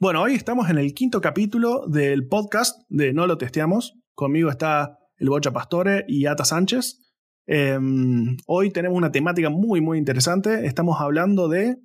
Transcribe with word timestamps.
Bueno, 0.00 0.22
hoy 0.22 0.34
estamos 0.34 0.70
en 0.70 0.78
el 0.78 0.94
quinto 0.94 1.20
capítulo 1.20 1.84
del 1.88 2.28
podcast 2.28 2.82
de 2.88 3.12
No 3.12 3.26
lo 3.26 3.36
testeamos. 3.36 3.98
Conmigo 4.14 4.48
está 4.48 4.96
el 5.16 5.28
Bocha 5.28 5.50
Pastore 5.50 6.04
y 6.06 6.26
Ata 6.26 6.44
Sánchez. 6.44 7.00
Em, 7.48 8.36
hoy 8.46 8.70
tenemos 8.70 8.96
una 8.96 9.10
temática 9.10 9.50
muy, 9.50 9.80
muy 9.80 9.98
interesante. 9.98 10.66
Estamos 10.66 11.00
hablando 11.00 11.48
de 11.48 11.78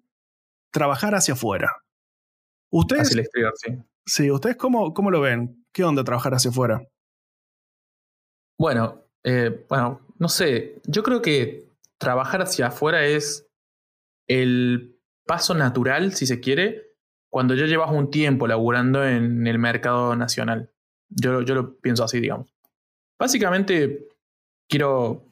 trabajar 0.72 1.16
hacia 1.16 1.34
afuera. 1.34 1.72
¿Ustedes, 2.72 3.08
Hacia 3.08 3.14
el 3.16 3.20
exterior, 3.22 3.54
sí. 3.56 3.72
sí, 4.06 4.30
¿ustedes 4.30 4.58
cómo, 4.58 4.94
cómo 4.94 5.10
lo 5.10 5.20
ven? 5.20 5.66
¿Qué 5.74 5.84
onda 5.84 6.04
trabajar 6.04 6.36
hacia 6.36 6.52
afuera? 6.52 6.88
Bueno, 8.60 9.08
eh, 9.24 9.66
bueno, 9.68 10.06
no 10.20 10.30
sé. 10.30 10.80
Yo 10.86 11.02
creo 11.02 11.24
que 11.24 11.68
trabajar 11.98 12.44
hacia 12.44 12.68
afuera 12.68 13.08
es 13.08 13.48
el 14.28 15.00
paso 15.26 15.56
natural, 15.56 16.14
si 16.14 16.28
se 16.28 16.40
quiere, 16.40 16.93
cuando 17.34 17.56
ya 17.56 17.66
llevas 17.66 17.90
un 17.92 18.12
tiempo 18.12 18.46
laburando 18.46 19.04
en 19.04 19.48
el 19.48 19.58
mercado 19.58 20.16
nacional. 20.16 20.70
Yo, 21.10 21.42
yo 21.42 21.56
lo 21.56 21.80
pienso 21.80 22.04
así, 22.04 22.20
digamos. 22.20 22.54
Básicamente, 23.20 24.08
quiero. 24.70 25.26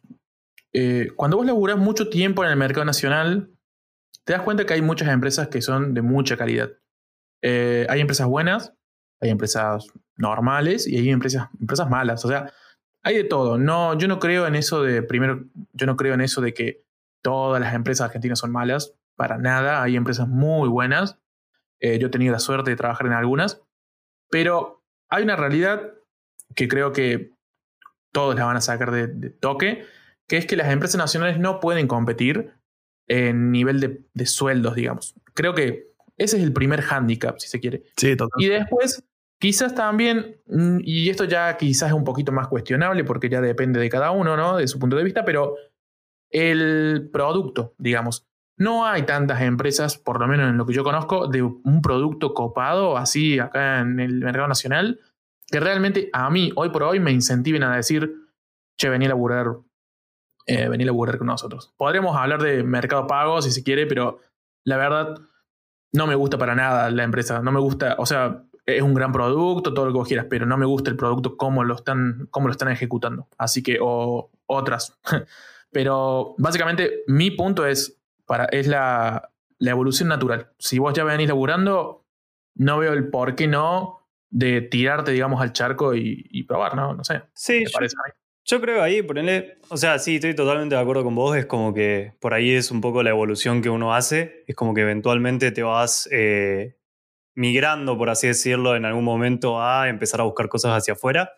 eh, 0.73 1.11
cuando 1.15 1.37
vos 1.37 1.45
laburás 1.45 1.77
mucho 1.77 2.09
tiempo 2.09 2.43
en 2.43 2.49
el 2.49 2.57
mercado 2.57 2.85
nacional, 2.85 3.51
te 4.23 4.33
das 4.33 4.41
cuenta 4.41 4.65
que 4.65 4.73
hay 4.73 4.81
muchas 4.81 5.09
empresas 5.09 5.49
que 5.49 5.61
son 5.61 5.93
de 5.93 6.01
mucha 6.01 6.37
calidad. 6.37 6.71
Eh, 7.43 7.85
hay 7.87 8.01
empresas 8.01 8.25
buenas, 8.25 8.73
hay 9.19 9.29
empresas 9.29 9.85
normales 10.17 10.87
y 10.87 10.97
hay 10.97 11.11
empresas, 11.11 11.49
empresas 11.59 11.87
malas. 11.87 12.25
O 12.25 12.29
sea, 12.29 12.51
hay 13.03 13.15
de 13.15 13.25
todo. 13.25 13.59
No, 13.59 13.95
yo 13.95 14.07
no 14.07 14.17
creo 14.17 14.47
en 14.47 14.55
eso 14.55 14.81
de, 14.81 15.03
primero, 15.03 15.43
yo 15.73 15.85
no 15.85 15.97
creo 15.97 16.15
en 16.15 16.21
eso 16.21 16.41
de 16.41 16.55
que 16.55 16.83
todas 17.21 17.61
las 17.61 17.75
empresas 17.75 18.05
argentinas 18.05 18.39
son 18.39 18.51
malas. 18.51 18.95
Para 19.15 19.37
nada. 19.37 19.83
Hay 19.83 19.95
empresas 19.95 20.27
muy 20.27 20.67
buenas. 20.67 21.19
Eh, 21.81 21.99
yo 21.99 22.07
he 22.07 22.09
tenido 22.11 22.31
la 22.31 22.39
suerte 22.39 22.69
de 22.69 22.77
trabajar 22.77 23.07
en 23.07 23.13
algunas. 23.13 23.61
Pero 24.29 24.83
hay 25.09 25.23
una 25.23 25.35
realidad 25.35 25.93
que 26.55 26.67
creo 26.67 26.93
que 26.93 27.33
todos 28.13 28.35
la 28.35 28.45
van 28.45 28.57
a 28.57 28.61
sacar 28.61 28.91
de, 28.91 29.07
de 29.07 29.29
toque, 29.29 29.85
que 30.27 30.37
es 30.37 30.45
que 30.45 30.55
las 30.55 30.71
empresas 30.71 30.97
nacionales 30.97 31.39
no 31.39 31.59
pueden 31.59 31.87
competir 31.87 32.53
en 33.07 33.51
nivel 33.51 33.79
de, 33.79 34.05
de 34.13 34.25
sueldos, 34.25 34.75
digamos. 34.75 35.15
Creo 35.33 35.53
que 35.53 35.91
ese 36.17 36.37
es 36.37 36.43
el 36.43 36.53
primer 36.53 36.81
hándicap, 36.81 37.39
si 37.39 37.47
se 37.47 37.59
quiere. 37.59 37.83
Sí. 37.97 38.15
Y 38.37 38.47
después, 38.47 39.03
quizás 39.39 39.73
también, 39.73 40.37
mm, 40.45 40.79
y 40.83 41.09
esto 41.09 41.25
ya 41.25 41.57
quizás 41.57 41.89
es 41.89 41.95
un 41.95 42.03
poquito 42.03 42.31
más 42.31 42.47
cuestionable 42.47 43.03
porque 43.03 43.27
ya 43.27 43.41
depende 43.41 43.79
de 43.79 43.89
cada 43.89 44.11
uno, 44.11 44.37
¿no? 44.37 44.57
De 44.57 44.67
su 44.67 44.79
punto 44.79 44.95
de 44.95 45.03
vista, 45.03 45.25
pero 45.25 45.55
el 46.29 47.09
producto, 47.11 47.73
digamos. 47.77 48.27
No 48.61 48.85
hay 48.85 49.07
tantas 49.07 49.41
empresas, 49.41 49.97
por 49.97 50.19
lo 50.19 50.27
menos 50.27 50.47
en 50.47 50.55
lo 50.55 50.67
que 50.67 50.73
yo 50.73 50.83
conozco, 50.83 51.25
de 51.25 51.41
un 51.41 51.81
producto 51.81 52.35
copado 52.35 52.95
así 52.95 53.39
acá 53.39 53.79
en 53.79 53.99
el 53.99 54.19
mercado 54.19 54.47
nacional, 54.47 54.99
que 55.47 55.59
realmente 55.59 56.11
a 56.13 56.29
mí, 56.29 56.51
hoy 56.55 56.69
por 56.69 56.83
hoy, 56.83 56.99
me 56.99 57.11
incentiven 57.11 57.63
a 57.63 57.75
decir, 57.75 58.13
che, 58.77 58.87
vení 58.87 59.05
a 59.05 59.09
laburar, 59.09 59.47
eh, 60.45 60.69
vení 60.69 60.83
a 60.83 60.85
laburar 60.85 61.17
con 61.17 61.25
nosotros. 61.25 61.73
Podríamos 61.75 62.15
hablar 62.15 62.43
de 62.43 62.61
mercado 62.61 63.07
pago 63.07 63.41
si 63.41 63.51
se 63.51 63.63
quiere, 63.63 63.87
pero 63.87 64.19
la 64.63 64.77
verdad, 64.77 65.17
no 65.91 66.05
me 66.05 66.13
gusta 66.13 66.37
para 66.37 66.53
nada 66.53 66.91
la 66.91 67.03
empresa. 67.03 67.41
No 67.41 67.51
me 67.51 67.59
gusta, 67.59 67.95
o 67.97 68.05
sea, 68.05 68.43
es 68.67 68.83
un 68.83 68.93
gran 68.93 69.11
producto, 69.11 69.73
todo 69.73 69.87
lo 69.87 69.91
que 69.91 69.97
vos 69.97 70.07
quieras, 70.07 70.27
pero 70.29 70.45
no 70.45 70.55
me 70.59 70.67
gusta 70.67 70.91
el 70.91 70.97
producto 70.97 71.35
cómo 71.35 71.63
lo 71.63 71.73
están, 71.73 72.27
cómo 72.29 72.47
lo 72.47 72.51
están 72.51 72.69
ejecutando. 72.69 73.27
Así 73.39 73.63
que, 73.63 73.79
o 73.81 74.29
otras. 74.45 74.99
pero 75.71 76.35
básicamente 76.37 77.01
mi 77.07 77.31
punto 77.31 77.65
es, 77.65 77.97
para, 78.31 78.45
es 78.45 78.65
la, 78.65 79.33
la 79.57 79.71
evolución 79.71 80.07
natural. 80.07 80.53
Si 80.57 80.79
vos 80.79 80.93
ya 80.93 81.03
venís 81.03 81.27
laburando, 81.27 82.05
no 82.55 82.77
veo 82.77 82.93
el 82.93 83.09
por 83.09 83.35
qué 83.35 83.45
no 83.47 84.07
de 84.29 84.61
tirarte, 84.61 85.11
digamos, 85.11 85.41
al 85.41 85.51
charco 85.51 85.93
y, 85.93 86.27
y 86.29 86.43
probar, 86.43 86.77
¿no? 86.77 86.93
No 86.93 87.03
sé. 87.03 87.23
Sí, 87.33 87.65
yo, 87.65 87.71
parece 87.73 87.97
yo 88.45 88.61
creo 88.61 88.81
ahí, 88.81 89.01
ponele. 89.01 89.57
O 89.67 89.75
sea, 89.75 89.99
sí, 89.99 90.15
estoy 90.15 90.33
totalmente 90.33 90.75
de 90.75 90.81
acuerdo 90.81 91.03
con 91.03 91.13
vos. 91.13 91.35
Es 91.35 91.45
como 91.45 91.73
que 91.73 92.13
por 92.21 92.33
ahí 92.33 92.51
es 92.51 92.71
un 92.71 92.79
poco 92.79 93.03
la 93.03 93.09
evolución 93.09 93.61
que 93.61 93.69
uno 93.69 93.93
hace. 93.93 94.45
Es 94.47 94.55
como 94.55 94.73
que 94.73 94.79
eventualmente 94.83 95.51
te 95.51 95.61
vas 95.61 96.07
eh, 96.09 96.77
migrando, 97.35 97.97
por 97.97 98.09
así 98.09 98.27
decirlo, 98.27 98.77
en 98.77 98.85
algún 98.85 99.03
momento 99.03 99.61
a 99.61 99.89
empezar 99.89 100.21
a 100.21 100.23
buscar 100.23 100.47
cosas 100.47 100.71
hacia 100.71 100.93
afuera. 100.93 101.33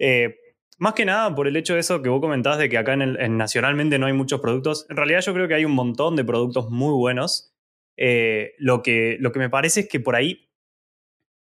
Eh, 0.00 0.34
más 0.78 0.94
que 0.94 1.04
nada 1.04 1.34
por 1.34 1.46
el 1.46 1.56
hecho 1.56 1.74
de 1.74 1.80
eso 1.80 2.02
que 2.02 2.08
vos 2.08 2.20
comentabas 2.20 2.58
de 2.58 2.68
que 2.68 2.78
acá 2.78 2.94
en 2.94 3.02
el, 3.02 3.20
en 3.20 3.36
nacionalmente 3.36 3.98
no 3.98 4.06
hay 4.06 4.12
muchos 4.12 4.40
productos. 4.40 4.86
En 4.90 4.96
realidad 4.96 5.20
yo 5.20 5.34
creo 5.34 5.48
que 5.48 5.54
hay 5.54 5.64
un 5.64 5.72
montón 5.72 6.16
de 6.16 6.24
productos 6.24 6.70
muy 6.70 6.92
buenos. 6.92 7.52
Eh, 7.96 8.54
lo, 8.58 8.82
que, 8.82 9.16
lo 9.20 9.32
que 9.32 9.38
me 9.38 9.50
parece 9.50 9.80
es 9.80 9.88
que 9.88 10.00
por 10.00 10.16
ahí 10.16 10.50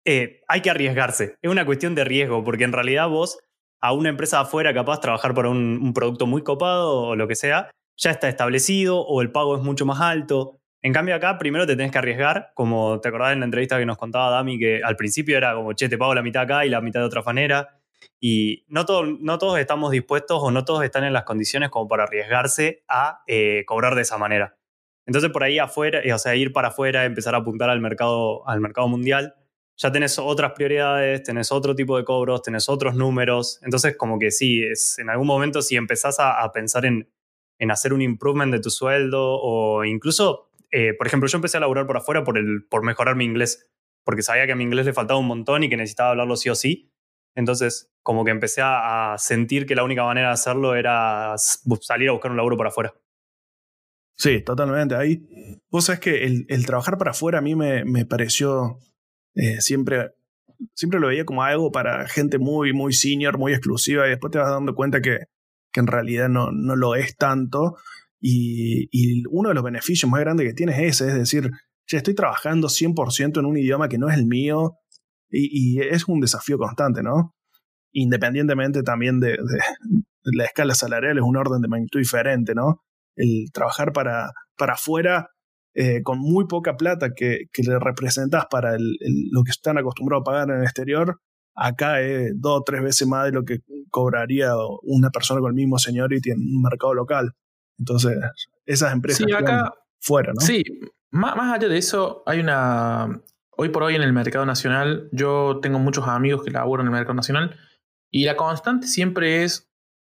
eh, 0.05 0.43
hay 0.49 0.61
que 0.61 0.71
arriesgarse. 0.71 1.37
Es 1.41 1.51
una 1.51 1.65
cuestión 1.65 1.95
de 1.95 2.05
riesgo, 2.05 2.45
porque 2.45 2.65
en 2.65 2.73
realidad 2.73 3.09
vos 3.09 3.39
a 3.81 3.93
una 3.93 4.09
empresa 4.09 4.41
afuera 4.41 4.73
capaz 4.73 4.97
de 4.97 5.03
trabajar 5.03 5.35
para 5.35 5.51
un, 5.51 5.93
producto 5.95 6.27
muy 6.27 6.43
copado 6.43 7.03
o 7.03 7.17
lo 7.17 7.29
que 7.29 7.35
sea, 7.35 7.71
ya 7.99 8.11
está 8.11 8.31
establecido 8.31 9.01
o 9.01 9.21
el 9.21 9.31
pago 9.31 9.57
es 9.57 9.63
mucho 9.63 9.85
más 9.85 10.01
alto. 10.01 10.59
En 10.83 10.93
cambio 10.95 11.15
acá 11.15 11.37
primero 11.39 11.67
te 11.67 11.77
tenés 11.77 11.93
que 11.93 11.99
arriesgar, 11.99 12.51
como 12.55 13.01
te 13.01 13.09
acordás 13.09 13.35
en 13.35 13.41
la 13.41 13.45
entrevista 13.45 13.79
que 13.79 13.85
nos 13.87 13.99
contaba 13.99 14.31
Dami, 14.31 14.59
que 14.59 14.83
al 14.83 14.97
principio 14.97 15.37
era 15.37 15.55
como, 15.55 15.75
che, 15.75 15.89
te 15.91 15.99
pago 15.99 16.15
la 16.15 16.23
mitad 16.23 16.43
acá 16.43 16.65
y 16.65 16.71
la 16.71 16.81
mitad 16.81 17.01
de 17.01 17.07
otra 17.07 17.23
manera. 17.23 17.79
Y 18.21 18.65
no, 18.69 18.85
todo- 18.87 19.05
no 19.05 19.39
todos 19.39 19.59
estamos 19.59 19.91
dispuestos 19.93 20.39
o 20.43 20.51
no 20.51 20.65
todos 20.65 20.85
están 20.85 21.05
en 21.05 21.13
las 21.13 21.25
condiciones 21.25 21.71
como 21.71 21.89
para 21.89 22.05
arriesgarse 22.05 22.85
a 22.89 23.23
eh, 23.27 23.65
cobrar 23.67 23.95
de 23.95 24.03
esa 24.03 24.19
manera. 24.19 24.57
Entonces 25.07 25.31
por 25.31 25.43
ahí 25.45 25.59
afuera, 25.59 26.01
eh, 26.03 26.13
o 26.13 26.19
sea, 26.19 26.35
ir 26.37 26.53
para 26.53 26.69
afuera, 26.69 27.05
empezar 27.05 27.35
a 27.35 27.39
apuntar 27.39 27.71
al 27.71 27.81
mercado, 27.81 28.49
al 28.49 28.61
mercado 28.61 28.89
mundial, 28.89 29.35
ya 29.77 29.91
tenés 29.93 30.19
otras 30.19 30.53
prioridades, 30.53 31.23
tenés 31.25 31.51
otro 31.53 31.75
tipo 31.75 31.97
de 31.99 32.05
cobros, 32.05 32.43
tenés 32.43 32.69
otros 32.69 32.95
números. 32.95 33.59
Entonces 33.63 33.97
como 33.97 34.19
que 34.19 34.31
sí, 34.31 34.63
es, 34.63 34.99
en 34.99 35.11
algún 35.11 35.27
momento 35.27 35.61
si 35.63 35.77
empezás 35.77 36.21
a, 36.21 36.43
a 36.43 36.53
pensar 36.53 36.87
en, 36.87 37.11
en 37.59 37.71
hacer 37.71 37.93
un 37.93 38.01
improvement 38.03 38.53
de 38.53 38.61
tu 38.61 38.71
sueldo 38.71 39.21
o 39.41 39.85
incluso, 39.85 40.51
eh, 40.71 40.95
por 40.95 41.07
ejemplo, 41.07 41.29
yo 41.29 41.37
empecé 41.39 41.57
a 41.57 41.61
laburar 41.61 41.87
por 41.87 41.97
afuera 41.97 42.25
por, 42.25 42.39
el, 42.39 42.65
por 42.69 42.83
mejorar 42.85 43.15
mi 43.17 43.25
inglés, 43.25 43.69
porque 44.05 44.23
sabía 44.23 44.47
que 44.47 44.53
a 44.53 44.57
mi 44.57 44.65
inglés 44.65 44.87
le 44.87 44.93
faltaba 44.93 45.19
un 45.21 45.27
montón 45.27 45.63
y 45.65 45.69
que 45.69 45.77
necesitaba 45.77 46.11
hablarlo 46.11 46.37
sí 46.37 46.49
o 46.51 46.55
sí. 46.55 46.91
Entonces, 47.37 47.94
como 48.05 48.23
que 48.25 48.31
empecé 48.31 48.61
a, 48.63 49.17
sentir 49.19 49.67
que 49.67 49.75
la 49.75 49.83
única 49.83 50.05
manera 50.05 50.29
de 50.29 50.35
hacerlo 50.35 50.77
era 50.77 51.35
salir 51.37 52.11
a 52.11 52.13
buscar 52.13 52.31
un 52.31 52.37
laburo 52.37 52.57
por 52.57 52.67
afuera. 52.67 52.95
Sí, 54.17 54.43
totalmente. 54.43 54.95
Ahí, 54.95 55.27
vos 55.71 55.87
sabés 55.87 56.01
que 56.01 56.25
el, 56.25 56.67
trabajar 56.67 56.99
para 56.99 57.13
afuera 57.13 57.39
a 57.39 57.41
mí 57.41 57.57
me, 57.57 57.85
me 57.85 58.05
pareció 58.05 58.79
eh, 59.35 59.61
siempre, 59.61 60.11
siempre 60.75 61.01
lo 61.01 61.09
veía 61.09 61.25
como 61.25 61.43
algo 61.43 61.73
para 61.73 62.07
gente 62.07 62.39
muy, 62.39 62.75
muy 62.75 62.93
senior, 62.93 63.39
muy 63.39 63.53
exclusiva, 63.53 64.07
y 64.07 64.11
después 64.11 64.31
te 64.31 64.39
vas 64.39 64.51
dando 64.51 64.75
cuenta 64.75 65.01
que, 65.01 65.21
que 65.73 65.81
en 65.81 65.87
realidad 65.87 66.29
no, 66.29 66.53
no 66.53 66.77
lo 66.77 66.95
es 66.97 67.17
tanto. 67.17 67.77
Y, 68.21 68.89
y 68.93 69.25
uno 69.31 69.49
de 69.49 69.55
los 69.55 69.65
beneficios 69.65 70.11
más 70.11 70.21
grandes 70.21 70.47
que 70.47 70.55
tienes 70.55 70.79
es 70.79 71.01
ese, 71.01 71.09
es 71.09 71.15
decir, 71.15 71.51
ya 71.91 71.99
estoy 71.99 72.15
trabajando 72.15 72.69
100% 72.69 73.41
en 73.41 73.47
un 73.47 73.57
idioma 73.57 73.89
que 73.89 73.99
no 73.99 74.11
es 74.11 74.17
el 74.17 74.27
mío, 74.27 74.75
y 75.31 75.81
es 75.81 76.07
un 76.07 76.21
desafío 76.21 76.59
constante, 76.59 77.03
¿no? 77.03 77.35
Independientemente 77.95 78.83
también 78.83 79.21
de, 79.21 79.31
de- 79.31 79.99
de 80.27 80.37
la 80.37 80.45
escala 80.45 80.75
salarial, 80.75 81.17
es 81.19 81.23
un 81.25 81.37
orden 81.37 81.61
de 81.63 81.69
magnitud 81.69 81.99
diferente, 82.01 82.55
¿no? 82.55 82.83
el 83.17 83.51
trabajar 83.53 83.93
para, 83.93 84.33
para 84.57 84.73
afuera 84.75 85.29
eh, 85.75 86.03
con 86.03 86.19
muy 86.19 86.47
poca 86.47 86.77
plata 86.77 87.11
que, 87.15 87.45
que 87.53 87.63
le 87.63 87.79
representas 87.79 88.47
para 88.51 88.75
el, 88.75 88.97
el- 89.01 89.29
lo 89.31 89.43
que 89.45 89.51
están 89.53 89.79
acostumbrados 89.79 90.23
a 90.23 90.25
pagar 90.25 90.51
en 90.51 90.57
el 90.59 90.63
exterior, 90.65 91.21
acá 91.55 92.01
es 92.01 92.33
dos 92.37 92.61
o 92.61 92.63
tres 92.65 92.83
veces 92.83 93.07
más 93.07 93.27
de 93.27 93.33
lo 93.33 93.45
que 93.45 93.59
cobraría 93.91 94.53
una 94.83 95.11
persona 95.11 95.41
con 95.41 95.51
el 95.51 95.55
mismo 95.55 95.79
seniority 95.79 96.31
en 96.31 96.39
un 96.41 96.63
mercado 96.63 96.95
local. 96.95 97.33
Entonces, 97.79 98.17
esas 98.67 98.93
empresas 98.93 99.27
Sí, 99.27 99.33
acá, 99.33 99.73
fuera, 100.01 100.33
¿no? 100.33 100.41
Sí, 100.41 100.63
más, 101.11 101.37
más 101.37 101.55
allá 101.57 101.69
de 101.69 101.79
eso, 101.79 102.23
hay 102.27 102.41
una. 102.41 103.21
Hoy 103.57 103.69
por 103.69 103.85
hoy 103.85 103.95
en 103.95 104.03
el 104.03 104.13
mercado 104.13 104.45
nacional, 104.47 105.09
yo 105.13 105.61
tengo 105.63 105.79
muchos 105.79 106.09
amigos 106.09 106.43
que 106.43 106.51
laburan 106.51 106.87
en 106.87 106.93
el 106.93 106.99
mercado 106.99 107.15
nacional 107.15 107.57
y 108.15 108.25
la 108.25 108.37
constante 108.37 108.87
siempre 108.87 109.43
es: 109.45 109.69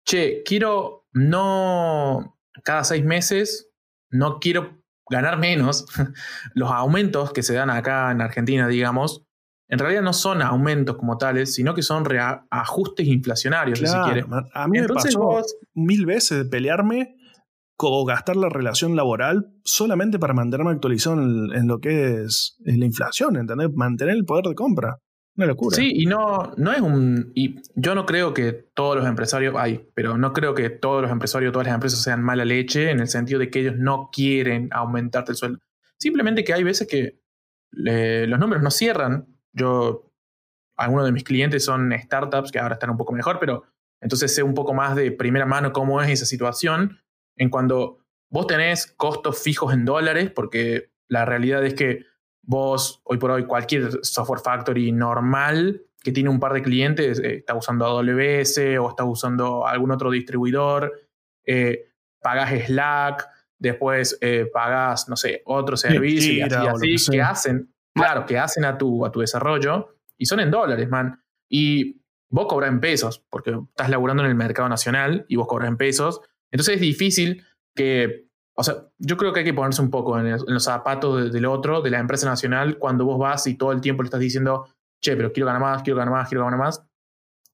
che, 0.06 0.42
quiero 0.44 1.06
no. 1.12 2.36
Cada 2.64 2.84
seis 2.84 3.04
meses, 3.04 3.70
no 4.10 4.38
quiero 4.40 4.82
ganar 5.10 5.38
menos. 5.38 5.86
Los 6.54 6.70
aumentos 6.70 7.32
que 7.32 7.42
se 7.42 7.54
dan 7.54 7.70
acá 7.70 8.10
en 8.10 8.20
Argentina, 8.20 8.66
digamos, 8.68 9.24
en 9.70 9.78
realidad 9.78 10.02
no 10.02 10.12
son 10.12 10.42
aumentos 10.42 10.96
como 10.96 11.18
tales, 11.18 11.54
sino 11.54 11.74
que 11.74 11.82
son 11.82 12.04
ajustes 12.50 13.06
inflacionarios, 13.06 13.78
si 13.78 13.86
se 13.86 14.00
quiere. 14.04 14.22
Claro, 14.24 14.28
man. 14.28 14.44
a 14.54 14.66
mí 14.68 14.78
Entonces 14.78 15.14
me 15.16 15.20
pasó 15.20 15.26
vos- 15.26 15.56
mil 15.74 16.06
veces 16.06 16.38
de 16.38 16.44
pelearme 16.46 17.16
o 17.80 18.04
gastar 18.04 18.34
la 18.36 18.48
relación 18.48 18.96
laboral 18.96 19.52
solamente 19.64 20.18
para 20.18 20.34
mantenerme 20.34 20.72
actualizado 20.72 21.16
en, 21.22 21.52
en 21.54 21.68
lo 21.68 21.78
que 21.78 22.22
es 22.24 22.56
la 22.64 22.84
inflación, 22.84 23.36
¿entendés? 23.36 23.70
Mantener 23.74 24.16
el 24.16 24.24
poder 24.24 24.46
de 24.46 24.54
compra. 24.54 24.98
Una 25.38 25.46
locura. 25.46 25.76
Sí, 25.76 25.92
y 25.94 26.06
no, 26.06 26.52
no 26.56 26.72
es 26.72 26.80
un. 26.80 27.30
Y 27.36 27.60
yo 27.76 27.94
no 27.94 28.06
creo 28.06 28.34
que 28.34 28.52
todos 28.52 28.96
los 28.96 29.06
empresarios. 29.06 29.54
Hay, 29.56 29.88
pero 29.94 30.18
no 30.18 30.32
creo 30.32 30.52
que 30.52 30.68
todos 30.68 31.00
los 31.00 31.12
empresarios, 31.12 31.52
todas 31.52 31.68
las 31.68 31.76
empresas 31.76 32.02
sean 32.02 32.24
mala 32.24 32.44
leche 32.44 32.90
en 32.90 32.98
el 32.98 33.06
sentido 33.06 33.38
de 33.38 33.48
que 33.48 33.60
ellos 33.60 33.76
no 33.76 34.10
quieren 34.12 34.68
aumentarte 34.72 35.30
el 35.30 35.36
sueldo. 35.36 35.60
Simplemente 35.96 36.42
que 36.42 36.54
hay 36.54 36.64
veces 36.64 36.88
que 36.88 37.20
los 37.70 38.40
números 38.40 38.64
no 38.64 38.72
cierran. 38.72 39.28
Yo, 39.52 40.12
algunos 40.76 41.06
de 41.06 41.12
mis 41.12 41.22
clientes 41.22 41.64
son 41.64 41.92
startups 41.96 42.50
que 42.50 42.58
ahora 42.58 42.74
están 42.74 42.90
un 42.90 42.96
poco 42.96 43.12
mejor, 43.12 43.38
pero 43.38 43.62
entonces 44.00 44.34
sé 44.34 44.42
un 44.42 44.54
poco 44.54 44.74
más 44.74 44.96
de 44.96 45.12
primera 45.12 45.46
mano 45.46 45.72
cómo 45.72 46.02
es 46.02 46.10
esa 46.10 46.26
situación 46.26 46.98
en 47.36 47.48
cuando 47.48 48.00
vos 48.28 48.48
tenés 48.48 48.88
costos 48.88 49.40
fijos 49.40 49.72
en 49.72 49.84
dólares, 49.84 50.32
porque 50.34 50.90
la 51.06 51.24
realidad 51.24 51.64
es 51.64 51.74
que 51.74 52.07
vos, 52.48 53.02
hoy 53.04 53.18
por 53.18 53.30
hoy, 53.30 53.44
cualquier 53.44 54.02
software 54.02 54.40
factory 54.40 54.90
normal 54.90 55.82
que 56.02 56.12
tiene 56.12 56.30
un 56.30 56.40
par 56.40 56.54
de 56.54 56.62
clientes, 56.62 57.18
eh, 57.18 57.36
está 57.36 57.54
usando 57.54 57.84
AWS 57.84 58.58
o 58.80 58.88
está 58.88 59.04
usando 59.04 59.66
algún 59.66 59.90
otro 59.90 60.10
distribuidor, 60.10 60.92
eh, 61.44 61.90
pagas 62.22 62.50
Slack, 62.66 63.28
después 63.58 64.16
eh, 64.22 64.48
pagas, 64.50 65.08
no 65.10 65.16
sé, 65.16 65.42
otro 65.44 65.76
servicio 65.76 66.32
y 66.32 66.40
así, 66.40 66.54
así 66.94 67.10
que, 67.10 67.20
hacen, 67.20 67.74
claro, 67.94 68.24
que 68.24 68.38
hacen 68.38 68.64
a 68.64 68.78
tu, 68.78 69.04
a 69.04 69.12
tu 69.12 69.20
desarrollo 69.20 69.96
y 70.16 70.24
son 70.24 70.40
en 70.40 70.50
dólares, 70.50 70.88
man. 70.88 71.22
Y 71.50 72.00
vos 72.30 72.46
cobras 72.46 72.70
en 72.70 72.80
pesos, 72.80 73.22
porque 73.28 73.58
estás 73.68 73.90
laburando 73.90 74.22
en 74.22 74.30
el 74.30 74.36
mercado 74.36 74.70
nacional 74.70 75.26
y 75.28 75.36
vos 75.36 75.46
cobras 75.46 75.68
en 75.68 75.76
pesos. 75.76 76.22
Entonces 76.50 76.76
es 76.76 76.80
difícil 76.80 77.44
que, 77.74 78.27
o 78.60 78.64
sea, 78.64 78.88
yo 78.98 79.16
creo 79.16 79.32
que 79.32 79.38
hay 79.38 79.44
que 79.44 79.54
ponerse 79.54 79.80
un 79.80 79.88
poco 79.88 80.18
en, 80.18 80.36
los 80.48 80.64
zapatos 80.64 81.32
del 81.32 81.46
otro, 81.46 81.80
de 81.80 81.90
la 81.90 82.00
empresa 82.00 82.26
nacional, 82.26 82.76
cuando 82.76 83.04
vos 83.04 83.16
vas 83.16 83.46
y 83.46 83.54
todo 83.54 83.70
el 83.70 83.80
tiempo 83.80 84.02
le 84.02 84.08
estás 84.08 84.18
diciendo, 84.18 84.66
che, 85.00 85.16
pero 85.16 85.32
quiero 85.32 85.46
ganar 85.46 85.62
más, 85.62 85.82
quiero 85.84 85.96
ganar 85.96 86.12
más, 86.12 86.28
quiero 86.28 86.42
ganar 86.42 86.58
más. 86.58 86.84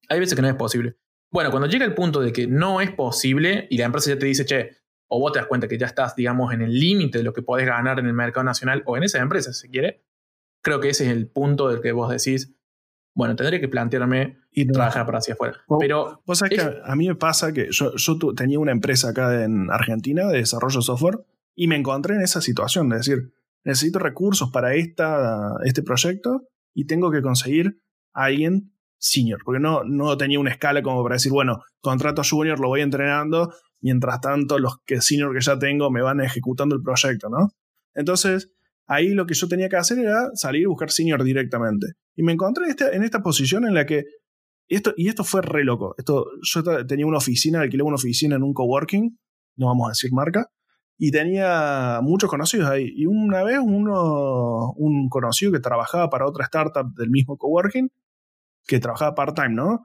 Hay 0.09 0.19
veces 0.19 0.35
que 0.35 0.41
no 0.41 0.49
es 0.49 0.55
posible. 0.55 0.97
Bueno, 1.31 1.51
cuando 1.51 1.69
llega 1.69 1.85
el 1.85 1.93
punto 1.93 2.23
de 2.23 2.33
que 2.33 2.47
no 2.47 2.81
es 2.81 2.91
posible 2.91 3.67
y 3.69 3.77
la 3.77 3.85
empresa 3.85 4.15
ya 4.15 4.19
te 4.19 4.25
dice, 4.25 4.47
che, 4.47 4.79
o 5.09 5.21
vos 5.21 5.33
te 5.33 5.41
das 5.41 5.47
cuenta 5.47 5.69
que 5.69 5.77
ya 5.77 5.85
estás, 5.85 6.17
digamos, 6.17 6.55
en 6.55 6.63
el 6.63 6.73
límite 6.73 7.19
de 7.19 7.25
lo 7.25 7.35
que 7.35 7.43
podés 7.43 7.67
ganar 7.67 7.99
en 7.99 8.07
el 8.07 8.15
mercado 8.15 8.45
nacional 8.45 8.83
o 8.87 8.97
en 8.97 9.03
esa 9.03 9.19
empresa, 9.19 9.53
si 9.53 9.69
quiere, 9.69 10.07
creo 10.63 10.81
que 10.81 10.89
ese 10.89 11.05
es 11.05 11.11
el 11.11 11.29
punto 11.29 11.69
del 11.69 11.83
que 11.83 11.93
vos 11.93 12.09
decís, 12.09 12.55
bueno, 13.15 13.37
tendré 13.37 13.61
que 13.61 13.69
plantearme 13.69 14.39
y 14.51 14.67
trabajar 14.67 15.07
para 15.07 15.19
hacia 15.19 15.35
afuera. 15.35 15.57
Pero 15.79 16.23
vos 16.27 16.39
sabés 16.39 16.59
que 16.59 16.81
a 16.85 16.97
mí 16.97 17.09
me 17.09 17.15
pasa 17.15 17.53
que 17.53 17.69
yo, 17.71 17.95
yo 17.95 18.19
tenía 18.37 18.59
una 18.59 18.73
empresa 18.73 19.11
acá 19.11 19.45
en 19.45 19.71
Argentina 19.71 20.27
de 20.27 20.39
desarrollo 20.39 20.79
de 20.79 20.85
software 20.85 21.19
y 21.55 21.69
me 21.69 21.77
encontré 21.77 22.17
en 22.17 22.23
esa 22.23 22.41
situación 22.41 22.89
de 22.89 22.97
decir, 22.97 23.33
necesito 23.63 24.01
recursos 24.01 24.51
para 24.51 24.75
esta, 24.75 25.55
este 25.65 25.83
proyecto 25.83 26.49
y 26.75 26.87
tengo 26.87 27.11
que 27.11 27.23
conseguir 27.23 27.81
a 28.13 28.25
alguien 28.25 28.73
senior, 28.99 29.41
porque 29.45 29.61
no, 29.61 29.85
no 29.85 30.17
tenía 30.17 30.41
una 30.41 30.51
escala 30.51 30.83
como 30.83 31.03
para 31.03 31.17
decir, 31.17 31.31
bueno, 31.31 31.63
contrato 31.81 32.23
a 32.23 32.25
junior, 32.25 32.59
lo 32.59 32.69
voy 32.69 32.81
entrenando, 32.81 33.53
mientras 33.81 34.21
tanto 34.21 34.59
los 34.59 34.79
que 34.87 35.01
senior 35.01 35.35
que 35.35 35.41
ya 35.41 35.59
tengo 35.59 35.91
me 35.91 36.03
van 36.03 36.21
ejecutando 36.21 36.75
el 36.75 36.83
proyecto, 36.83 37.29
¿no? 37.29 37.51
Entonces, 37.95 38.51
ahí 38.87 39.09
lo 39.09 39.27
que 39.27 39.35
yo 39.35 39.49
tenía 39.49 39.69
que 39.69 39.77
hacer 39.77 39.99
era 39.99 40.31
salir 40.35 40.63
y 40.63 40.67
buscar 40.67 40.91
senior 40.91 41.23
directamente. 41.25 41.87
Y 42.15 42.23
me 42.23 42.33
encontré 42.33 42.65
en 42.65 42.71
esta, 42.71 42.91
en 42.91 43.03
esta 43.03 43.23
posición 43.23 43.67
en 43.67 43.75
la 43.75 43.87
que, 43.87 44.05
esto, 44.69 44.95
y 44.97 45.09
esto 45.09 45.25
fue 45.25 45.43
re 45.43 45.65
loco, 45.65 45.95
esto, 45.99 46.27
yo 46.43 46.87
tenía 46.87 47.07
una 47.07 47.19
oficina, 47.19 47.61
alquilé 47.61 47.83
una 47.83 47.97
oficina 47.97 48.37
en 48.37 48.43
un 48.43 48.55
coworking, 48.55 49.19
no 49.57 49.67
vamos 49.67 49.87
a 49.87 49.91
decir 49.91 50.11
marca, 50.13 50.49
y 50.97 51.11
tenía 51.11 52.01
muchos 52.03 52.31
conocidos 52.31 52.69
ahí. 52.71 52.91
Y 52.95 53.07
una 53.07 53.43
vez 53.43 53.59
uno, 53.63 54.73
un 54.77 55.09
conocido 55.09 55.53
que 55.53 55.61
trabajaba 55.61 56.09
para 56.09 56.27
otra 56.27 56.45
startup 56.45 56.95
del 56.95 57.11
mismo 57.11 57.37
coworking, 57.37 57.89
que 58.67 58.81
trabajaba 58.81 59.15
part-time, 59.15 59.55
¿no? 59.55 59.81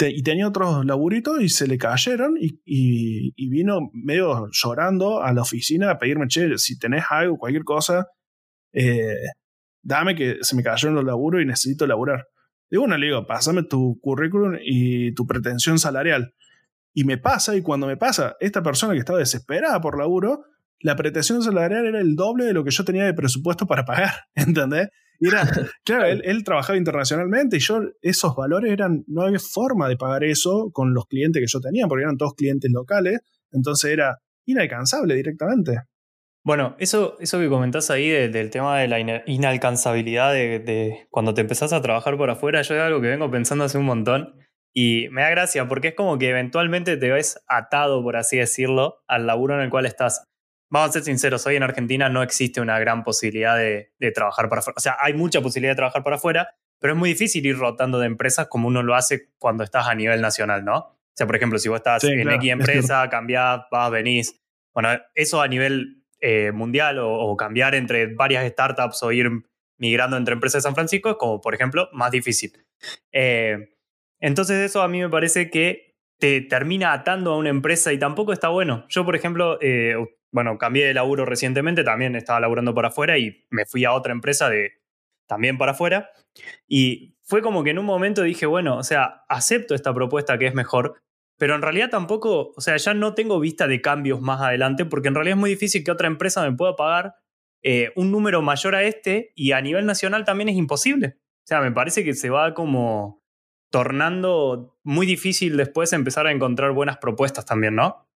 y 0.00 0.22
tenía 0.22 0.46
otros 0.46 0.84
laburitos 0.84 1.42
y 1.42 1.48
se 1.48 1.66
le 1.66 1.76
cayeron 1.76 2.36
y, 2.38 2.60
y, 2.64 3.50
vino 3.50 3.90
medio 3.92 4.48
llorando 4.52 5.22
a 5.22 5.32
la 5.32 5.42
oficina 5.42 5.90
a 5.90 5.98
pedirme, 5.98 6.28
che, 6.28 6.56
si 6.56 6.78
tenés 6.78 7.04
algo, 7.10 7.36
cualquier 7.36 7.64
cosa, 7.64 8.06
eh, 8.72 9.14
dame 9.82 10.14
que 10.14 10.38
se 10.42 10.56
me 10.56 10.62
cayeron 10.62 10.94
los 10.94 11.04
laburos 11.04 11.42
y 11.42 11.46
necesito 11.46 11.86
laburar. 11.86 12.26
Digo, 12.70 12.82
bueno, 12.82 12.98
le 12.98 13.06
digo, 13.06 13.26
pásame 13.26 13.62
tu 13.62 13.98
currículum 14.00 14.56
y 14.60 15.14
tu 15.14 15.26
pretensión 15.26 15.78
salarial. 15.78 16.34
Y 16.92 17.04
me 17.04 17.18
pasa, 17.18 17.56
y 17.56 17.62
cuando 17.62 17.86
me 17.86 17.96
pasa, 17.96 18.36
esta 18.40 18.62
persona 18.62 18.92
que 18.92 18.98
estaba 18.98 19.18
desesperada 19.18 19.80
por 19.80 19.98
laburo, 19.98 20.44
la 20.80 20.96
pretensión 20.96 21.42
salarial 21.42 21.86
era 21.86 22.00
el 22.00 22.14
doble 22.14 22.44
de 22.44 22.52
lo 22.52 22.64
que 22.64 22.70
yo 22.70 22.84
tenía 22.84 23.04
de 23.04 23.14
presupuesto 23.14 23.66
para 23.66 23.84
pagar, 23.84 24.12
¿entendés? 24.34 24.88
Y 25.20 25.28
era, 25.28 25.42
claro, 25.84 26.06
él, 26.06 26.44
trabajaba 26.44 26.76
internacionalmente 26.76 27.56
y 27.56 27.60
yo, 27.60 27.80
esos 28.02 28.36
valores 28.36 28.72
eran, 28.72 29.04
no 29.06 29.22
había 29.22 29.38
forma 29.38 29.88
de 29.88 29.96
pagar 29.96 30.24
eso 30.24 30.70
con 30.72 30.94
los 30.94 31.06
clientes 31.06 31.40
que 31.40 31.50
yo 31.50 31.60
tenía, 31.60 31.86
porque 31.86 32.02
eran 32.04 32.16
todos 32.16 32.34
clientes 32.34 32.70
locales, 32.72 33.20
entonces 33.50 33.90
era 33.90 34.18
inalcanzable 34.46 35.14
directamente. 35.14 35.78
Bueno, 36.48 36.76
eso, 36.78 37.18
eso 37.20 37.38
que 37.38 37.50
comentás 37.50 37.90
ahí 37.90 38.08
del 38.08 38.48
tema 38.48 38.78
de 38.78 38.88
la 38.88 39.22
inalcanzabilidad 39.26 40.32
de, 40.32 40.58
de, 40.58 41.06
cuando 41.10 41.34
te 41.34 41.42
empezás 41.42 41.74
a 41.74 41.82
trabajar 41.82 42.16
por 42.16 42.30
afuera, 42.30 42.62
yo 42.62 42.74
es 42.74 42.80
algo 42.80 43.02
que 43.02 43.08
vengo 43.08 43.30
pensando 43.30 43.64
hace 43.64 43.76
un 43.76 43.84
montón 43.84 44.34
y 44.74 45.08
me 45.10 45.20
da 45.20 45.28
gracia 45.28 45.68
porque 45.68 45.88
es 45.88 45.94
como 45.94 46.16
que 46.16 46.30
eventualmente 46.30 46.96
te 46.96 47.10
ves 47.10 47.44
atado, 47.48 48.02
por 48.02 48.16
así 48.16 48.38
decirlo, 48.38 49.04
al 49.06 49.26
laburo 49.26 49.56
en 49.56 49.60
el 49.60 49.68
cual 49.68 49.84
estás 49.84 50.24
vamos 50.70 50.88
a 50.88 50.92
ser 50.94 51.02
sinceros, 51.02 51.46
hoy 51.46 51.56
en 51.56 51.64
Argentina 51.64 52.08
no 52.08 52.22
existe 52.22 52.62
una 52.62 52.78
gran 52.78 53.04
posibilidad 53.04 53.54
de, 53.54 53.92
trabajar 54.14 54.48
para 54.48 54.60
afuera. 54.60 54.74
O 54.78 54.80
sea, 54.80 54.96
hay 55.00 55.12
mucha 55.12 55.42
posibilidad 55.42 55.72
de 55.72 55.76
trabajar 55.76 56.02
para 56.02 56.16
afuera, 56.16 56.56
pero 56.80 56.94
es 56.94 56.98
muy 56.98 57.10
difícil 57.10 57.44
ir 57.44 57.58
rotando 57.58 57.98
de 57.98 58.06
empresas 58.06 58.46
como 58.48 58.68
uno 58.68 58.82
lo 58.82 58.94
hace 58.94 59.28
cuando 59.38 59.64
estás 59.64 59.86
a 59.86 59.94
nivel 59.94 60.22
nacional, 60.22 60.64
¿no? 60.64 60.78
O 60.78 61.14
sea, 61.14 61.26
por 61.26 61.36
ejemplo, 61.36 61.58
si 61.58 61.68
vos 61.68 61.76
estás 61.76 62.04
en 62.04 62.26
X 62.26 62.50
empresa, 62.50 63.06
cambiás, 63.10 63.64
vas, 63.70 63.90
venís. 63.90 64.40
Bueno, 64.72 64.90
eso 65.14 65.42
a 65.42 65.48
nivel 65.48 65.97
eh, 66.20 66.52
mundial 66.52 66.98
o, 67.00 67.36
cambiar 67.36 67.74
entre 67.74 68.14
varias 68.14 68.48
startups 68.50 69.02
o 69.02 69.12
ir 69.12 69.30
migrando 69.76 70.16
entre 70.16 70.34
empresas 70.34 70.62
de 70.62 70.66
San 70.68 70.74
Francisco 70.74 71.10
es 71.10 71.16
como, 71.16 71.40
por 71.40 71.54
ejemplo, 71.54 71.88
más 71.92 72.10
difícil. 72.10 72.52
Eh, 73.12 73.74
entonces 74.20 74.58
eso 74.58 74.82
a 74.82 74.88
mí 74.88 75.00
me 75.00 75.08
parece 75.08 75.50
que 75.50 75.96
te 76.18 76.40
termina 76.40 76.92
atando 76.92 77.32
a 77.32 77.38
una 77.38 77.50
empresa 77.50 77.92
y 77.92 77.98
tampoco 77.98 78.32
está 78.32 78.48
bueno. 78.48 78.84
Yo, 78.88 79.04
por 79.04 79.14
ejemplo, 79.14 79.58
eh, 79.60 79.94
bueno, 80.32 80.58
cambié 80.58 80.86
de 80.86 80.94
laburo 80.94 81.24
recientemente, 81.24 81.84
también 81.84 82.16
estaba 82.16 82.40
laburando 82.40 82.74
por 82.74 82.84
afuera 82.84 83.18
y 83.18 83.46
me 83.50 83.64
fui 83.66 83.84
a 83.84 83.92
otra 83.92 84.12
empresa 84.12 84.50
de 84.50 84.72
también 85.26 85.58
para 85.58 85.72
afuera. 85.72 86.10
Y 86.66 87.16
fue 87.22 87.42
como 87.42 87.62
que 87.62 87.70
en 87.70 87.78
un 87.78 87.84
momento 87.84 88.22
dije, 88.22 88.46
bueno, 88.46 88.78
o 88.78 88.82
sea, 88.82 89.24
acepto 89.28 89.74
esta 89.74 89.94
propuesta 89.94 90.38
que 90.38 90.46
es 90.46 90.54
mejor, 90.54 91.00
pero 91.38 91.54
en 91.54 91.62
realidad 91.62 91.88
tampoco, 91.88 92.52
o 92.56 92.60
sea, 92.60 92.76
ya 92.76 92.94
no 92.94 93.14
tengo 93.14 93.38
vista 93.38 93.68
de 93.68 93.80
cambios 93.80 94.20
más 94.20 94.40
adelante, 94.40 94.84
porque 94.84 95.08
en 95.08 95.14
realidad 95.14 95.36
es 95.36 95.40
muy 95.40 95.50
difícil 95.50 95.84
que 95.84 95.92
otra 95.92 96.08
empresa 96.08 96.42
me 96.42 96.56
pueda 96.56 96.74
pagar 96.74 97.14
eh, 97.62 97.92
un 97.96 98.10
número 98.10 98.42
mayor 98.42 98.74
a 98.74 98.82
este 98.82 99.32
y 99.36 99.52
a 99.52 99.60
nivel 99.60 99.86
nacional 99.86 100.24
también 100.24 100.48
es 100.48 100.56
imposible. 100.56 101.16
O 101.16 101.46
sea, 101.46 101.60
me 101.60 101.72
parece 101.72 102.04
que 102.04 102.14
se 102.14 102.28
va 102.28 102.54
como 102.54 103.22
tornando 103.70 104.78
muy 104.82 105.06
difícil 105.06 105.56
después 105.56 105.92
empezar 105.92 106.26
a 106.26 106.32
encontrar 106.32 106.72
buenas 106.72 106.98
propuestas 106.98 107.46
también, 107.46 107.76
¿no? 107.76 108.08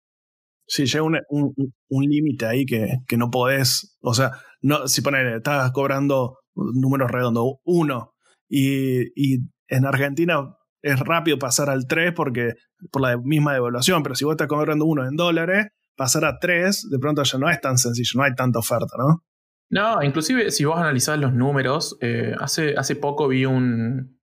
Sí, 0.67 0.85
llega 0.85 1.03
un, 1.03 1.19
un, 1.29 2.03
límite 2.05 2.45
ahí 2.45 2.65
que, 2.65 2.99
que, 3.07 3.17
no 3.17 3.29
podés. 3.29 3.97
O 4.01 4.13
sea, 4.13 4.31
no, 4.61 4.87
si 4.87 5.01
pones, 5.01 5.35
estás 5.35 5.71
cobrando 5.71 6.39
números 6.55 7.11
redondos, 7.11 7.55
uno, 7.65 8.13
y, 8.47 9.01
y 9.15 9.39
en 9.67 9.85
Argentina 9.85 10.55
es 10.81 10.99
rápido 10.99 11.37
pasar 11.37 11.69
al 11.69 11.87
3 11.87 12.13
porque 12.15 12.55
por 12.91 13.01
la 13.01 13.17
misma 13.17 13.53
devaluación, 13.53 14.03
pero 14.03 14.15
si 14.15 14.25
vos 14.25 14.33
estás 14.33 14.47
cobrando 14.47 14.85
uno 14.85 15.07
en 15.07 15.15
dólares, 15.15 15.67
pasar 15.95 16.25
a 16.25 16.39
3 16.39 16.89
de 16.89 16.99
pronto 16.99 17.23
ya 17.23 17.37
no 17.37 17.49
es 17.49 17.61
tan 17.61 17.77
sencillo, 17.77 18.11
no 18.15 18.23
hay 18.23 18.33
tanta 18.35 18.59
oferta, 18.59 18.95
¿no? 18.97 19.23
No, 19.69 20.03
inclusive 20.03 20.51
si 20.51 20.65
vos 20.65 20.77
analizás 20.77 21.17
los 21.17 21.33
números, 21.33 21.97
eh, 22.01 22.35
hace, 22.39 22.75
hace 22.75 22.97
poco 22.97 23.29
vi 23.29 23.45
un, 23.45 24.19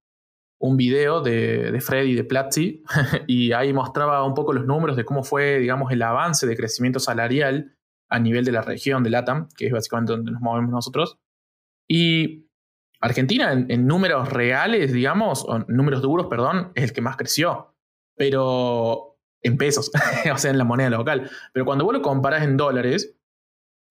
un 0.60 0.76
video 0.76 1.22
de, 1.22 1.70
de 1.70 1.80
Freddy 1.80 2.14
de 2.14 2.24
Platzi 2.24 2.82
y 3.26 3.52
ahí 3.52 3.72
mostraba 3.72 4.24
un 4.24 4.34
poco 4.34 4.52
los 4.52 4.66
números 4.66 4.96
de 4.96 5.04
cómo 5.04 5.22
fue, 5.22 5.58
digamos, 5.58 5.90
el 5.92 6.02
avance 6.02 6.46
de 6.46 6.56
crecimiento 6.56 7.00
salarial 7.00 7.74
a 8.10 8.18
nivel 8.18 8.44
de 8.44 8.52
la 8.52 8.62
región 8.62 9.02
de 9.02 9.10
LATAM, 9.10 9.48
que 9.56 9.66
es 9.66 9.72
básicamente 9.72 10.12
donde 10.12 10.32
nos 10.32 10.40
movemos 10.40 10.70
nosotros. 10.70 11.18
Y 11.88 12.47
Argentina, 13.00 13.52
en, 13.52 13.86
números 13.86 14.30
reales, 14.30 14.92
digamos, 14.92 15.44
o 15.46 15.60
números 15.68 16.02
duros, 16.02 16.26
perdón, 16.26 16.72
es 16.74 16.84
el 16.84 16.92
que 16.92 17.00
más 17.00 17.16
creció, 17.16 17.74
pero 18.16 19.18
en 19.42 19.56
pesos, 19.56 19.90
o 20.32 20.38
sea, 20.38 20.50
en 20.50 20.58
la 20.58 20.64
moneda 20.64 20.90
local. 20.90 21.30
Pero 21.52 21.64
cuando 21.64 21.84
vos 21.84 21.94
lo 21.94 22.02
comparás 22.02 22.42
en 22.42 22.56
dólares, 22.56 23.14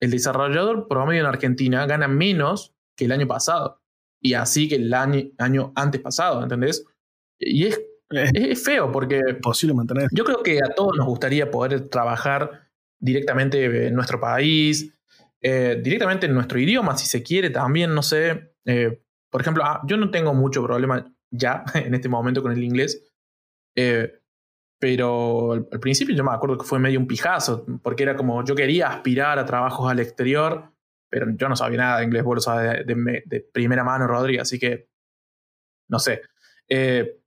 el 0.01 0.11
desarrollador 0.11 0.87
promedio 0.87 1.21
en 1.21 1.27
Argentina 1.27 1.85
gana 1.85 2.07
menos 2.07 2.75
que 2.95 3.05
el 3.05 3.11
año 3.11 3.27
pasado 3.27 3.81
y 4.21 4.33
así 4.33 4.67
que 4.67 4.75
el 4.75 4.93
año, 4.93 5.29
año 5.37 5.71
antes 5.75 6.01
pasado, 6.01 6.41
¿entendés? 6.41 6.85
Y 7.39 7.65
es, 7.65 7.77
eh. 8.11 8.31
es, 8.33 8.63
feo 8.63 8.91
porque... 8.91 9.21
Posible 9.41 9.75
mantener. 9.75 10.09
Yo 10.11 10.23
creo 10.23 10.43
que 10.43 10.59
a 10.59 10.73
todos 10.75 10.97
nos 10.97 11.05
gustaría 11.05 11.51
poder 11.51 11.89
trabajar 11.89 12.67
directamente 12.99 13.87
en 13.87 13.93
nuestro 13.93 14.19
país, 14.19 14.93
eh, 15.41 15.79
directamente 15.83 16.25
en 16.25 16.33
nuestro 16.33 16.59
idioma, 16.59 16.97
si 16.97 17.05
se 17.05 17.23
quiere 17.23 17.49
también, 17.49 17.93
no 17.93 18.01
sé. 18.01 18.53
Eh, 18.65 19.01
por 19.29 19.41
ejemplo, 19.41 19.63
ah, 19.65 19.81
yo 19.85 19.97
no 19.97 20.09
tengo 20.11 20.33
mucho 20.33 20.63
problema 20.63 21.05
ya 21.31 21.63
en 21.73 21.93
este 21.93 22.09
momento 22.09 22.41
con 22.41 22.51
el 22.51 22.63
inglés, 22.63 23.11
pero 24.79 25.51
al, 25.53 25.79
principio 25.79 26.15
yo 26.15 26.23
me 26.23 26.31
acuerdo 26.31 26.57
que 26.57 26.65
fue 26.65 26.79
medio 26.79 26.99
un 26.99 27.07
pijazo, 27.07 27.65
porque 27.83 28.03
era 28.03 28.15
como 28.15 28.43
yo 28.43 28.55
quería 28.55 28.87
aspirar 28.87 29.37
a 29.39 29.45
trabajos 29.45 29.89
al 29.89 29.99
exterior 29.99 30.71
pero 31.09 31.27
yo 31.35 31.49
no 31.49 31.55
sabía 31.55 31.77
nada 31.77 31.99
de 31.99 32.05
inglés, 32.05 32.23
vos 32.23 32.45
lo 32.45 32.55
de, 32.55 33.49
primera 33.53 33.83
mano, 33.83 34.07
Rodri, 34.07 34.37
así 34.37 34.59
que 34.59 34.89
no 35.89 35.99
sé. 35.99 36.21
Eh, 36.69 37.19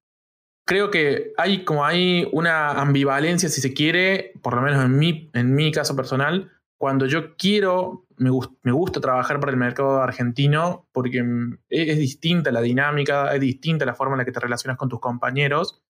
creo 0.67 0.91
que 0.91 1.33
hay 1.37 1.65
como 1.65 1.85
hay 1.85 2.29
una 2.33 2.73
ambivalencia, 2.73 3.49
si 3.49 3.61
se 3.61 3.73
quiere, 3.73 4.33
por 4.43 4.55
lo 4.55 4.63
menos 4.63 4.85
en 4.85 4.99
mi, 4.99 5.31
en 5.33 5.55
mi 5.55 5.73
caso 5.73 5.97
personal, 5.97 6.53
cuando 6.81 7.05
yo 7.05 7.37
quiero, 7.37 8.07
me, 8.17 8.31
me 8.63 8.73
gusta 8.73 9.03
trabajar 9.03 9.39
para 9.39 9.53
el 9.53 9.59
mercado 9.59 10.01
argentino 10.01 10.89
porque 10.93 11.19
es, 11.69 11.89
es, 11.91 11.99
distinta 11.99 12.51
la 12.53 12.63
dinámica, 12.63 13.35
es 13.35 13.41
distinta 13.43 13.85
la 13.85 13.95
forma 13.95 14.15
en 14.15 14.21
la 14.21 14.25
que 14.25 14.33
te 14.33 14.41
relacionas 14.41 14.79
con 14.79 14.89
tus 14.89 14.99
compañeros, 14.99 15.83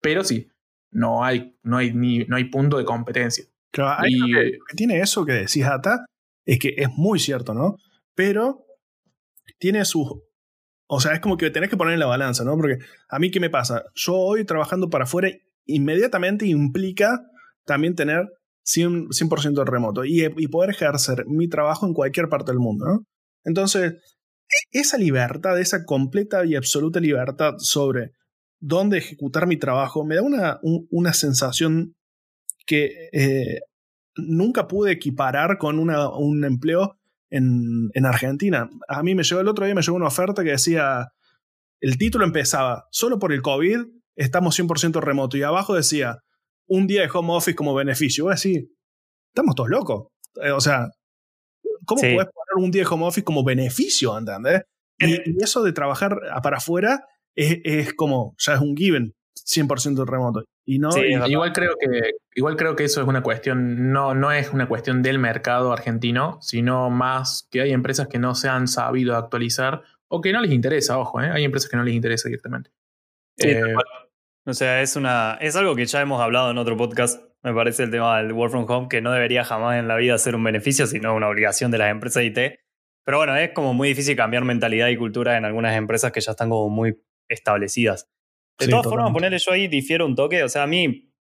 pero 0.00 0.24
sí, 0.24 0.50
no 0.90 1.22
hay, 1.22 1.56
no 1.62 1.76
hay, 1.76 1.92
ni, 1.92 2.24
no 2.24 2.34
hay 2.34 2.46
punto 2.46 2.78
de 2.78 2.84
competencia. 2.84 3.44
Claro, 3.70 4.02
hay 4.02 4.18
que, 4.18 4.58
tiene 4.74 4.98
eso 4.98 5.24
que 5.24 5.34
decís, 5.34 5.64
Ata, 5.64 6.04
es 6.44 6.58
que 6.58 6.74
es 6.76 6.88
muy 6.96 7.20
cierto, 7.20 7.54
¿no? 7.54 7.76
Pero 8.16 8.66
tiene 9.60 9.84
sus... 9.84 10.14
O 10.88 10.98
sea, 10.98 11.12
es 11.12 11.20
como 11.20 11.36
que 11.36 11.52
tenés 11.52 11.70
que 11.70 11.76
poner 11.76 11.94
en 11.94 12.00
la 12.00 12.06
balanza, 12.06 12.42
¿no? 12.42 12.56
Porque 12.56 12.78
a 13.08 13.20
mí, 13.20 13.30
¿qué 13.30 13.38
me 13.38 13.50
pasa? 13.50 13.84
Yo 13.94 14.16
hoy 14.16 14.44
trabajando 14.44 14.90
para 14.90 15.04
afuera 15.04 15.30
inmediatamente 15.64 16.44
implica 16.44 17.20
también 17.64 17.94
tener 17.94 18.28
100%, 18.68 19.12
100 19.12 19.54
de 19.54 19.64
remoto 19.64 20.04
y, 20.04 20.28
poder 20.48 20.70
ejercer 20.70 21.24
mi 21.26 21.48
trabajo 21.48 21.86
en 21.86 21.94
cualquier 21.94 22.28
parte 22.28 22.52
del 22.52 22.60
mundo. 22.60 23.04
Entonces, 23.44 23.92
e, 23.92 24.78
esa 24.78 24.98
libertad, 24.98 25.58
esa 25.58 25.84
completa 25.84 26.44
y 26.44 26.54
absoluta 26.54 27.00
libertad 27.00 27.54
sobre 27.58 28.12
dónde 28.60 28.98
ejecutar 28.98 29.46
mi 29.46 29.56
trabajo, 29.56 30.04
me 30.04 30.16
da 30.16 30.22
una, 30.22 30.58
una 30.62 31.12
sensación 31.12 31.94
que 32.66 33.08
eh, 33.12 33.60
nunca 34.16 34.68
pude 34.68 34.92
equiparar 34.92 35.58
con 35.58 35.78
una, 35.78 36.10
un 36.10 36.44
empleo 36.44 36.98
en, 37.30 37.88
en, 37.94 38.04
Argentina. 38.04 38.68
A 38.88 39.02
mí 39.02 39.14
me 39.14 39.22
llegó 39.22 39.40
el 39.40 39.48
otro 39.48 39.64
día, 39.64 39.74
me 39.74 39.82
llegó 39.82 39.96
una 39.96 40.08
oferta 40.08 40.42
que 40.42 40.50
decía, 40.50 41.08
el 41.80 41.96
título 41.96 42.24
empezaba, 42.24 42.84
solo 42.90 43.18
por 43.18 43.32
el 43.32 43.42
COVID 43.42 43.78
estamos 44.16 44.58
100% 44.58 45.00
remoto 45.00 45.36
y 45.36 45.42
abajo 45.42 45.74
decía, 45.74 46.18
un 46.68 46.86
día 46.86 47.02
de 47.02 47.10
home 47.12 47.32
office 47.32 47.54
como 47.54 47.74
beneficio. 47.74 48.24
Voy 48.24 48.32
a 48.32 48.34
decir, 48.34 48.68
estamos 49.32 49.54
todos 49.54 49.70
locos. 49.70 50.08
Eh, 50.42 50.50
o 50.50 50.60
sea, 50.60 50.88
¿cómo 51.84 52.00
puedes 52.00 52.28
poner 52.28 52.64
un 52.64 52.70
día 52.70 52.82
de 52.82 52.88
home 52.88 53.06
office 53.06 53.24
como 53.24 53.44
beneficio, 53.44 54.16
¿entendés? 54.16 54.62
Y, 54.98 55.14
eh. 55.14 55.22
y 55.26 55.42
eso 55.42 55.62
de 55.62 55.72
trabajar 55.72 56.18
para 56.42 56.58
afuera 56.58 57.04
es, 57.34 57.58
es 57.64 57.94
como, 57.94 58.34
ya 58.38 58.54
es 58.54 58.60
un 58.60 58.76
given, 58.76 59.14
100% 59.34 60.06
remoto. 60.06 60.44
Y 60.64 60.78
no, 60.78 60.90
igual, 61.26 61.52
creo 61.54 61.76
que, 61.80 62.10
igual 62.34 62.56
creo 62.56 62.76
que 62.76 62.84
eso 62.84 63.00
es 63.00 63.08
una 63.08 63.22
cuestión, 63.22 63.90
no, 63.90 64.14
no 64.14 64.32
es 64.32 64.52
una 64.52 64.68
cuestión 64.68 65.02
del 65.02 65.18
mercado 65.18 65.72
argentino, 65.72 66.38
sino 66.42 66.90
más 66.90 67.48
que 67.50 67.62
hay 67.62 67.72
empresas 67.72 68.08
que 68.08 68.18
no 68.18 68.34
se 68.34 68.48
han 68.48 68.68
sabido 68.68 69.16
actualizar 69.16 69.82
o 70.08 70.20
que 70.20 70.30
no 70.30 70.42
les 70.42 70.52
interesa, 70.52 70.98
ojo, 70.98 71.22
¿eh? 71.22 71.30
hay 71.30 71.44
empresas 71.44 71.70
que 71.70 71.78
no 71.78 71.84
les 71.84 71.94
interesa 71.94 72.28
directamente. 72.28 72.70
Eh, 73.38 73.62
o 74.48 74.54
sea, 74.54 74.80
es, 74.80 74.96
una, 74.96 75.36
es 75.42 75.56
algo 75.56 75.76
que 75.76 75.84
ya 75.84 76.00
hemos 76.00 76.22
hablado 76.22 76.50
en 76.50 76.56
otro 76.56 76.74
podcast, 76.76 77.22
me 77.42 77.52
parece 77.52 77.82
el 77.82 77.90
tema 77.90 78.16
del 78.16 78.32
work 78.32 78.50
from 78.50 78.64
home, 78.68 78.88
que 78.88 79.02
no 79.02 79.12
debería 79.12 79.44
jamás 79.44 79.78
en 79.78 79.88
la 79.88 79.96
vida 79.96 80.16
ser 80.16 80.34
un 80.34 80.42
beneficio, 80.42 80.86
sino 80.86 81.14
una 81.14 81.28
obligación 81.28 81.70
de 81.70 81.76
las 81.76 81.90
empresas 81.90 82.24
IT. 82.24 82.38
Pero 83.04 83.18
bueno, 83.18 83.36
es 83.36 83.50
como 83.52 83.74
muy 83.74 83.88
difícil 83.88 84.16
cambiar 84.16 84.44
mentalidad 84.44 84.88
y 84.88 84.96
cultura 84.96 85.36
en 85.36 85.44
algunas 85.44 85.76
empresas 85.76 86.12
que 86.12 86.22
ya 86.22 86.30
están 86.30 86.48
como 86.48 86.70
muy 86.70 86.96
establecidas. 87.28 88.10
De 88.58 88.68
todas 88.68 88.86
formas, 88.86 89.12
ponerle 89.12 89.38
yo 89.38 89.52
ahí 89.52 89.68
difiero 89.68 90.06
un 90.06 90.16
toque. 90.16 90.42
O 90.42 90.48
sea, 90.48 90.62
a 90.62 90.66
mí, 90.66 91.12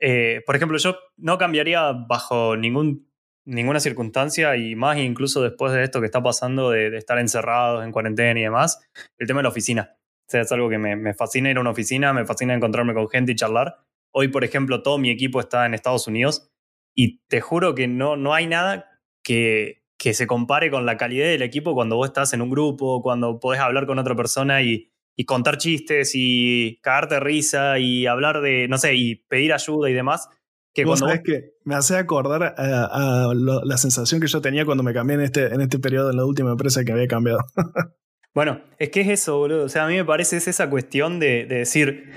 eh, 0.00 0.42
por 0.44 0.54
ejemplo, 0.54 0.76
yo 0.76 0.96
no 1.16 1.38
cambiaría 1.38 1.92
bajo 1.92 2.54
ningún, 2.56 3.10
ninguna 3.46 3.80
circunstancia 3.80 4.56
y 4.56 4.76
más 4.76 4.98
incluso 4.98 5.42
después 5.42 5.72
de 5.72 5.82
esto 5.82 6.00
que 6.00 6.06
está 6.06 6.22
pasando 6.22 6.70
de, 6.70 6.96
estar 6.96 7.18
encerrados 7.18 7.84
en 7.84 7.92
cuarentena 7.92 8.38
y 8.38 8.44
demás, 8.44 8.86
el 9.18 9.26
tema 9.26 9.38
de 9.38 9.44
la 9.44 9.48
oficina. 9.48 9.96
O 10.26 10.30
sea, 10.30 10.40
es 10.40 10.52
algo 10.52 10.68
que 10.68 10.78
me, 10.78 10.96
me, 10.96 11.14
fascina 11.14 11.50
ir 11.50 11.58
a 11.58 11.60
una 11.60 11.70
oficina, 11.70 12.12
me 12.12 12.24
fascina 12.24 12.54
encontrarme 12.54 12.94
con 12.94 13.08
gente 13.08 13.32
y 13.32 13.34
charlar. 13.34 13.76
Hoy, 14.10 14.28
por 14.28 14.44
ejemplo, 14.44 14.82
todo 14.82 14.98
mi 14.98 15.10
equipo 15.10 15.40
está 15.40 15.66
en 15.66 15.74
Estados 15.74 16.06
Unidos 16.06 16.50
y 16.94 17.20
te 17.26 17.40
juro 17.40 17.74
que 17.74 17.88
no, 17.88 18.16
no 18.16 18.32
hay 18.32 18.46
nada 18.46 18.86
que, 19.22 19.84
que 19.98 20.14
se 20.14 20.26
compare 20.26 20.70
con 20.70 20.86
la 20.86 20.96
calidad 20.96 21.26
del 21.26 21.42
equipo 21.42 21.74
cuando 21.74 21.96
vos 21.96 22.08
estás 22.08 22.32
en 22.32 22.42
un 22.42 22.50
grupo, 22.50 23.02
cuando 23.02 23.38
podés 23.40 23.60
hablar 23.60 23.86
con 23.86 23.98
otra 23.98 24.14
persona 24.14 24.62
y, 24.62 24.90
y 25.16 25.24
contar 25.24 25.58
chistes 25.58 26.12
y 26.14 26.80
cagarte 26.82 27.20
risa 27.20 27.78
y 27.78 28.06
hablar 28.06 28.40
de, 28.40 28.68
no 28.68 28.78
sé, 28.78 28.94
y 28.94 29.16
pedir 29.16 29.52
ayuda 29.52 29.90
y 29.90 29.94
demás. 29.94 30.28
Que 30.72 30.84
¿Vos 30.84 30.98
sabés 30.98 31.20
que 31.24 31.52
me 31.64 31.76
hace 31.76 31.96
acordar 31.96 32.54
a, 32.56 33.32
la 33.32 33.76
sensación 33.76 34.20
que 34.20 34.26
yo 34.26 34.40
tenía 34.40 34.64
cuando 34.64 34.82
me 34.82 34.92
cambié 34.92 35.14
en 35.14 35.20
este, 35.22 35.46
en 35.46 35.60
este 35.60 35.78
periodo 35.78 36.10
en 36.10 36.16
la 36.16 36.24
última 36.24 36.50
empresa 36.50 36.84
que 36.84 36.92
había 36.92 37.06
cambiado. 37.06 37.38
bueno, 38.34 38.62
es 38.78 38.90
que 38.90 39.02
es 39.02 39.08
eso, 39.08 39.38
boludo. 39.38 39.64
O 39.64 39.68
sea, 39.68 39.84
a 39.84 39.88
mí 39.88 39.94
me 39.94 40.04
parece 40.04 40.36
es 40.36 40.48
esa 40.48 40.68
cuestión 40.68 41.20
de, 41.20 41.46
decir, 41.46 42.12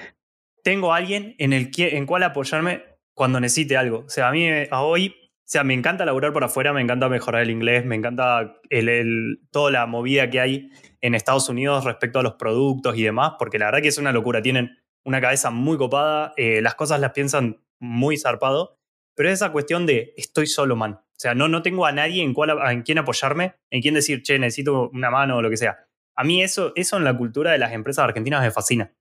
tengo 0.63 0.93
alguien 0.93 1.35
en 1.37 1.53
el 1.53 1.71
en 1.77 2.05
cual 2.05 2.23
apoyarme 2.23 2.83
cuando 3.13 3.39
necesite 3.39 3.77
algo. 3.77 3.99
O 3.99 4.09
sea, 4.09 4.29
a 4.29 4.31
mí 4.31 4.47
a 4.49 4.81
hoy, 4.81 5.09
o 5.09 5.43
sea, 5.45 5.63
me 5.63 5.73
encanta 5.73 6.05
laburar 6.05 6.33
por 6.33 6.43
afuera, 6.43 6.73
me 6.73 6.81
encanta 6.81 7.07
mejorar 7.07 7.43
el 7.43 7.51
inglés, 7.51 7.85
me 7.85 7.95
encanta 7.95 8.59
el, 8.69 8.89
el, 8.89 9.39
toda 9.51 9.71
la 9.71 9.85
movida 9.85 10.29
que 10.29 10.39
hay 10.39 10.69
en 11.01 11.15
Estados 11.15 11.49
Unidos 11.49 11.85
respecto 11.85 12.19
a 12.19 12.23
los 12.23 12.33
productos 12.33 12.97
y 12.97 13.03
demás, 13.03 13.33
porque 13.37 13.59
la 13.59 13.65
verdad 13.65 13.81
que 13.81 13.87
es 13.89 13.97
una 13.97 14.11
locura. 14.11 14.41
Tienen 14.41 14.77
una 15.03 15.21
cabeza 15.21 15.51
muy 15.51 15.77
copada, 15.77 16.33
eh, 16.35 16.61
las 16.61 16.75
cosas 16.75 16.99
las 16.99 17.11
piensan 17.11 17.63
muy 17.79 18.17
zarpado, 18.17 18.77
pero 19.15 19.29
es 19.29 19.35
esa 19.35 19.51
cuestión 19.51 19.85
de 19.85 20.13
estoy 20.17 20.47
solo, 20.47 20.75
man. 20.75 20.93
O 20.93 21.19
sea, 21.19 21.33
no, 21.33 21.47
no 21.47 21.61
tengo 21.61 21.85
a 21.85 21.91
nadie 21.91 22.21
en, 22.21 22.33
cual, 22.33 22.57
en 22.71 22.83
quien 22.83 22.97
apoyarme, 22.97 23.55
en 23.71 23.81
quien 23.81 23.93
decir, 23.93 24.21
che, 24.21 24.37
necesito 24.37 24.89
una 24.89 25.09
mano 25.09 25.37
o 25.37 25.41
lo 25.41 25.49
que 25.49 25.57
sea. 25.57 25.86
A 26.17 26.23
mí 26.23 26.43
eso, 26.43 26.73
eso 26.75 26.97
en 26.97 27.03
la 27.03 27.15
cultura 27.15 27.51
de 27.51 27.59
las 27.59 27.71
empresas 27.71 28.03
argentinas 28.03 28.41
me 28.41 28.51
fascina. 28.51 28.91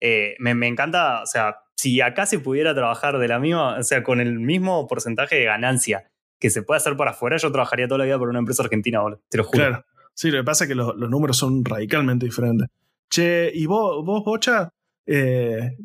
Eh, 0.00 0.36
me, 0.38 0.54
me, 0.54 0.68
encanta, 0.68 1.22
o 1.22 1.26
sea, 1.26 1.58
si 1.76 2.00
acá 2.00 2.26
se 2.26 2.38
pudiera 2.38 2.74
trabajar 2.74 3.18
de 3.18 3.28
la 3.28 3.38
misma, 3.38 3.78
o 3.78 3.82
sea, 3.82 4.02
con 4.02 4.20
el 4.20 4.38
mismo 4.38 4.86
porcentaje 4.86 5.36
de 5.36 5.44
ganancia 5.44 6.10
que 6.40 6.50
se 6.50 6.62
puede 6.62 6.78
hacer 6.78 6.96
para 6.96 7.12
afuera, 7.12 7.36
yo 7.36 7.52
trabajaría 7.52 7.86
toda 7.86 7.98
la 7.98 8.04
vida 8.04 8.18
por 8.18 8.28
una 8.28 8.38
empresa 8.38 8.62
argentina, 8.62 9.00
te 9.28 9.38
lo 9.38 9.44
juro. 9.44 9.58
Claro. 9.58 9.84
Sí, 10.14 10.30
lo 10.30 10.38
que 10.38 10.44
pasa 10.44 10.64
es 10.64 10.68
que 10.68 10.74
los, 10.74 10.96
números 10.96 11.36
son 11.36 11.64
radicalmente 11.64 12.26
diferentes. 12.26 12.68
Che, 13.10 13.50
¿y 13.54 13.66
vos, 13.66 14.04
vos 14.04 14.24
Bocha, 14.24 14.68
eh, 15.06 15.76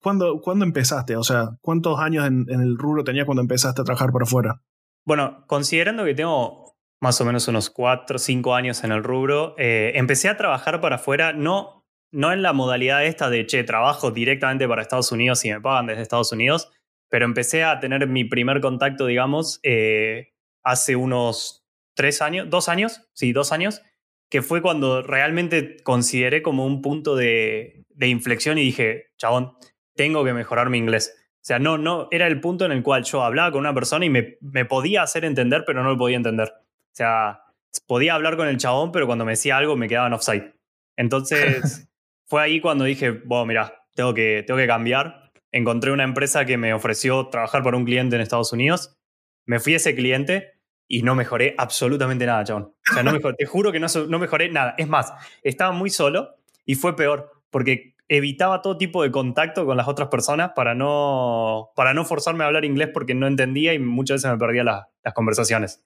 ¿cuándo, 0.00 0.40
empezaste? 0.62 1.16
O 1.16 1.22
sea, 1.22 1.50
¿cuántos 1.60 1.98
años 1.98 2.26
en, 2.26 2.46
el 2.48 2.76
rubro 2.78 3.04
tenías 3.04 3.26
cuando 3.26 3.42
empezaste 3.42 3.82
a 3.82 3.84
trabajar 3.84 4.10
por 4.10 4.22
afuera? 4.22 4.60
Bueno, 5.04 5.44
considerando 5.46 6.04
que 6.04 6.14
tengo 6.14 6.63
más 7.04 7.20
o 7.20 7.26
menos 7.26 7.46
unos 7.48 7.68
4 7.68 8.16
o 8.16 8.18
5 8.18 8.54
años 8.54 8.82
en 8.82 8.90
el 8.90 9.04
rubro, 9.04 9.54
eh, 9.58 9.92
empecé 9.94 10.30
a 10.30 10.38
trabajar 10.38 10.80
para 10.80 10.96
afuera, 10.96 11.34
no, 11.34 11.84
no 12.10 12.32
en 12.32 12.40
la 12.40 12.54
modalidad 12.54 13.04
esta 13.04 13.28
de, 13.28 13.44
che, 13.44 13.62
trabajo 13.62 14.10
directamente 14.10 14.66
para 14.66 14.80
Estados 14.80 15.12
Unidos 15.12 15.44
y 15.44 15.50
me 15.50 15.60
pagan 15.60 15.86
desde 15.86 16.00
Estados 16.00 16.32
Unidos, 16.32 16.72
pero 17.10 17.26
empecé 17.26 17.62
a 17.62 17.78
tener 17.78 18.06
mi 18.06 18.24
primer 18.24 18.62
contacto, 18.62 19.04
digamos, 19.04 19.60
eh, 19.64 20.32
hace 20.62 20.96
unos 20.96 21.66
tres 21.94 22.22
años, 22.22 22.48
dos 22.48 22.70
años, 22.70 23.02
sí, 23.12 23.34
dos 23.34 23.52
años, 23.52 23.82
que 24.30 24.40
fue 24.40 24.62
cuando 24.62 25.02
realmente 25.02 25.76
consideré 25.82 26.40
como 26.40 26.64
un 26.64 26.80
punto 26.80 27.16
de, 27.16 27.84
de 27.90 28.08
inflexión 28.08 28.56
y 28.56 28.62
dije, 28.62 29.08
chabón, 29.18 29.52
tengo 29.94 30.24
que 30.24 30.32
mejorar 30.32 30.70
mi 30.70 30.78
inglés. 30.78 31.14
O 31.34 31.44
sea, 31.46 31.58
no, 31.58 31.76
no, 31.76 32.08
era 32.10 32.26
el 32.26 32.40
punto 32.40 32.64
en 32.64 32.72
el 32.72 32.82
cual 32.82 33.04
yo 33.04 33.22
hablaba 33.22 33.52
con 33.52 33.60
una 33.60 33.74
persona 33.74 34.06
y 34.06 34.08
me, 34.08 34.38
me 34.40 34.64
podía 34.64 35.02
hacer 35.02 35.26
entender, 35.26 35.64
pero 35.66 35.82
no 35.82 35.90
lo 35.90 35.98
podía 35.98 36.16
entender. 36.16 36.63
O 36.94 36.96
sea, 36.96 37.40
podía 37.88 38.14
hablar 38.14 38.36
con 38.36 38.46
el 38.46 38.56
chabón, 38.56 38.92
pero 38.92 39.06
cuando 39.06 39.24
me 39.24 39.32
decía 39.32 39.56
algo 39.56 39.76
me 39.76 39.88
quedaba 39.88 40.06
en 40.06 40.12
offside. 40.12 40.54
Entonces, 40.96 41.88
fue 42.26 42.40
ahí 42.40 42.60
cuando 42.60 42.84
dije, 42.84 43.10
bueno, 43.10 43.46
mira, 43.46 43.84
tengo 43.94 44.14
que, 44.14 44.44
tengo 44.46 44.58
que 44.58 44.68
cambiar. 44.68 45.32
Encontré 45.50 45.90
una 45.90 46.04
empresa 46.04 46.44
que 46.44 46.56
me 46.56 46.72
ofreció 46.72 47.28
trabajar 47.28 47.64
para 47.64 47.76
un 47.76 47.84
cliente 47.84 48.14
en 48.14 48.22
Estados 48.22 48.52
Unidos. 48.52 48.96
Me 49.44 49.58
fui 49.58 49.74
a 49.74 49.76
ese 49.78 49.96
cliente 49.96 50.52
y 50.86 51.02
no 51.02 51.16
mejoré 51.16 51.56
absolutamente 51.58 52.26
nada, 52.26 52.44
chabón. 52.44 52.74
O 52.90 52.94
sea, 52.94 53.02
no 53.02 53.12
mejoré, 53.12 53.34
te 53.36 53.46
juro 53.46 53.72
que 53.72 53.80
no, 53.80 53.88
no 54.08 54.18
mejoré 54.20 54.50
nada. 54.50 54.76
Es 54.78 54.86
más, 54.86 55.12
estaba 55.42 55.72
muy 55.72 55.90
solo 55.90 56.36
y 56.64 56.76
fue 56.76 56.94
peor, 56.94 57.42
porque 57.50 57.96
evitaba 58.06 58.62
todo 58.62 58.78
tipo 58.78 59.02
de 59.02 59.10
contacto 59.10 59.66
con 59.66 59.76
las 59.76 59.88
otras 59.88 60.10
personas 60.10 60.52
para 60.54 60.76
no, 60.76 61.70
para 61.74 61.92
no 61.92 62.04
forzarme 62.04 62.44
a 62.44 62.46
hablar 62.46 62.64
inglés 62.64 62.90
porque 62.94 63.14
no 63.14 63.26
entendía 63.26 63.74
y 63.74 63.80
muchas 63.80 64.22
veces 64.22 64.30
me 64.30 64.38
perdía 64.38 64.62
las 64.62 65.14
conversaciones. 65.14 65.84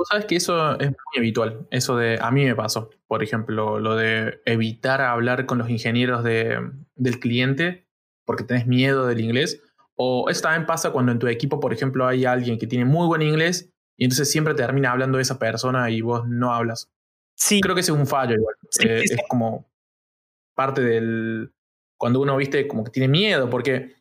Vos 0.00 0.08
sabes 0.08 0.24
que 0.24 0.36
eso 0.36 0.80
es 0.80 0.88
muy 0.88 1.18
habitual. 1.18 1.66
Eso 1.70 1.94
de. 1.94 2.18
A 2.22 2.30
mí 2.30 2.46
me 2.46 2.56
pasó, 2.56 2.88
por 3.06 3.22
ejemplo, 3.22 3.80
lo 3.80 3.96
de 3.96 4.40
evitar 4.46 5.02
hablar 5.02 5.44
con 5.44 5.58
los 5.58 5.68
ingenieros 5.68 6.24
de, 6.24 6.58
del 6.94 7.20
cliente 7.20 7.86
porque 8.24 8.44
tenés 8.44 8.66
miedo 8.66 9.06
del 9.06 9.20
inglés. 9.20 9.62
O 9.96 10.30
eso 10.30 10.40
también 10.40 10.64
pasa 10.64 10.90
cuando 10.90 11.12
en 11.12 11.18
tu 11.18 11.26
equipo, 11.26 11.60
por 11.60 11.74
ejemplo, 11.74 12.06
hay 12.06 12.24
alguien 12.24 12.58
que 12.58 12.66
tiene 12.66 12.86
muy 12.86 13.06
buen 13.08 13.20
inglés 13.20 13.74
y 13.98 14.04
entonces 14.04 14.30
siempre 14.30 14.54
termina 14.54 14.90
hablando 14.90 15.18
de 15.18 15.22
esa 15.22 15.38
persona 15.38 15.90
y 15.90 16.00
vos 16.00 16.26
no 16.26 16.54
hablas. 16.54 16.90
Sí. 17.34 17.60
Creo 17.60 17.74
que 17.74 17.82
ese 17.82 17.92
es 17.92 17.98
un 17.98 18.06
fallo 18.06 18.36
igual. 18.36 18.54
Eh, 18.82 19.02
es 19.04 19.18
como 19.28 19.70
parte 20.54 20.80
del... 20.80 21.52
Cuando 21.98 22.22
uno, 22.22 22.38
viste, 22.38 22.66
como 22.66 22.84
que 22.84 22.90
tiene 22.90 23.08
miedo, 23.08 23.50
porque... 23.50 23.96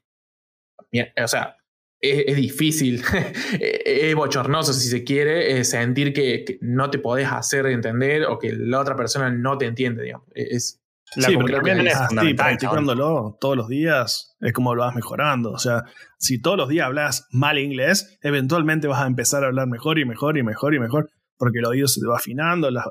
O 1.21 1.27
sea, 1.27 1.57
es, 2.01 2.35
difícil, 2.35 3.03
es 3.59 4.15
bochornoso 4.15 4.73
si 4.73 4.87
se 4.87 5.03
quiere, 5.03 5.63
sentir 5.63 6.13
que, 6.13 6.57
no 6.61 6.89
te 6.89 6.99
podés 6.99 7.27
hacer 7.31 7.65
entender 7.67 8.25
o 8.25 8.39
que 8.39 8.53
la 8.53 8.79
otra 8.79 8.95
persona 8.95 9.31
no 9.31 9.57
te 9.57 9.65
entiende, 9.65 10.03
digamos. 10.03 10.27
Es, 10.33 10.81
la 11.15 11.27
sí, 11.27 11.33
comunicación 11.33 11.87
es 11.87 11.95
así, 11.95 12.33
practicándolo 12.35 13.37
todos 13.41 13.57
los 13.57 13.67
días 13.67 14.37
es 14.41 14.53
como 14.53 14.75
lo 14.75 14.83
vas 14.83 14.95
mejorando. 14.95 15.51
O 15.51 15.57
sea, 15.57 15.85
si 16.17 16.39
todos 16.39 16.57
los 16.57 16.69
días 16.69 16.85
hablas 16.85 17.27
mal 17.31 17.57
inglés, 17.57 18.17
eventualmente 18.21 18.87
vas 18.87 19.01
a 19.01 19.07
empezar 19.07 19.43
a 19.43 19.47
hablar 19.47 19.67
mejor 19.67 19.97
y 19.97 20.05
mejor 20.05 20.37
y 20.37 20.43
mejor 20.43 20.75
y 20.75 20.79
mejor, 20.79 21.09
porque 21.37 21.59
el 21.59 21.65
oído 21.65 21.87
se 21.87 21.99
te 21.99 22.07
va 22.07 22.17
afinando, 22.17 22.69
la, 22.69 22.83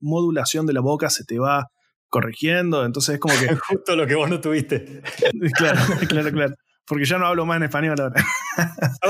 modulación 0.00 0.66
de 0.66 0.72
la 0.72 0.80
boca 0.80 1.10
se 1.10 1.24
te 1.24 1.38
va 1.38 1.68
corrigiendo, 2.08 2.84
entonces 2.84 3.16
es 3.16 3.20
como 3.20 3.34
que... 3.38 3.54
Justo 3.68 3.96
lo 3.96 4.06
que 4.06 4.14
vos 4.14 4.30
no 4.30 4.40
tuviste. 4.40 5.02
claro, 5.56 5.80
claro, 6.08 6.30
claro. 6.32 6.54
Porque 6.86 7.04
ya 7.04 7.18
no 7.18 7.26
hablo 7.26 7.46
más 7.46 7.56
en 7.56 7.64
español 7.64 8.00
ahora. 8.00 8.22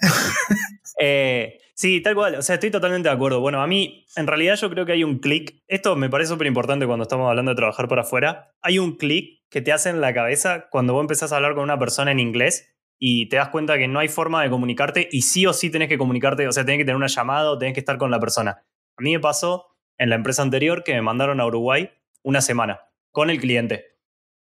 eh, 1.00 1.58
sí, 1.74 2.00
tal 2.00 2.14
cual. 2.14 2.36
O 2.36 2.42
sea, 2.42 2.54
estoy 2.54 2.70
totalmente 2.70 3.08
de 3.08 3.14
acuerdo. 3.14 3.40
Bueno, 3.40 3.62
a 3.62 3.66
mí, 3.66 4.06
en 4.16 4.26
realidad 4.26 4.56
yo 4.56 4.70
creo 4.70 4.86
que 4.86 4.92
hay 4.92 5.04
un 5.04 5.18
clic. 5.18 5.62
Esto 5.68 5.96
me 5.96 6.08
parece 6.08 6.30
súper 6.30 6.46
importante 6.46 6.86
cuando 6.86 7.02
estamos 7.02 7.28
hablando 7.28 7.50
de 7.50 7.56
trabajar 7.56 7.88
para 7.88 8.02
afuera. 8.02 8.52
Hay 8.62 8.78
un 8.78 8.96
clic 8.96 9.40
que 9.50 9.60
te 9.60 9.72
hace 9.72 9.90
en 9.90 10.00
la 10.00 10.14
cabeza 10.14 10.68
cuando 10.70 10.92
vos 10.92 11.02
empezás 11.02 11.32
a 11.32 11.36
hablar 11.36 11.54
con 11.54 11.64
una 11.64 11.78
persona 11.78 12.12
en 12.12 12.20
inglés 12.20 12.76
y 12.98 13.28
te 13.28 13.36
das 13.36 13.48
cuenta 13.48 13.78
que 13.78 13.88
no 13.88 13.98
hay 13.98 14.08
forma 14.08 14.42
de 14.42 14.50
comunicarte 14.50 15.08
y 15.10 15.22
sí 15.22 15.46
o 15.46 15.52
sí 15.52 15.70
tenés 15.70 15.88
que 15.88 15.98
comunicarte, 15.98 16.46
o 16.46 16.52
sea, 16.52 16.64
tenés 16.64 16.78
que 16.78 16.84
tener 16.84 16.96
una 16.96 17.06
llamada 17.06 17.50
o 17.50 17.58
tenés 17.58 17.74
que 17.74 17.80
estar 17.80 17.98
con 17.98 18.10
la 18.10 18.20
persona. 18.20 18.62
A 18.96 19.02
mí 19.02 19.12
me 19.12 19.20
pasó 19.20 19.66
en 19.96 20.10
la 20.10 20.16
empresa 20.16 20.42
anterior 20.42 20.84
que 20.84 20.92
me 20.94 21.02
mandaron 21.02 21.40
a 21.40 21.46
Uruguay 21.46 21.90
una 22.22 22.42
semana 22.42 22.82
con 23.10 23.30
el 23.30 23.40
cliente. 23.40 23.86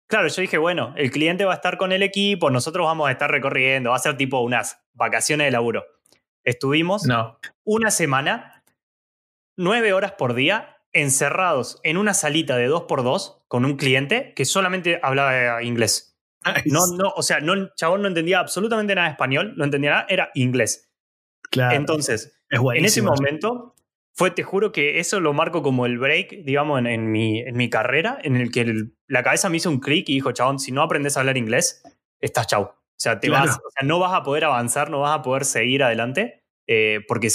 Claro, 0.08 0.28
yo 0.30 0.42
dije, 0.42 0.58
bueno, 0.58 0.94
el 0.96 1.12
cliente 1.12 1.44
va 1.44 1.52
a 1.52 1.56
estar 1.56 1.78
con 1.78 1.92
el 1.92 2.02
equipo, 2.02 2.50
nosotros 2.50 2.86
vamos 2.86 3.10
a 3.10 3.12
estar 3.12 3.30
recorriendo, 3.30 3.90
va 3.90 3.98
a 3.98 4.00
ser 4.00 4.16
tipo 4.16 4.40
unas 4.40 4.82
vacaciones 4.94 5.48
de 5.48 5.52
laburo. 5.52 5.86
Estuvimos 6.46 7.06
una 7.66 7.92
semana, 7.92 8.64
nueve 9.58 9.92
horas 9.92 10.14
por 10.14 10.34
día, 10.34 10.78
encerrados 10.94 11.82
en 11.84 11.98
una 11.98 12.14
salita 12.14 12.56
de 12.56 12.68
dos 12.68 12.84
por 12.84 13.04
dos 13.04 13.44
con 13.50 13.66
un 13.66 13.76
cliente 13.76 14.34
que 14.34 14.46
solamente 14.46 15.00
hablaba 15.04 15.62
inglés. 15.62 16.18
No, 16.66 16.88
no, 16.88 17.12
o 17.16 17.24
sea, 17.24 17.42
no, 17.42 17.54
el 17.54 17.74
chabón 17.76 18.02
no 18.02 18.08
entendía 18.08 18.40
absolutamente 18.40 18.96
nada 18.96 19.10
de 19.10 19.12
español, 19.12 19.56
no 19.58 19.66
entendía 19.66 19.92
nada, 19.92 20.06
era 20.08 20.32
inglés. 20.34 20.90
Claro. 21.52 21.76
Entonces, 21.76 22.40
en 22.50 22.86
ese 22.86 23.02
momento, 23.02 23.76
fue, 24.18 24.32
te 24.32 24.42
juro 24.42 24.72
que 24.72 24.98
eso 24.98 25.20
lo 25.20 25.32
marco 25.32 25.62
como 25.62 25.86
el 25.86 26.00
break, 26.00 26.44
digamos, 26.44 26.84
en, 26.84 27.12
mi, 27.12 27.42
en 27.42 27.56
mi 27.56 27.70
carrera, 27.70 28.18
en 28.24 28.36
el 28.36 28.52
que 28.52 28.66
la 29.08 29.22
cabeza 29.22 29.48
me 29.48 29.58
hizo 29.58 29.70
un 29.70 29.80
clic 29.80 30.10
y 30.10 30.16
dijo, 30.16 30.32
chabón, 30.32 30.58
si 30.58 30.72
no 30.72 30.82
aprendes 30.82 31.16
a 31.16 31.20
hablar 31.20 31.38
inglés, 31.38 31.84
estás 32.20 32.48
chau. 32.48 32.64
O 32.64 33.00
sea, 33.00 33.20
te 33.20 33.30
vas, 33.30 33.58
o 33.58 33.70
sea, 33.70 33.88
no 33.88 34.00
vas 34.00 34.14
a 34.14 34.24
poder 34.24 34.46
avanzar, 34.46 34.90
no 34.90 35.02
vas 35.02 35.20
a 35.20 35.22
poder 35.22 35.46
seguir 35.46 35.84
adelante, 35.84 36.44
eh, 36.66 37.02
porque, 37.08 37.28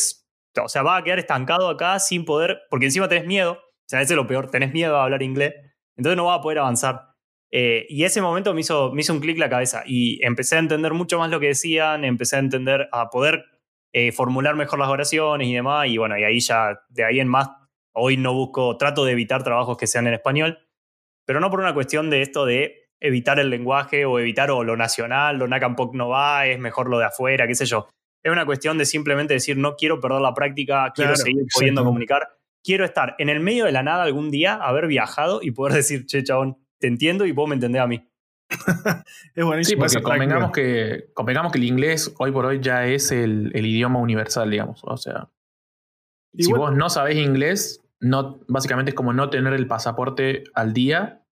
o 0.61 0.69
sea, 0.69 0.83
vas 0.83 1.01
a 1.01 1.05
quedar 1.05 1.21
estancado 1.21 1.69
acá 1.69 2.01
sin 2.01 2.25
poder, 2.25 2.63
porque 2.69 2.87
encima 2.87 3.09
tenés 3.09 3.27
miedo, 3.27 3.53
o 3.53 3.89
sea, 3.89 4.01
ese 4.01 4.15
es 4.15 4.17
lo 4.17 4.27
peor, 4.27 4.51
tenés 4.51 4.73
miedo 4.73 4.97
a 4.97 5.05
hablar 5.05 5.23
inglés, 5.23 5.55
entonces 5.97 6.17
no 6.17 6.25
vas 6.25 6.41
a 6.41 6.43
poder 6.43 6.59
avanzar. 6.59 7.13
Eh, 7.53 7.87
y 7.91 8.03
ese 8.03 8.21
momento 8.21 8.55
me 8.55 8.63
hizo, 8.63 8.91
me 8.93 9.03
hizo 9.03 9.13
un 9.13 9.21
clic 9.21 9.39
la 9.39 9.49
cabeza 9.49 9.85
y 9.87 10.19
empecé 10.27 10.57
a 10.57 10.59
entender 10.59 10.95
mucho 10.95 11.17
más 11.21 11.31
lo 11.31 11.39
que 11.39 11.49
decían, 11.49 12.05
empecé 12.05 12.35
a 12.35 12.41
entender, 12.41 12.89
a 12.91 13.09
poder 13.09 13.45
eh, 13.93 14.13
formular 14.13 14.57
mejor 14.57 14.79
las 14.79 14.89
oraciones 14.89 15.49
y 15.49 15.55
demás. 15.55 15.87
Y 15.89 15.99
bueno, 15.99 16.19
y 16.19 16.25
ahí 16.25 16.41
ya, 16.41 16.81
de 16.89 17.05
ahí 17.05 17.21
en 17.21 17.29
más, 17.29 17.51
hoy 17.93 18.17
no 18.17 18.33
busco, 18.33 18.77
trato 18.77 19.05
de 19.05 19.13
evitar 19.13 19.43
trabajos 19.43 19.77
que 19.77 19.87
sean 19.87 20.07
en 20.07 20.15
español, 20.15 20.59
pero 21.27 21.41
no 21.41 21.51
por 21.51 21.61
una 21.61 21.75
cuestión 21.75 22.11
de 22.11 22.23
esto 22.23 22.47
de 22.47 22.89
evitar 23.01 23.39
el 23.39 23.51
lenguaje 23.51 24.05
o 24.05 24.19
evitar 24.19 24.51
o 24.51 24.63
lo 24.63 24.77
nacional, 24.77 25.37
lo 25.37 25.49
NACAMPOC 25.49 25.95
no 25.95 26.09
va, 26.09 26.47
es 26.47 26.59
mejor 26.59 26.89
lo 26.89 26.99
de 26.99 27.07
afuera, 27.07 27.47
qué 27.47 27.55
sé 27.55 27.67
yo. 27.67 27.89
Es 28.23 28.31
una 28.31 28.47
cuestión 28.47 28.79
de 28.79 28.87
simplemente 28.87 29.35
decir, 29.35 29.57
no 29.57 29.75
quiero 29.75 30.01
perder 30.01 30.21
la 30.21 30.33
práctica, 30.33 30.93
quiero 30.95 31.17
seguir 31.17 31.45
pudiendo 31.53 31.85
comunicar, 31.85 32.29
quiero 32.63 32.85
estar 32.85 33.17
en 33.19 33.29
el 33.29 33.41
medio 33.41 33.65
de 33.65 33.73
la 33.73 33.83
nada 33.83 34.05
algún 34.05 34.31
día, 34.31 34.55
haber 34.55 34.87
viajado 34.87 35.41
y 35.43 35.51
poder 35.51 35.73
decir, 35.75 36.07
che, 36.07 36.23
chabón, 36.23 36.57
te 36.79 36.87
entiendo 36.87 37.27
y 37.27 37.33
vos 37.33 37.49
me 37.49 37.55
entendés 37.55 37.83
a 37.83 37.87
mí. 37.87 38.09
es 39.35 39.45
buenísimo. 39.45 39.89
Sí, 39.89 39.97
porque 39.99 40.03
convengamos 40.03 40.53
que, 40.53 41.11
convengamos 41.15 41.53
que 41.53 41.59
el 41.59 41.65
inglés 41.65 42.13
hoy 42.19 42.33
por 42.33 42.47
hoy 42.47 42.61
ya 42.61 42.87
es 42.87 43.13
el, 43.13 43.51
el 43.55 43.67
idioma 43.67 43.99
universal, 43.99 44.51
digamos. 44.51 44.81
O 44.85 44.97
sea, 44.97 45.29
si 46.37 46.53
vos 46.53 46.75
no 46.75 46.89
sabés 46.91 47.17
inglés, 47.17 47.81
no, 48.01 48.41
básicamente 48.49 48.91
es 48.91 48.95
como 48.95 49.13
no 49.13 49.31
tener 49.31 49.53
el 49.53 49.67
pasaporte 49.67 50.45
al 50.55 50.73
día 50.73 51.23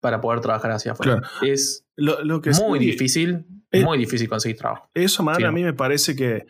para 0.00 0.20
poder 0.20 0.40
trabajar 0.40 0.70
hacia 0.72 0.92
afuera. 0.92 1.22
Es 1.42 1.86
lo, 1.96 2.40
que 2.40 2.50
muy 2.52 2.78
difícil, 2.78 3.46
muy 3.72 3.98
difícil 3.98 4.28
conseguir 4.28 4.58
trabajo. 4.58 4.88
Eso, 4.94 5.22
man, 5.22 5.42
a 5.44 5.52
mí 5.52 5.62
me 5.62 5.74
parece 5.74 6.14
que, 6.14 6.46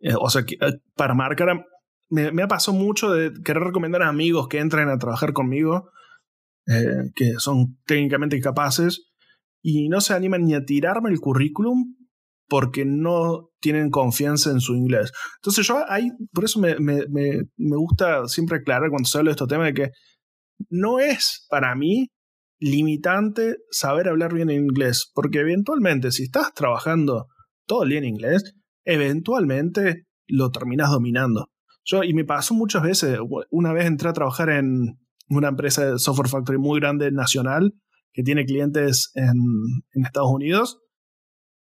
eh, 0.00 0.14
o 0.18 0.28
sea, 0.28 0.42
eh, 0.42 0.78
para 0.96 1.14
marcar, 1.14 1.66
me, 2.08 2.32
me, 2.32 2.42
ha 2.42 2.48
pasado 2.48 2.76
mucho 2.76 3.12
de 3.12 3.32
querer 3.42 3.62
recomendar 3.62 4.02
a 4.02 4.08
amigos 4.08 4.48
que 4.48 4.58
entren 4.58 4.88
a 4.88 4.98
trabajar 4.98 5.32
conmigo, 5.32 5.90
eh, 6.66 7.10
que 7.14 7.34
son 7.38 7.78
técnicamente 7.86 8.36
incapaces, 8.36 9.09
y 9.62 9.88
no 9.88 10.00
se 10.00 10.14
animan 10.14 10.44
ni 10.44 10.54
a 10.54 10.64
tirarme 10.64 11.10
el 11.10 11.20
currículum 11.20 11.94
porque 12.48 12.84
no 12.84 13.50
tienen 13.60 13.90
confianza 13.90 14.50
en 14.50 14.60
su 14.60 14.74
inglés. 14.74 15.12
Entonces 15.36 15.66
yo 15.66 15.84
ahí, 15.88 16.10
por 16.32 16.44
eso 16.44 16.58
me, 16.58 16.76
me, 16.80 17.04
me, 17.08 17.76
gusta 17.76 18.26
siempre 18.26 18.58
aclarar 18.58 18.90
cuando 18.90 19.08
se 19.08 19.18
habla 19.18 19.28
de 19.28 19.32
estos 19.32 19.48
temas 19.48 19.68
de 19.68 19.74
que 19.74 19.90
no 20.68 20.98
es 20.98 21.46
para 21.48 21.74
mí 21.76 22.08
limitante 22.58 23.56
saber 23.70 24.08
hablar 24.08 24.34
bien 24.34 24.50
inglés, 24.50 25.10
porque 25.14 25.40
eventualmente 25.40 26.10
si 26.10 26.24
estás 26.24 26.52
trabajando 26.52 27.26
todo 27.66 27.84
el 27.84 27.90
día 27.90 27.98
en 27.98 28.04
inglés, 28.04 28.54
eventualmente 28.84 30.06
lo 30.26 30.50
terminas 30.50 30.90
dominando. 30.90 31.46
Yo, 31.84 32.02
y 32.02 32.12
me 32.14 32.24
pasó 32.24 32.54
muchas 32.54 32.82
veces, 32.82 33.18
una 33.50 33.72
vez 33.72 33.86
entré 33.86 34.08
a 34.08 34.12
trabajar 34.12 34.50
en 34.50 34.98
una 35.28 35.48
empresa 35.48 35.92
de 35.92 35.98
software 35.98 36.28
factory 36.28 36.58
muy 36.58 36.80
grande 36.80 37.10
nacional, 37.10 37.72
que 38.12 38.22
tiene 38.22 38.44
clientes 38.44 39.10
en, 39.14 39.34
en 39.94 40.04
Estados 40.04 40.30
Unidos. 40.30 40.80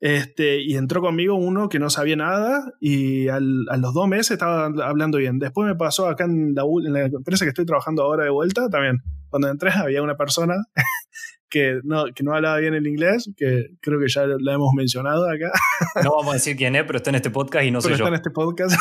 Este, 0.02 0.60
y 0.60 0.74
entró 0.74 1.00
conmigo 1.00 1.36
uno 1.36 1.68
que 1.68 1.78
no 1.78 1.88
sabía 1.88 2.16
nada 2.16 2.72
y 2.80 3.28
al, 3.28 3.66
a 3.70 3.76
los 3.76 3.94
dos 3.94 4.08
meses 4.08 4.32
estaba 4.32 4.64
hablando 4.64 5.18
bien. 5.18 5.38
Después 5.38 5.68
me 5.68 5.76
pasó 5.76 6.08
acá 6.08 6.24
en 6.24 6.54
la, 6.56 6.64
en 6.64 6.92
la 6.92 7.04
empresa 7.04 7.44
que 7.44 7.50
estoy 7.50 7.64
trabajando 7.66 8.02
ahora 8.02 8.24
de 8.24 8.30
vuelta 8.30 8.68
también. 8.68 8.98
Cuando 9.28 9.48
entré 9.48 9.70
había 9.76 10.02
una 10.02 10.16
persona 10.16 10.54
que 11.48 11.78
no, 11.84 12.06
que 12.16 12.24
no 12.24 12.34
hablaba 12.34 12.58
bien 12.58 12.74
el 12.74 12.84
inglés, 12.88 13.30
que 13.36 13.76
creo 13.80 14.00
que 14.00 14.08
ya 14.08 14.26
la 14.26 14.54
hemos 14.54 14.72
mencionado 14.74 15.24
acá. 15.30 15.52
No 16.02 16.16
vamos 16.16 16.30
a 16.30 16.34
decir 16.34 16.56
quién 16.56 16.74
es, 16.74 16.84
pero 16.84 16.96
está 16.96 17.10
en 17.10 17.16
este 17.16 17.30
podcast 17.30 17.64
y 17.64 17.70
no 17.70 17.80
pero 17.80 17.94
soy 17.94 18.02
está 18.02 18.08
en 18.08 18.14
este 18.14 18.30
podcast. 18.30 18.80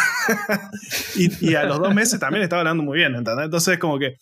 y, 1.15 1.51
y, 1.51 1.55
a 1.55 1.65
los 1.65 1.77
dos 1.77 1.93
meses 1.93 2.19
también 2.19 2.41
estaba 2.41 2.61
hablando 2.61 2.83
muy 2.83 2.97
bien, 2.97 3.13
¿entendés? 3.13 3.45
Entonces 3.45 3.77
como 3.77 3.99
que 3.99 4.15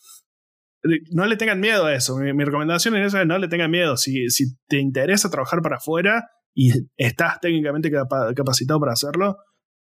no 1.11 1.25
le 1.25 1.37
tengan 1.37 1.59
miedo 1.59 1.85
a 1.85 1.93
eso. 1.93 2.17
Mi, 2.17 2.43
recomendación 2.43 2.95
es 2.95 3.13
eso, 3.13 3.23
no 3.25 3.37
le 3.37 3.47
tengan 3.47 3.71
miedo. 3.71 3.97
Si, 3.97 4.29
si, 4.29 4.55
te 4.67 4.79
interesa 4.79 5.29
trabajar 5.29 5.61
para 5.61 5.77
afuera 5.77 6.29
y 6.53 6.71
estás 6.97 7.39
técnicamente 7.39 7.91
capacitado 8.35 8.79
para 8.79 8.93
hacerlo, 8.93 9.37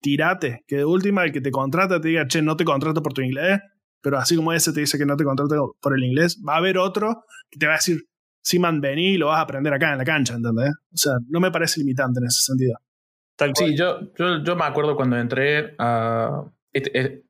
tirate. 0.00 0.64
Que 0.66 0.76
de 0.76 0.84
última 0.84 1.24
el 1.24 1.32
que 1.32 1.40
te 1.40 1.50
contrata 1.50 2.00
te 2.00 2.08
diga, 2.08 2.26
che, 2.26 2.42
no 2.42 2.56
te 2.56 2.64
contrato 2.64 3.02
por 3.02 3.12
tu 3.12 3.22
inglés, 3.22 3.60
pero 4.00 4.18
así 4.18 4.36
como 4.36 4.52
ese 4.52 4.72
te 4.72 4.80
dice 4.80 4.98
que 4.98 5.06
no 5.06 5.16
te 5.16 5.24
contrata 5.24 5.54
por 5.80 5.96
el 5.96 6.04
inglés, 6.04 6.40
va 6.46 6.54
a 6.54 6.58
haber 6.58 6.78
otro 6.78 7.24
que 7.50 7.58
te 7.58 7.66
va 7.66 7.74
a 7.74 7.76
decir, 7.76 7.98
sí, 8.42 8.58
man, 8.58 8.80
vení 8.80 9.14
y 9.14 9.18
lo 9.18 9.28
vas 9.28 9.38
a 9.38 9.42
aprender 9.42 9.72
acá 9.72 9.92
en 9.92 9.98
la 9.98 10.04
cancha, 10.04 10.34
¿entendés? 10.34 10.70
O 10.92 10.96
sea, 10.96 11.12
no 11.28 11.40
me 11.40 11.50
parece 11.50 11.80
limitante 11.80 12.18
en 12.20 12.26
ese 12.26 12.42
sentido. 12.42 12.74
sí, 13.54 13.76
yo, 13.76 14.00
yo, 14.18 14.42
yo 14.42 14.56
me 14.56 14.64
acuerdo 14.64 14.96
cuando 14.96 15.16
entré 15.16 15.74
a 15.78 16.42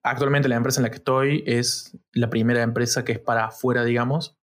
actualmente 0.03 0.49
la 0.49 0.57
empresa 0.57 0.81
en 0.81 0.85
la 0.85 0.91
que 0.91 0.97
estoy 0.97 1.43
es 1.47 1.97
la 2.13 2.31
primera 2.31 2.63
empresa 2.63 3.05
que 3.05 3.13
es 3.13 3.19
para 3.19 3.47
afuera, 3.47 3.85
digamos. 3.85 4.37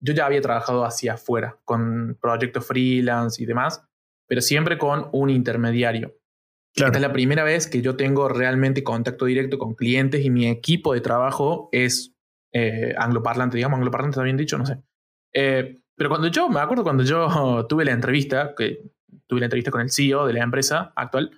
Yo 0.00 0.12
ya 0.12 0.26
había 0.26 0.40
trabajado 0.40 0.84
hacia 0.84 1.14
afuera, 1.14 1.58
con 1.64 2.18
proyectos 2.20 2.66
freelance 2.66 3.42
y 3.42 3.46
demás, 3.46 3.84
pero 4.26 4.40
siempre 4.40 4.76
con 4.78 5.08
un 5.12 5.30
intermediario. 5.30 6.16
Esta 6.74 6.90
es 6.90 7.00
la 7.00 7.12
primera 7.12 7.44
vez 7.44 7.68
que 7.68 7.82
yo 7.82 7.96
tengo 7.96 8.28
realmente 8.28 8.82
contacto 8.82 9.26
directo 9.26 9.58
con 9.58 9.74
clientes 9.74 10.24
y 10.24 10.30
mi 10.30 10.48
equipo 10.48 10.92
de 10.92 11.00
trabajo 11.00 11.68
es 11.70 12.12
eh, 12.52 12.94
angloparlante, 12.98 13.56
digamos, 13.56 13.76
angloparlante 13.76 14.14
está 14.14 14.24
bien 14.24 14.36
dicho, 14.36 14.58
no 14.58 14.66
sé. 14.66 14.82
Eh, 15.32 15.78
pero 15.96 16.08
cuando 16.08 16.26
yo, 16.28 16.48
me 16.48 16.58
acuerdo 16.60 16.82
cuando 16.82 17.04
yo 17.04 17.64
tuve 17.68 17.84
la 17.84 17.92
entrevista, 17.92 18.54
que 18.56 18.90
tuve 19.28 19.40
la 19.40 19.46
entrevista 19.46 19.70
con 19.70 19.82
el 19.82 19.90
CEO 19.90 20.26
de 20.26 20.32
la 20.32 20.42
empresa 20.42 20.92
actual, 20.96 21.30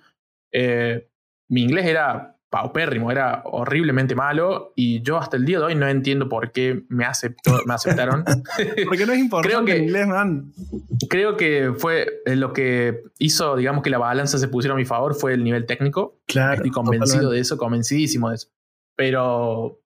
eh, 0.51 1.07
mi 1.49 1.61
inglés 1.61 1.85
era 1.85 2.36
paupérrimo, 2.49 3.11
era 3.11 3.41
horriblemente 3.45 4.15
malo 4.15 4.71
y 4.75 5.01
yo 5.01 5.17
hasta 5.17 5.35
el 5.35 5.45
día 5.45 5.59
de 5.59 5.65
hoy 5.65 5.75
no 5.75 5.87
entiendo 5.87 6.29
por 6.29 6.51
qué 6.51 6.83
me, 6.87 7.05
aceptó, 7.05 7.61
me 7.65 7.73
aceptaron. 7.73 8.23
Porque 8.85 9.05
no 9.05 9.13
es 9.13 9.19
importante 9.19 9.49
creo 9.49 9.65
que, 9.65 9.75
el 9.75 9.83
inglés, 9.83 10.07
man. 10.07 10.53
Creo 11.09 11.37
que 11.37 11.73
fue 11.77 12.21
eh, 12.25 12.35
lo 12.35 12.53
que 12.53 13.03
hizo, 13.19 13.55
digamos, 13.55 13.83
que 13.83 13.89
la 13.89 13.97
balanza 13.97 14.37
se 14.37 14.47
pusiera 14.47 14.75
a 14.75 14.77
mi 14.77 14.85
favor 14.85 15.15
fue 15.15 15.33
el 15.33 15.43
nivel 15.43 15.65
técnico. 15.65 16.19
Claro. 16.25 16.55
Estoy 16.55 16.71
convencido 16.71 17.31
de 17.31 17.39
eso, 17.39 17.57
convencidísimo 17.57 18.29
de 18.29 18.35
eso. 18.35 18.47
Pero 18.95 19.81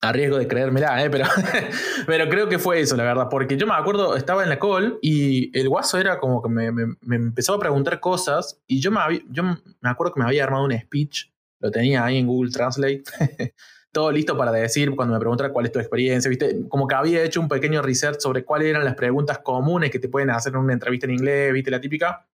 a 0.00 0.12
riesgo 0.12 0.38
de 0.38 0.46
creérmela, 0.46 1.02
¿eh? 1.02 1.10
pero, 1.10 1.24
pero 2.06 2.28
creo 2.28 2.48
que 2.48 2.58
fue 2.58 2.80
eso, 2.80 2.96
la 2.96 3.02
verdad, 3.02 3.28
porque 3.28 3.56
yo 3.56 3.66
me 3.66 3.74
acuerdo, 3.74 4.14
estaba 4.14 4.44
en 4.44 4.48
la 4.48 4.58
call 4.60 4.98
y 5.02 5.58
el 5.58 5.68
guaso 5.68 5.98
era 5.98 6.20
como 6.20 6.40
que 6.40 6.48
me, 6.48 6.70
me, 6.70 6.94
me 7.00 7.16
empezó 7.16 7.54
a 7.54 7.58
preguntar 7.58 7.98
cosas 7.98 8.60
y 8.68 8.80
yo 8.80 8.92
me, 8.92 9.00
yo 9.30 9.42
me 9.42 9.90
acuerdo 9.90 10.14
que 10.14 10.20
me 10.20 10.26
había 10.26 10.44
armado 10.44 10.64
un 10.64 10.78
speech, 10.78 11.32
lo 11.60 11.70
tenía 11.70 12.04
ahí 12.04 12.18
en 12.18 12.26
Google 12.26 12.50
Translate, 12.50 13.02
todo 13.92 14.12
listo 14.12 14.36
para 14.36 14.52
decir 14.52 14.94
cuando 14.94 15.14
me 15.14 15.20
preguntara 15.20 15.52
cuál 15.52 15.66
es 15.66 15.72
tu 15.72 15.78
experiencia, 15.78 16.28
¿viste? 16.28 16.68
Como 16.68 16.86
que 16.86 16.94
había 16.94 17.22
hecho 17.22 17.40
un 17.40 17.48
pequeño 17.48 17.82
research 17.82 18.20
sobre 18.20 18.44
cuáles 18.44 18.68
eran 18.68 18.84
las 18.84 18.94
preguntas 18.94 19.38
comunes 19.38 19.90
que 19.90 19.98
te 19.98 20.08
pueden 20.08 20.30
hacer 20.30 20.52
en 20.52 20.60
una 20.60 20.72
entrevista 20.72 21.06
en 21.06 21.14
inglés, 21.14 21.52
¿viste? 21.52 21.70
La 21.70 21.80
típica. 21.80 22.28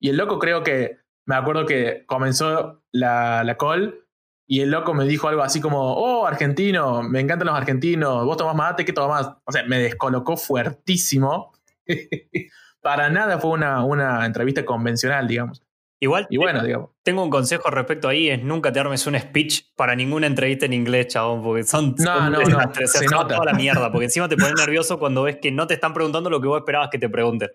Y 0.00 0.10
el 0.10 0.16
loco 0.16 0.38
creo 0.38 0.62
que, 0.62 0.98
me 1.26 1.34
acuerdo 1.34 1.66
que 1.66 2.04
comenzó 2.06 2.82
la, 2.92 3.44
la 3.44 3.56
call 3.56 4.06
y 4.46 4.62
el 4.62 4.70
loco 4.70 4.94
me 4.94 5.04
dijo 5.04 5.28
algo 5.28 5.42
así 5.42 5.60
como, 5.60 5.92
oh, 5.92 6.26
argentino, 6.26 7.02
me 7.02 7.20
encantan 7.20 7.48
los 7.48 7.56
argentinos, 7.56 8.24
vos 8.24 8.38
tomás 8.38 8.56
mate, 8.56 8.84
¿qué 8.86 8.94
tomás? 8.94 9.30
O 9.44 9.52
sea, 9.52 9.64
me 9.64 9.78
descolocó 9.78 10.38
fuertísimo. 10.38 11.52
Para 12.80 13.10
nada 13.10 13.38
fue 13.38 13.50
una, 13.50 13.84
una 13.84 14.24
entrevista 14.24 14.64
convencional, 14.64 15.28
digamos. 15.28 15.62
Igual, 16.00 16.26
y 16.30 16.36
bueno, 16.36 16.62
digamos. 16.62 16.90
tengo 17.02 17.24
un 17.24 17.30
consejo 17.30 17.68
respecto 17.70 18.08
ahí, 18.08 18.28
es 18.30 18.42
nunca 18.42 18.72
te 18.72 18.78
armes 18.78 19.04
un 19.08 19.18
speech 19.18 19.74
para 19.74 19.96
ninguna 19.96 20.28
entrevista 20.28 20.66
en 20.66 20.72
inglés, 20.72 21.08
chabón, 21.08 21.42
porque 21.42 21.64
son, 21.64 21.96
no, 21.98 22.30
no, 22.30 22.38
no, 22.38 22.72
se, 22.86 23.06
nota. 23.06 23.34
toda 23.34 23.46
la 23.46 23.54
mierda, 23.54 23.90
porque 23.90 24.04
encima 24.06 24.28
te 24.28 24.36
pones 24.36 24.54
nervioso 24.56 24.98
cuando 24.98 25.24
ves 25.24 25.38
que 25.42 25.50
no 25.50 25.66
te 25.66 25.74
están 25.74 25.92
preguntando 25.92 26.30
lo 26.30 26.40
que 26.40 26.46
vos 26.46 26.58
esperabas 26.58 26.88
que 26.90 26.98
te 26.98 27.08
pregunten. 27.08 27.50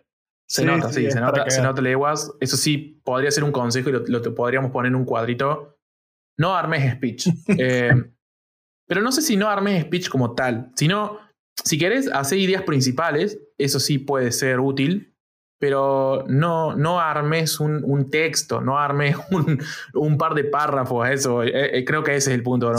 Se 0.46 0.66
nota, 0.66 0.92
sí, 0.92 1.10
se, 1.10 1.22
nota, 1.22 1.50
se 1.50 1.62
nota 1.62 1.82
leguas. 1.82 2.32
Eso 2.42 2.58
sí, 2.58 3.02
podría 3.04 3.32
ser 3.32 3.46
un 3.46 3.54
consejo 3.54 3.90
y 3.90 3.94
lo, 3.94 4.00
lo 4.00 4.36
podríamos 4.36 4.72
poner 4.72 4.90
en 4.90 4.96
un 4.96 5.06
cuadrito 5.06 5.74
no 6.38 6.56
armes 6.56 6.94
speech. 6.94 7.28
Eh, 7.58 7.94
pero 8.88 9.02
no 9.02 9.12
sé 9.12 9.22
si 9.22 9.38
no 9.38 9.48
armes 9.48 9.84
speech 9.84 10.10
como 10.10 10.36
tal, 10.36 10.72
sino 10.76 11.20
si 11.64 11.78
querés 11.78 12.12
hacer 12.12 12.38
ideas 12.38 12.64
principales, 12.64 13.40
eso 13.58 13.80
sí 13.80 13.98
puede 13.98 14.32
ser 14.32 14.60
útil, 14.60 15.13
pero 15.64 16.26
no, 16.28 16.76
no 16.76 17.00
armes 17.00 17.62
un, 17.62 17.84
un 17.86 18.10
texto, 18.10 18.60
no 18.60 18.78
armes 18.78 19.16
un, 19.32 19.64
un, 19.94 20.18
par 20.18 20.34
de 20.34 20.44
párrafos, 20.44 21.08
eso, 21.08 21.42
eh, 21.42 21.78
eh, 21.78 21.86
creo 21.86 22.04
que 22.04 22.18
ese 22.18 22.32
es 22.32 22.36
el 22.36 22.44
punto, 22.44 22.70
¿no? 22.74 22.78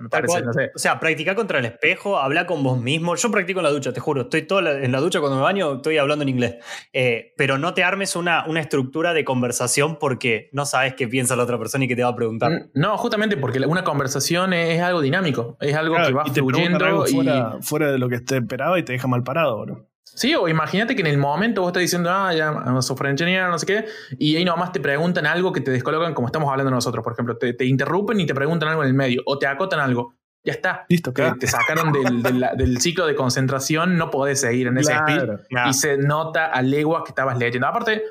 me 0.00 0.08
parece, 0.08 0.40
no 0.42 0.52
sé. 0.52 0.70
O 0.72 0.78
sea, 0.78 1.00
practica 1.00 1.34
contra 1.34 1.58
el 1.58 1.64
espejo, 1.64 2.18
habla 2.18 2.46
con 2.46 2.62
vos 2.62 2.80
mismo. 2.80 3.16
Yo 3.16 3.32
practico 3.32 3.58
en 3.58 3.64
la 3.64 3.70
ducha, 3.70 3.92
te 3.92 3.98
juro, 3.98 4.22
estoy 4.22 4.42
toda 4.42 4.80
en 4.80 4.92
la 4.92 5.00
ducha 5.00 5.18
cuando 5.18 5.38
me 5.38 5.42
baño, 5.42 5.78
estoy 5.78 5.98
hablando 5.98 6.22
en 6.22 6.28
inglés. 6.28 6.54
Eh, 6.92 7.34
pero 7.36 7.58
no 7.58 7.74
te 7.74 7.82
armes 7.82 8.14
una, 8.14 8.44
una 8.46 8.60
estructura 8.60 9.12
de 9.12 9.24
conversación 9.24 9.96
porque 9.98 10.50
no 10.52 10.66
sabes 10.66 10.94
qué 10.94 11.08
piensa 11.08 11.34
la 11.34 11.42
otra 11.42 11.58
persona 11.58 11.86
y 11.86 11.88
qué 11.88 11.96
te 11.96 12.04
va 12.04 12.10
a 12.10 12.14
preguntar. 12.14 12.52
Mm, 12.52 12.70
no, 12.74 12.96
justamente 12.96 13.38
porque 13.38 13.58
una 13.66 13.82
conversación 13.82 14.52
es, 14.52 14.80
algo 14.80 15.00
dinámico, 15.00 15.56
es 15.60 15.74
algo 15.74 15.96
que 15.96 16.12
va 16.12 16.24
fluyendo. 16.26 17.08
Y... 17.08 17.12
Fuera, 17.12 17.56
fuera 17.60 17.90
de 17.90 17.98
lo 17.98 18.08
que 18.08 18.14
esté 18.14 18.36
esperado 18.36 18.78
y 18.78 18.84
te 18.84 18.92
deja 18.92 19.08
mal 19.08 19.24
parado, 19.24 19.60
bro. 19.62 19.89
Sí, 20.14 20.34
o 20.34 20.48
imagínate 20.48 20.94
que 20.94 21.00
en 21.02 21.06
el 21.06 21.18
momento 21.18 21.62
vos 21.62 21.70
estás 21.70 21.82
diciendo, 21.82 22.10
ah, 22.10 22.34
ya, 22.34 22.52
software 22.82 23.10
engineer, 23.10 23.48
no 23.48 23.58
sé 23.58 23.66
qué, 23.66 23.86
y 24.18 24.36
ahí 24.36 24.44
nomás 24.44 24.72
te 24.72 24.80
preguntan 24.80 25.26
algo 25.26 25.52
que 25.52 25.60
te 25.60 25.70
descolocan 25.70 26.14
como 26.14 26.26
estamos 26.26 26.50
hablando 26.50 26.70
nosotros, 26.70 27.02
por 27.02 27.12
ejemplo, 27.12 27.36
te, 27.36 27.64
interrumpen 27.64 28.18
y 28.20 28.26
te 28.26 28.34
preguntan 28.34 28.68
algo 28.68 28.82
en 28.82 28.88
el 28.88 28.94
medio, 28.94 29.22
o 29.26 29.38
te 29.38 29.46
acotan 29.46 29.80
algo. 29.80 30.14
Ya 30.42 30.52
está. 30.52 30.86
Listo, 30.88 31.12
que 31.12 31.30
Te 31.38 31.46
sacaron 31.46 31.92
del, 31.92 32.80
ciclo 32.80 33.06
de 33.06 33.14
concentración, 33.14 33.98
no 33.98 34.10
podés 34.10 34.40
seguir 34.40 34.68
en 34.68 34.78
ese 34.78 34.94
speed. 34.94 35.28
Y 35.68 35.74
se 35.74 35.98
nota 35.98 36.46
a 36.46 36.62
leguas 36.62 37.02
que 37.04 37.10
estabas 37.10 37.36
leyendo. 37.36 37.66
Aparte, 37.66 38.02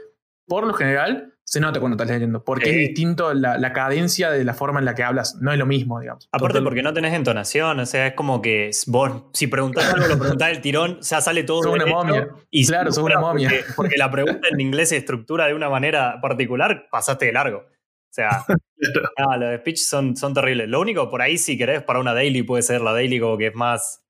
por 0.46 0.68
lo 0.68 0.74
general, 0.74 1.29
se 1.50 1.60
nota 1.60 1.80
cuando 1.80 1.96
estás 1.96 2.16
leyendo, 2.16 2.44
porque 2.44 2.70
es 2.70 2.76
distinto 2.76 3.34
la, 3.34 3.74
cadencia 3.74 4.30
de 4.30 4.44
la 4.44 4.54
forma 4.54 4.78
en 4.78 4.86
la 4.86 4.94
que 4.94 5.02
hablas, 5.02 5.36
no 5.42 5.52
es 5.52 5.58
lo 5.58 5.66
mismo, 5.66 6.00
digamos. 6.00 6.30
Aparte 6.32 6.62
porque 6.62 6.84
no 6.84 6.94
tenés 6.94 7.16
entonación, 7.16 7.80
o 7.80 7.86
sea, 7.88 8.06
es 8.06 8.14
como 8.14 8.40
que 8.40 8.70
vos, 8.86 9.24
si 9.34 9.48
preguntás 9.48 9.92
algo, 9.92 10.06
lo 10.06 10.20
preguntás 10.20 10.50
del 10.50 10.62
tirón, 10.62 10.98
o 11.00 11.04
sea, 11.04 11.22
sale 11.22 11.42
todo. 11.42 11.64
Sos 11.64 11.74
una 11.74 11.88
momia. 11.88 12.28
Y 12.52 12.68
claro, 12.68 12.92
sos 12.92 13.04
una 13.04 13.20
momia. 13.20 13.52
Porque, 13.76 13.98
la 13.98 14.12
pregunta 14.12 14.48
en 14.52 14.62
inglés 14.62 14.90
se 14.90 14.98
estructura 14.98 15.48
de 15.48 15.56
una 15.56 15.72
manera 15.72 16.22
particular, 16.22 16.88
pasaste 16.92 17.26
de 17.26 17.34
largo. 17.34 17.58
O 17.58 18.12
sea, 18.12 18.46
los 19.40 19.60
speech 19.62 19.80
son, 19.80 20.16
son 20.16 20.36
terribles. 20.36 20.70
Lo 20.70 20.80
único, 20.80 21.10
por 21.10 21.24
ahí, 21.24 21.40
si 21.40 21.58
querés, 21.58 21.82
para 21.82 21.98
una 21.98 22.14
daily 22.14 22.44
puede 22.44 22.62
ser 22.62 22.82
la 22.82 22.94
daily 22.94 23.20
como 23.20 23.40
que 23.40 23.48
es 23.48 23.56
más, 23.56 24.06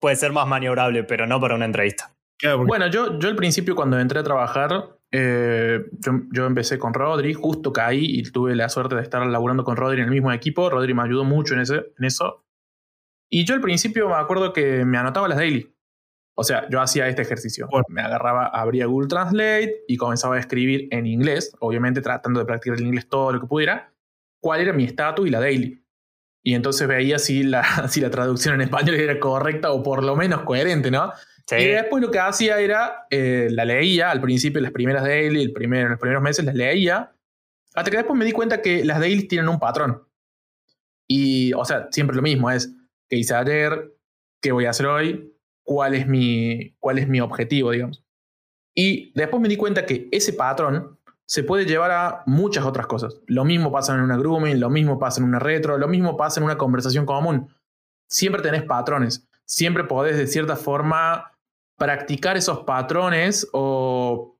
puede 0.00 0.16
ser 0.16 0.32
más 0.32 0.46
maniobrable, 0.46 1.02
pero 1.04 1.26
no 1.26 1.40
para 1.40 1.54
una 1.54 1.64
entrevista. 1.64 2.14
Bueno, 2.66 2.88
yo, 2.88 3.18
yo 3.18 3.28
al 3.28 3.36
principio 3.36 3.74
cuando 3.74 3.98
entré 3.98 4.20
a 4.20 4.22
trabajar, 4.22 4.98
eh, 5.16 5.84
yo, 6.32 6.44
empecé 6.44 6.76
con 6.76 6.92
Rodri, 6.92 7.34
justo 7.34 7.72
caí 7.72 8.04
y 8.18 8.24
tuve 8.24 8.56
la 8.56 8.68
suerte 8.68 8.96
de 8.96 9.02
estar 9.02 9.24
laburando 9.24 9.62
con 9.62 9.76
Rodri 9.76 10.00
en 10.00 10.06
el 10.06 10.10
mismo 10.10 10.32
equipo. 10.32 10.68
Rodri 10.68 10.92
me 10.92 11.02
ayudó 11.02 11.22
mucho 11.22 11.54
en, 11.54 11.60
ese, 11.60 11.92
en 11.96 12.04
eso. 12.04 12.44
Y 13.30 13.44
yo 13.44 13.54
al 13.54 13.60
principio 13.60 14.08
me 14.08 14.16
acuerdo 14.16 14.52
que 14.52 14.84
me 14.84 14.98
anotaba 14.98 15.28
las 15.28 15.38
daily. 15.38 15.72
O 16.36 16.42
sea, 16.42 16.68
yo 16.68 16.80
hacía 16.80 17.06
este 17.06 17.22
ejercicio. 17.22 17.68
Me 17.86 18.02
agarraba, 18.02 18.46
abría 18.46 18.86
Google 18.86 19.06
Translate 19.06 19.84
y 19.86 19.96
comenzaba 19.96 20.34
a 20.34 20.40
escribir 20.40 20.88
en 20.90 21.06
inglés, 21.06 21.54
obviamente 21.60 22.00
tratando 22.00 22.40
de 22.40 22.46
practicar 22.46 22.76
el 22.78 22.84
inglés 22.84 23.08
todo 23.08 23.30
lo 23.30 23.40
que 23.40 23.46
pudiera, 23.46 23.94
cuál 24.40 24.62
era 24.62 24.72
mi 24.72 24.82
estatus 24.82 25.28
y 25.28 25.30
la 25.30 25.38
daily. 25.38 25.80
Y 26.42 26.54
entonces 26.54 26.88
veía 26.88 27.20
si 27.20 27.44
la, 27.44 27.62
si 27.88 28.00
la 28.00 28.10
traducción 28.10 28.56
en 28.56 28.62
español 28.62 28.96
era 28.96 29.20
correcta 29.20 29.70
o 29.70 29.84
por 29.84 30.02
lo 30.02 30.16
menos 30.16 30.42
coherente, 30.42 30.90
¿no? 30.90 31.12
Y 31.50 31.66
después 31.66 32.02
lo 32.02 32.10
que 32.10 32.18
hacía 32.18 32.58
era, 32.58 33.06
eh, 33.10 33.48
la 33.50 33.64
leía 33.64 34.10
al 34.10 34.20
principio, 34.20 34.62
las 34.62 34.72
primeras 34.72 35.04
daily, 35.04 35.42
el 35.42 35.52
primer, 35.52 35.90
los 35.90 35.98
primeros 35.98 36.22
meses 36.22 36.44
las 36.44 36.54
leía, 36.54 37.12
hasta 37.74 37.90
que 37.90 37.98
después 37.98 38.18
me 38.18 38.24
di 38.24 38.32
cuenta 38.32 38.62
que 38.62 38.84
las 38.84 38.98
dailies 38.98 39.28
tienen 39.28 39.48
un 39.48 39.58
patrón. 39.58 40.02
Y, 41.06 41.52
o 41.52 41.64
sea, 41.64 41.88
siempre 41.90 42.16
lo 42.16 42.22
mismo, 42.22 42.50
es 42.50 42.74
qué 43.08 43.16
hice 43.16 43.34
ayer, 43.34 43.94
qué 44.40 44.52
voy 44.52 44.64
a 44.64 44.70
hacer 44.70 44.86
hoy, 44.86 45.34
cuál 45.62 45.94
es 45.94 46.06
mi, 46.06 46.74
cuál 46.78 46.98
es 46.98 47.08
mi 47.08 47.20
objetivo, 47.20 47.72
digamos. 47.72 48.02
Y 48.74 49.12
después 49.14 49.42
me 49.42 49.48
di 49.48 49.56
cuenta 49.56 49.84
que 49.84 50.08
ese 50.12 50.32
patrón 50.32 50.98
se 51.26 51.42
puede 51.42 51.66
llevar 51.66 51.90
a 51.90 52.22
muchas 52.26 52.64
otras 52.64 52.86
cosas. 52.86 53.20
Lo 53.26 53.44
mismo 53.44 53.70
pasa 53.70 53.94
en 53.94 54.00
una 54.00 54.16
grooming, 54.16 54.60
lo 54.60 54.70
mismo 54.70 54.98
pasa 54.98 55.20
en 55.20 55.26
una 55.26 55.38
retro, 55.38 55.78
lo 55.78 55.88
mismo 55.88 56.16
pasa 56.16 56.40
en 56.40 56.44
una 56.44 56.58
conversación 56.58 57.06
común. 57.06 57.48
Siempre 58.08 58.42
tenés 58.42 58.62
patrones. 58.62 59.28
Siempre 59.44 59.84
podés 59.84 60.16
de 60.16 60.26
cierta 60.26 60.56
forma 60.56 61.33
practicar 61.76 62.36
esos 62.36 62.60
patrones 62.60 63.48
o, 63.52 64.38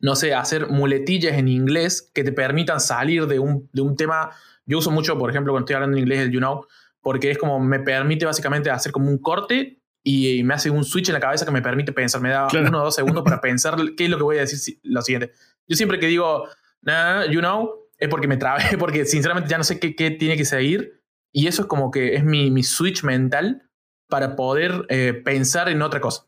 no 0.00 0.16
sé, 0.16 0.34
hacer 0.34 0.68
muletillas 0.68 1.36
en 1.38 1.48
inglés 1.48 2.10
que 2.14 2.24
te 2.24 2.32
permitan 2.32 2.80
salir 2.80 3.26
de 3.26 3.38
un, 3.38 3.68
de 3.72 3.82
un 3.82 3.96
tema. 3.96 4.30
Yo 4.66 4.78
uso 4.78 4.90
mucho, 4.90 5.18
por 5.18 5.30
ejemplo, 5.30 5.52
cuando 5.52 5.64
estoy 5.64 5.74
hablando 5.74 5.96
en 5.96 6.02
inglés, 6.02 6.20
el 6.20 6.32
you 6.32 6.40
know, 6.40 6.66
porque 7.00 7.30
es 7.30 7.38
como 7.38 7.60
me 7.60 7.80
permite 7.80 8.24
básicamente 8.24 8.70
hacer 8.70 8.92
como 8.92 9.08
un 9.08 9.18
corte 9.18 9.80
y 10.02 10.42
me 10.42 10.54
hace 10.54 10.70
un 10.70 10.84
switch 10.84 11.08
en 11.08 11.14
la 11.14 11.20
cabeza 11.20 11.44
que 11.44 11.50
me 11.50 11.62
permite 11.62 11.92
pensar. 11.92 12.20
Me 12.20 12.30
da 12.30 12.48
uno 12.52 12.80
o 12.80 12.84
dos 12.84 12.94
segundos 12.94 13.24
para 13.24 13.40
pensar 13.42 13.76
qué 13.96 14.04
es 14.04 14.10
lo 14.10 14.16
que 14.16 14.22
voy 14.22 14.36
a 14.36 14.40
decir 14.40 14.78
lo 14.82 15.02
siguiente. 15.02 15.32
Yo 15.66 15.76
siempre 15.76 15.98
que 15.98 16.06
digo, 16.06 16.46
nah, 16.82 17.24
you 17.26 17.40
know, 17.40 17.70
es 17.98 18.08
porque 18.08 18.28
me 18.28 18.36
trabé, 18.36 18.76
porque 18.78 19.06
sinceramente 19.06 19.48
ya 19.48 19.58
no 19.58 19.64
sé 19.64 19.78
qué, 19.78 19.94
qué 19.94 20.10
tiene 20.10 20.36
que 20.36 20.44
seguir. 20.44 21.02
Y 21.32 21.46
eso 21.46 21.62
es 21.62 21.68
como 21.68 21.90
que 21.90 22.14
es 22.14 22.24
mi, 22.24 22.50
mi 22.50 22.62
switch 22.62 23.02
mental 23.02 23.70
para 24.08 24.36
poder 24.36 24.86
eh, 24.88 25.14
pensar 25.24 25.68
en 25.68 25.82
otra 25.82 26.00
cosa. 26.00 26.26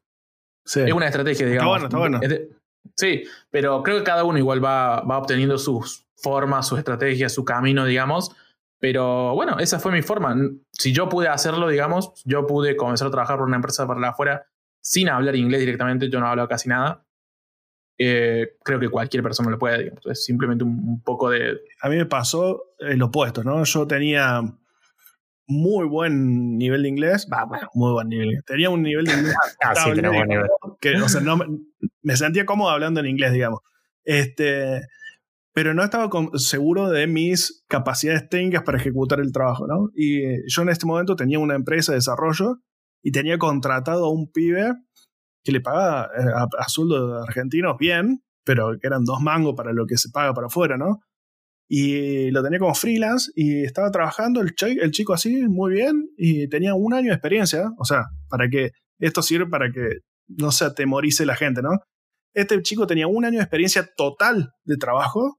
Es 0.67 0.93
una 0.93 1.07
estrategia, 1.07 1.47
digamos. 1.47 1.83
Está 1.83 1.97
bueno, 1.97 2.19
está 2.21 2.29
bueno. 2.29 2.57
Sí, 2.95 3.25
pero 3.51 3.83
creo 3.83 3.99
que 3.99 4.05
cada 4.05 4.25
uno 4.25 4.39
igual 4.39 4.65
va, 4.65 5.01
va 5.03 5.19
obteniendo 5.19 5.59
sus 5.59 6.07
formas, 6.17 6.69
su 6.69 6.77
estrategia, 6.77 7.29
su 7.29 7.45
camino, 7.45 7.85
digamos. 7.85 8.35
Pero 8.79 9.35
bueno, 9.35 9.59
esa 9.59 9.79
fue 9.79 9.93
mi 9.93 10.03
forma. 10.03 10.37
Si 10.73 10.93
yo 10.93 11.09
pude 11.09 11.29
hacerlo, 11.29 11.69
digamos, 11.69 12.13
yo 12.25 12.47
pude 12.47 12.77
comenzar 12.77 13.09
a 13.09 13.11
trabajar 13.11 13.39
por 13.39 13.47
una 13.47 13.57
empresa 13.57 13.87
para 13.87 14.09
afuera 14.09 14.47
sin 14.81 15.09
hablar 15.09 15.35
inglés 15.35 15.61
directamente, 15.61 16.09
yo 16.09 16.21
no 16.21 16.27
hablo 16.27 16.47
casi 16.47 16.69
nada. 16.69 17.05
Eh, 17.99 18.57
creo 18.63 18.79
que 18.79 18.91
cualquier 18.91 19.23
persona 19.23 19.51
lo 19.51 19.59
puede, 19.59 19.85
digamos. 19.85 20.07
Es 20.07 20.25
simplemente 20.25 20.65
un, 20.65 21.03
poco 21.03 21.31
de... 21.31 21.61
A 21.81 21.89
mí 21.89 21.97
me 21.97 22.07
pasó 22.07 22.75
lo 22.79 23.07
opuesto, 23.07 23.43
¿no? 23.43 23.65
Yo 23.65 23.87
tenía 23.87 24.43
muy 25.47 25.87
buen 25.87 26.59
nivel 26.59 26.83
de 26.83 26.89
inglés. 26.89 27.29
Va, 27.33 27.45
bueno, 27.45 27.69
muy 27.75 27.93
buen 27.93 28.09
nivel. 28.09 28.43
Tenía 28.47 28.71
un 28.71 28.83
nivel 28.83 29.07
de 29.07 29.13
inglés. 29.13 29.35
ah, 29.63 29.75
sí, 29.75 29.93
tenía 29.95 30.11
buen 30.11 30.29
nivel. 30.29 30.49
Que, 30.81 30.97
o 30.97 31.09
sea, 31.09 31.21
no, 31.21 31.39
me 32.03 32.17
sentía 32.17 32.47
cómodo 32.47 32.71
hablando 32.71 33.01
en 33.01 33.07
inglés, 33.07 33.33
digamos. 33.33 33.61
Este, 34.05 34.83
pero 35.53 35.75
no 35.75 35.83
estaba 35.83 36.11
seguro 36.35 36.91
de 36.91 37.07
mis 37.07 37.65
capacidades 37.69 38.29
técnicas 38.29 38.63
para 38.63 38.79
ejecutar 38.79 39.21
el 39.21 39.33
trabajo, 39.33 39.67
¿no? 39.67 39.91
Y 39.95 40.23
yo 40.53 40.63
en 40.63 40.69
este 40.69 40.87
momento 40.87 41.17
tenía 41.17 41.39
una 41.39 41.55
empresa 41.55 41.93
de 41.93 41.99
desarrollo 41.99 42.59
y 43.03 43.13
tenía 43.13 43.39
contratado 43.39 44.07
a 44.07 44.13
un 44.13 44.31
pibe 44.31 44.73
que 45.45 45.53
le 45.53 45.61
pagaba 45.61 46.11
eh, 46.19 46.25
a, 46.35 46.47
a 46.59 46.69
sueldo 46.69 47.09
de 47.09 47.23
argentinos 47.23 47.77
bien, 47.79 48.23
pero 48.45 48.79
que 48.81 48.87
eran 48.87 49.05
dos 49.05 49.21
mangos 49.21 49.55
para 49.57 49.73
lo 49.73 49.87
que 49.87 49.97
se 49.97 50.11
paga 50.11 50.35
para 50.35 50.49
afuera, 50.49 50.77
¿no? 50.77 51.01
Y 51.69 52.31
lo 52.31 52.43
tenía 52.43 52.59
como 52.59 52.75
freelance 52.75 53.31
y 53.35 53.65
estaba 53.65 53.91
trabajando 53.91 54.41
el, 54.41 54.55
el 54.81 54.91
chico 54.93 55.15
así, 55.15 55.47
muy 55.49 55.75
bien, 55.75 56.11
y 56.17 56.49
tenía 56.49 56.75
un 56.75 56.95
año 56.95 57.09
de 57.09 57.15
experiencia, 57.15 57.73
o 57.79 57.85
sea, 57.85 58.05
para 58.29 58.49
que 58.49 58.71
esto 58.99 59.23
sirve 59.23 59.47
para 59.47 59.71
que 59.73 59.99
no 60.29 60.53
se 60.53 60.65
atemorice 60.65 61.27
la 61.27 61.37
gente, 61.37 61.63
¿no? 61.63 61.71
Este 62.35 62.61
chico 62.63 62.87
tenía 62.87 63.07
un 63.07 63.25
año 63.25 63.39
de 63.39 63.45
experiencia 63.45 63.89
total 63.97 64.53
de 64.65 64.77
trabajo 64.77 65.39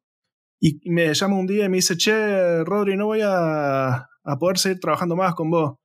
y 0.60 0.80
me 0.90 1.13
llama 1.13 1.38
un 1.38 1.48
día 1.48 1.66
y 1.66 1.70
me 1.70 1.78
dice, 1.78 1.96
che, 1.96 2.63
Rodri, 2.63 2.98
no 2.98 3.06
voy 3.06 3.22
a, 3.24 3.96
a 3.96 4.38
poder 4.40 4.58
seguir 4.58 4.80
trabajando 4.80 5.16
más 5.16 5.36
con 5.36 5.50
vos. 5.50 5.76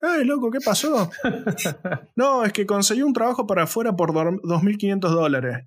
¡Ey, 0.00 0.24
loco, 0.24 0.50
qué 0.50 0.58
pasó! 0.64 1.10
no, 2.16 2.44
es 2.44 2.52
que 2.52 2.66
conseguí 2.66 3.02
un 3.02 3.12
trabajo 3.12 3.46
para 3.46 3.64
afuera 3.64 3.94
por 3.94 4.12
2.500 4.12 4.98
dólares. 5.10 5.66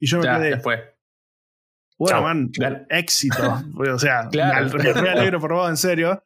Y 0.00 0.06
yo 0.06 0.18
me 0.18 0.24
Ya, 0.24 0.38
quedé, 0.38 0.50
después. 0.50 0.80
Bueno, 1.98 2.16
Chao. 2.18 2.22
man, 2.22 2.48
Claro. 2.52 2.78
éxito. 2.90 3.36
o 3.94 3.98
sea, 3.98 4.28
Claro. 4.30 4.70
me 5.02 5.08
alegro 5.10 5.40
por 5.40 5.52
vos, 5.52 5.68
en 5.70 5.76
serio. 5.76 6.22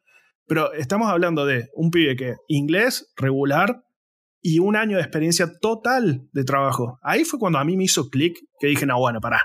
Pero 0.47 0.73
estamos 0.73 1.09
hablando 1.09 1.45
de 1.45 1.67
un 1.75 1.91
pibe 1.91 2.15
que 2.15 2.35
inglés 2.47 3.11
regular 3.17 3.83
y 4.41 4.59
un 4.59 4.75
año 4.75 4.97
de 4.97 5.03
experiencia 5.03 5.51
total 5.61 6.27
de 6.31 6.43
trabajo. 6.43 6.97
Ahí 7.03 7.23
fue 7.23 7.37
cuando 7.39 7.59
a 7.59 7.63
mí 7.65 7.77
me 7.77 7.83
hizo 7.83 8.09
clic 8.09 8.35
que 8.59 8.67
dije, 8.67 8.85
no, 8.87 8.97
bueno, 8.97 9.19
pará. 9.21 9.41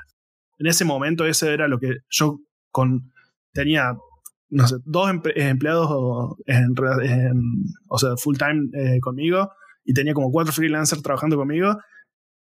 En 0.58 0.66
ese 0.66 0.84
momento 0.86 1.26
ese 1.26 1.52
era 1.52 1.68
lo 1.68 1.78
que 1.78 1.96
yo 2.08 2.38
con 2.70 3.12
tenía, 3.52 3.92
no 4.48 4.66
sé, 4.66 4.76
dos 4.84 5.10
empe- 5.10 5.32
empleados 5.36 6.36
en, 6.46 6.74
en- 7.02 7.64
o 7.88 7.98
sea, 7.98 8.10
full 8.16 8.36
time 8.38 8.68
eh, 8.72 9.00
conmigo 9.00 9.50
y 9.84 9.92
tenía 9.92 10.14
como 10.14 10.30
cuatro 10.30 10.52
freelancers 10.54 11.02
trabajando 11.02 11.36
conmigo 11.36 11.76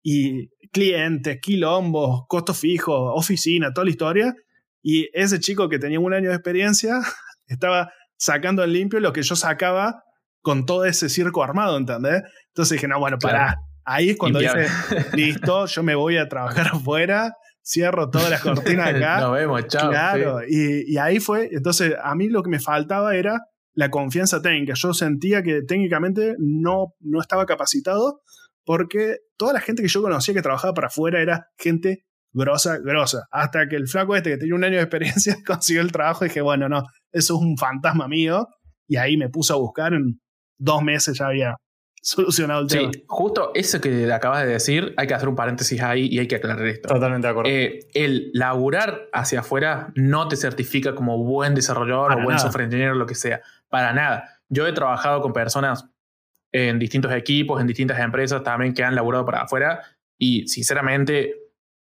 y 0.04 0.50
clientes, 0.72 1.40
quilombos, 1.42 2.26
costos 2.28 2.58
fijos, 2.58 3.12
oficina, 3.14 3.74
toda 3.74 3.86
la 3.86 3.92
historia. 3.92 4.36
Y 4.82 5.10
ese 5.14 5.40
chico 5.40 5.70
que 5.70 5.80
tenía 5.80 6.00
un 6.00 6.14
año 6.14 6.30
de 6.30 6.36
experiencia 6.36 7.00
estaba 7.48 7.92
sacando 8.18 8.64
en 8.64 8.74
limpio 8.74 9.00
lo 9.00 9.14
que 9.14 9.24
yo 9.24 9.36
sacaba 9.36 10.04
con 10.42 10.66
todo 10.66 10.86
ese 10.86 11.10
circo 11.10 11.44
armado, 11.44 11.78
¿entendés? 11.78 12.22
Entonces 12.50 12.78
dije, 12.78 12.88
no, 12.88 13.00
bueno, 13.00 13.18
pará. 13.20 13.46
Claro. 13.46 13.62
Ahí 13.84 14.10
es 14.12 14.18
cuando 14.18 14.40
dije, 14.40 14.68
listo, 15.14 15.66
yo 15.68 15.84
me 15.84 15.96
voy 15.96 16.18
a 16.18 16.28
trabajar 16.28 16.68
afuera, 16.74 17.34
cierro 17.64 18.10
todas 18.10 18.30
las 18.30 18.42
cortinas 18.42 18.90
acá. 18.90 19.20
Nos 19.22 19.34
vemos, 19.34 19.68
chao. 19.68 19.90
Claro, 19.90 20.40
y, 20.48 20.92
y 20.92 20.98
ahí 20.98 21.20
fue. 21.20 21.50
Entonces, 21.52 21.94
a 22.02 22.16
mí 22.16 22.30
lo 22.30 22.42
que 22.44 22.50
me 22.50 22.60
faltaba 22.60 23.16
era 23.16 23.42
la 23.74 23.90
confianza 23.92 24.42
técnica. 24.42 24.74
Yo 24.76 24.94
sentía 24.94 25.44
que 25.44 25.62
técnicamente 25.62 26.36
no, 26.40 26.94
no 27.00 27.22
estaba 27.22 27.46
capacitado 27.46 28.22
porque 28.66 29.18
toda 29.38 29.54
la 29.54 29.62
gente 29.62 29.82
que 29.82 29.88
yo 29.90 30.02
conocía 30.02 30.34
que 30.34 30.42
trabajaba 30.42 30.74
para 30.74 30.88
afuera 30.88 31.22
era 31.22 31.48
gente 31.58 32.06
grosa, 32.34 32.78
grosa. 32.80 33.28
Hasta 33.32 33.68
que 33.68 33.76
el 33.76 33.88
flaco 33.88 34.16
este 34.16 34.32
que 34.32 34.38
tenía 34.38 34.56
un 34.56 34.64
año 34.64 34.78
de 34.78 34.84
experiencia 34.84 35.38
consiguió 35.48 35.82
el 35.82 35.92
trabajo 35.92 36.26
y 36.26 36.28
dije, 36.30 36.42
bueno, 36.42 36.68
no, 36.68 36.84
eso 37.12 37.36
es 37.36 37.42
un 37.42 37.58
fantasma 37.58 38.08
mío. 38.08 38.48
Y 38.88 38.98
ahí 38.98 39.18
me 39.18 39.30
puse 39.30 39.54
a 39.54 39.56
buscar, 39.56 39.94
en 39.94 40.20
dos 40.58 40.82
meses 40.84 41.18
ya 41.18 41.28
había 41.28 41.56
solucionado 42.02 42.62
el 42.62 42.70
Sí, 42.70 42.78
tema. 42.78 42.92
justo 43.08 43.52
eso 43.56 43.82
que 43.82 44.12
acabas 44.14 44.44
de 44.44 44.50
decir, 44.52 44.94
hay 44.98 45.08
que 45.08 45.14
hacer 45.16 45.28
un 45.30 45.36
paréntesis 45.36 45.82
ahí 45.82 46.08
y 46.12 46.20
hay 46.20 46.28
que 46.28 46.36
aclarar 46.36 46.66
esto. 46.68 46.88
Totalmente 46.90 47.28
de 47.28 47.32
acuerdo. 47.32 47.50
Eh, 47.52 47.80
el 47.94 48.30
laburar 48.34 49.08
hacia 49.14 49.40
afuera 49.40 49.92
no 49.96 50.28
te 50.28 50.36
certifica 50.36 50.94
como 50.94 51.18
buen 51.24 51.56
desarrollador 51.56 52.10
Para 52.10 52.22
o 52.22 52.26
buen 52.26 52.38
software 52.40 52.66
engineer 52.66 52.92
o 52.92 52.96
lo 52.96 53.06
que 53.06 53.16
sea. 53.16 53.42
Para 53.70 53.94
nada. 53.94 54.30
Yo 54.50 54.68
he 54.68 54.74
trabajado 54.74 55.22
con 55.22 55.34
personas 55.34 55.90
en 56.58 56.80
distintos 56.80 57.12
equipos, 57.12 57.60
en 57.60 57.68
distintas 57.68 58.00
empresas 58.00 58.42
también 58.42 58.74
que 58.74 58.82
han 58.82 58.96
laburado 58.96 59.26
para 59.26 59.42
afuera 59.42 59.82
y 60.18 60.48
sinceramente, 60.48 61.36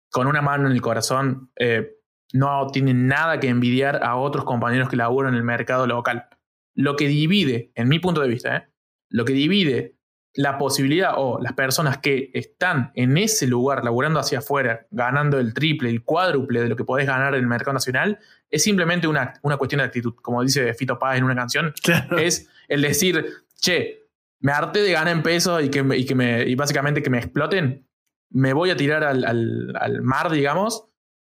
con 0.09 0.25
una 0.25 0.41
mano 0.41 0.65
en 0.65 0.73
el 0.73 0.81
corazón, 0.81 1.51
eh, 1.59 1.91
no 2.33 2.65
tienen 2.73 3.05
nada 3.07 3.39
que 3.39 3.49
envidiar 3.49 4.03
a 4.03 4.15
otros 4.15 4.45
compañeros 4.45 4.89
que 4.89 4.95
laburan 4.95 5.33
en 5.33 5.37
el 5.37 5.43
mercado 5.43 5.85
local. 5.85 6.25
Lo 6.73 6.95
que 6.95 7.07
divide, 7.07 7.71
en 7.75 7.87
mi 7.87 7.99
punto 7.99 8.19
de 8.21 8.29
vista, 8.29 8.57
¿eh? 8.57 8.67
lo 9.09 9.25
que 9.25 9.33
divide 9.33 9.95
la 10.33 10.57
posibilidad 10.57 11.13
o 11.17 11.39
las 11.39 11.53
personas 11.53 11.99
que 11.99 12.31
están 12.33 12.91
en 12.95 13.15
ese 13.17 13.45
lugar 13.45 13.83
laburando 13.83 14.19
hacia 14.19 14.39
afuera, 14.39 14.87
ganando 14.89 15.39
el 15.39 15.53
triple, 15.53 15.89
el 15.91 16.03
cuádruple 16.03 16.61
de 16.61 16.69
lo 16.69 16.75
que 16.75 16.83
podés 16.83 17.05
ganar 17.05 17.35
en 17.35 17.41
el 17.41 17.47
mercado 17.47 17.73
nacional, 17.73 18.17
es 18.49 18.63
simplemente 18.63 19.07
una, 19.07 19.33
una 19.43 19.57
cuestión 19.57 19.79
de 19.79 19.85
actitud. 19.85 20.15
Como 20.15 20.41
dice 20.41 20.73
Fito 20.73 20.97
Páez 20.97 21.19
en 21.19 21.25
una 21.25 21.35
canción, 21.35 21.73
Claro. 21.83 22.17
es 22.17 22.49
el 22.67 22.81
decir, 22.81 23.23
che, 23.55 24.06
me 24.39 24.51
harté 24.51 24.81
de 24.81 24.91
ganar 24.91 25.13
en 25.15 25.23
pesos 25.23 25.63
y 25.63 25.69
que, 25.69 25.85
y 25.97 26.05
que 26.05 26.15
me, 26.15 26.43
y 26.47 26.55
básicamente 26.55 27.01
que 27.01 27.09
me 27.09 27.17
exploten, 27.19 27.87
me 28.29 28.53
voy 28.53 28.69
a 28.69 28.77
tirar 28.77 29.03
al, 29.03 29.23
al- 29.25 29.73
al 29.79 30.01
mar, 30.01 30.29
digamos. 30.31 30.83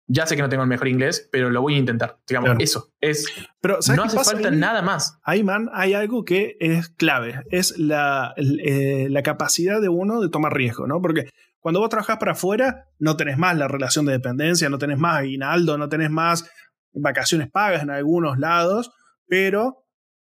Ya 0.09 0.27
sé 0.27 0.35
que 0.37 0.43
no 0.43 0.49
tengo 0.49 0.63
el 0.65 0.69
mejor 0.69 0.89
inglés, 0.89 1.29
pero 1.33 1.49
lo 1.49 1.63
voy 1.63 1.75
a 1.77 1.79
intentar. 1.79 2.19
Digamos, 2.29 2.49
Claro. 2.51 2.61
eso. 2.63 2.93
Es, 3.01 3.25
Pero, 3.61 3.81
¿sabes 3.81 3.97
no 3.97 4.05
hace 4.05 4.19
falta 4.23 4.49
ahí? 4.49 4.57
nada 4.57 4.83
más. 4.83 5.19
Ahí, 5.23 5.43
man, 5.43 5.71
hay 5.73 5.95
algo 5.95 6.25
que 6.25 6.57
es 6.61 6.89
clave. 6.91 7.41
Es 7.51 7.79
la, 7.79 8.35
eh, 8.37 9.07
la 9.11 9.23
capacidad 9.23 9.81
de 9.81 9.89
uno 9.89 10.21
de 10.21 10.29
tomar 10.29 10.53
riesgo, 10.55 10.87
¿no? 10.87 11.01
Porque 11.01 11.31
cuando 11.61 11.81
vos 11.81 11.89
trabajás 11.89 12.19
para 12.19 12.33
afuera, 12.33 12.89
no 12.99 13.17
tenés 13.17 13.39
más 13.39 13.57
la 13.57 13.69
relación 13.69 14.05
de 14.05 14.13
dependencia, 14.13 14.69
no 14.69 14.79
tenés 14.79 14.99
más 14.99 15.19
aguinaldo, 15.21 15.79
no 15.79 15.89
tenés 15.89 16.11
más 16.11 16.51
vacaciones 16.93 17.49
pagas 17.51 17.83
en 17.83 17.91
algunos 17.91 18.39
lados, 18.39 18.91
pero 19.27 19.82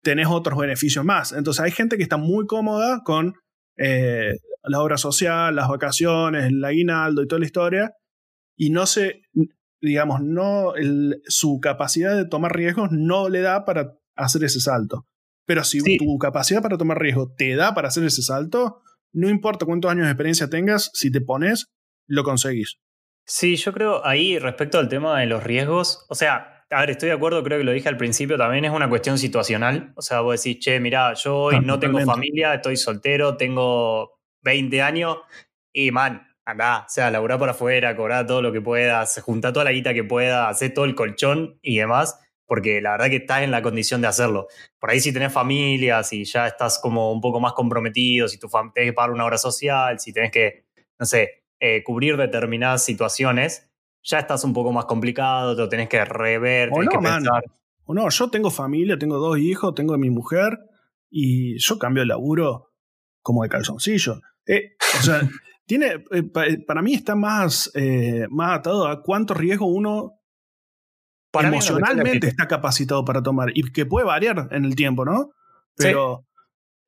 tenés 0.03 0.27
otros 0.29 0.59
beneficios 0.59 1.05
más. 1.05 1.33
Entonces 1.33 1.63
hay 1.65 1.71
gente 1.71 1.97
que 1.97 2.03
está 2.03 2.17
muy 2.17 2.47
cómoda 2.47 3.03
con 3.05 3.35
eh, 3.77 4.33
la 4.65 4.81
obra 4.83 4.97
social, 4.99 5.55
las 5.57 5.69
vacaciones, 5.69 6.45
el 6.47 6.63
aguinaldo 6.65 7.23
y 7.23 7.27
toda 7.27 7.39
la 7.41 7.47
historia, 7.47 7.93
y 8.57 8.71
no 8.71 8.85
se, 8.87 9.23
digamos, 9.81 10.21
no, 10.23 10.75
el- 10.75 11.23
su 11.27 11.61
capacidad 11.61 12.15
de 12.17 12.27
tomar 12.27 12.55
riesgos 12.55 12.91
no 12.93 13.29
le 13.31 13.41
da 13.41 13.65
para 13.65 13.95
hacer 14.17 14.45
ese 14.45 14.61
salto. 14.61 15.07
Pero 15.47 15.65
si 15.65 15.81
Sí. 15.81 15.97
tu 15.97 16.19
capacidad 16.19 16.61
para 16.63 16.77
tomar 16.77 16.99
riesgo 17.01 17.33
te 17.37 17.57
da 17.57 17.75
para 17.75 17.89
hacer 17.89 18.05
ese 18.05 18.21
salto, 18.23 18.83
no 19.15 19.31
importa 19.31 19.65
cuántos 19.67 19.91
años 19.91 20.05
de 20.05 20.11
experiencia 20.13 20.51
tengas, 20.51 20.91
si 20.93 21.11
te 21.11 21.21
pones, 21.23 21.67
lo 22.07 22.23
conseguís. 22.23 22.77
Sí, 23.27 23.57
yo 23.57 23.73
creo 23.73 24.05
ahí 24.07 24.39
respecto 24.39 24.79
al 24.79 24.89
tema 24.89 25.19
de 25.21 25.27
los 25.27 25.43
riesgos, 25.43 26.05
o 26.11 26.15
sea, 26.15 26.60
a 26.71 26.81
ver, 26.81 26.91
estoy 26.91 27.09
de 27.09 27.17
acuerdo, 27.17 27.43
creo 27.43 27.59
que 27.59 27.65
lo 27.65 27.73
dije 27.73 27.89
al 27.89 27.97
principio, 27.97 28.39
también 28.39 28.65
es 28.65 28.71
una 28.71 28.89
cuestión 28.89 29.19
situacional. 29.19 29.93
O 29.97 30.03
sea, 30.03 30.21
vos 30.21 30.41
decís, 30.41 30.61
che, 30.65 30.79
mirá, 30.79 31.15
yo 31.15 31.37
hoy 31.37 31.57
Ah, 31.57 31.61
no 31.61 31.81
tengo 31.81 32.01
familia, 32.01 32.55
estoy 32.55 32.77
soltero, 32.77 33.37
tengo 33.37 34.21
20 34.43 34.81
años 34.81 35.19
y, 35.73 35.91
man, 35.91 36.29
andá, 36.45 36.85
o 36.87 36.89
sea, 36.89 37.11
laburá 37.11 37.39
por 37.39 37.49
afuera, 37.49 37.97
cobrá 37.97 38.25
todo 38.25 38.41
lo 38.41 38.53
que 38.53 38.61
puedas, 38.61 39.21
juntá 39.23 39.53
toda 39.53 39.65
la 39.65 39.73
guita 39.73 39.93
que 39.95 40.05
puedas, 40.05 40.49
hacé 40.49 40.71
todo 40.71 40.85
el 40.85 40.95
colchón 40.95 41.59
y 41.61 41.79
demás, 41.79 42.21
porque 42.47 42.81
la 42.81 42.93
verdad 42.93 43.11
que 43.11 43.17
estás 43.17 43.43
en 43.43 43.51
la 43.51 43.63
condición 43.63 44.01
de 44.01 44.09
hacerlo. 44.09 44.47
Por 44.79 44.91
ahí 44.91 45.01
si 45.01 45.13
tenés 45.13 45.33
familia, 45.33 46.05
si 46.05 46.25
ya 46.25 46.47
estás 46.47 46.79
como 46.79 47.13
un 47.13 47.21
poco 47.21 47.41
más 47.41 47.53
comprometido, 47.53 48.29
si 48.29 48.39
tu 48.39 48.49
tenés 48.75 48.91
que 48.91 48.93
pagar 48.93 49.11
una 49.11 49.25
obra 49.25 49.39
social, 49.39 49.99
si 49.99 50.13
tenés 50.13 50.31
que, 50.31 50.67
no 51.01 51.07
sé, 51.07 51.45
eh, 51.59 51.83
cubrir 51.83 52.17
determinadas 52.17 52.85
situaciones, 52.85 53.70
ya 54.03 54.19
estás 54.21 54.45
un 54.45 54.53
poco 54.53 54.73
más 54.73 54.85
complicado, 54.87 55.55
te 55.55 55.63
lo 55.63 55.69
tenés 55.69 55.89
que 55.89 56.05
rever, 56.05 56.69
O 56.71 56.75
tenés 56.75 56.87
no, 56.87 56.91
que 56.93 56.99
man. 56.99 57.23
pensar. 57.23 57.45
O 57.85 57.95
no, 57.95 58.09
yo 58.09 58.31
tengo 58.31 58.51
familia, 58.51 58.99
tengo 58.99 59.19
dos 59.19 59.39
hijos, 59.39 59.75
tengo 59.75 59.95
a 59.95 59.99
mi 59.99 60.11
mujer 60.11 60.59
y 61.11 61.59
yo 61.59 61.79
cambio 61.79 62.03
el 62.03 62.09
laburo 62.09 62.73
como 63.23 63.43
de 63.43 63.49
calzoncillo. 63.49 64.21
Eh, 64.47 64.73
o 64.99 65.03
sea, 65.03 65.21
tiene, 65.67 66.05
eh, 66.13 66.23
pa- 66.23 66.47
eh, 66.47 66.59
para 66.67 66.83
mí 66.83 66.95
está 66.95 67.15
más, 67.17 67.71
eh, 67.75 68.27
más 68.31 68.59
atado 68.59 68.87
a 68.87 69.03
cuánto 69.03 69.35
riesgo 69.35 69.67
uno 69.67 70.13
Para 71.33 71.49
emocionalmente 71.49 72.29
está 72.29 72.47
capacitado 72.49 73.05
para 73.05 73.23
tomar 73.23 73.51
y 73.55 73.71
que 73.73 73.87
puede 73.87 74.07
variar 74.07 74.49
en 74.53 74.65
el 74.65 74.75
tiempo, 74.75 75.05
¿no? 75.05 75.31
Pero 75.77 76.27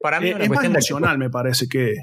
Para 0.01 0.21
mí 0.21 0.29
es 0.31 0.41
es 0.41 0.49
más 0.51 0.65
emocional, 0.65 1.19
me 1.19 1.31
parece, 1.31 1.69
que, 1.69 1.95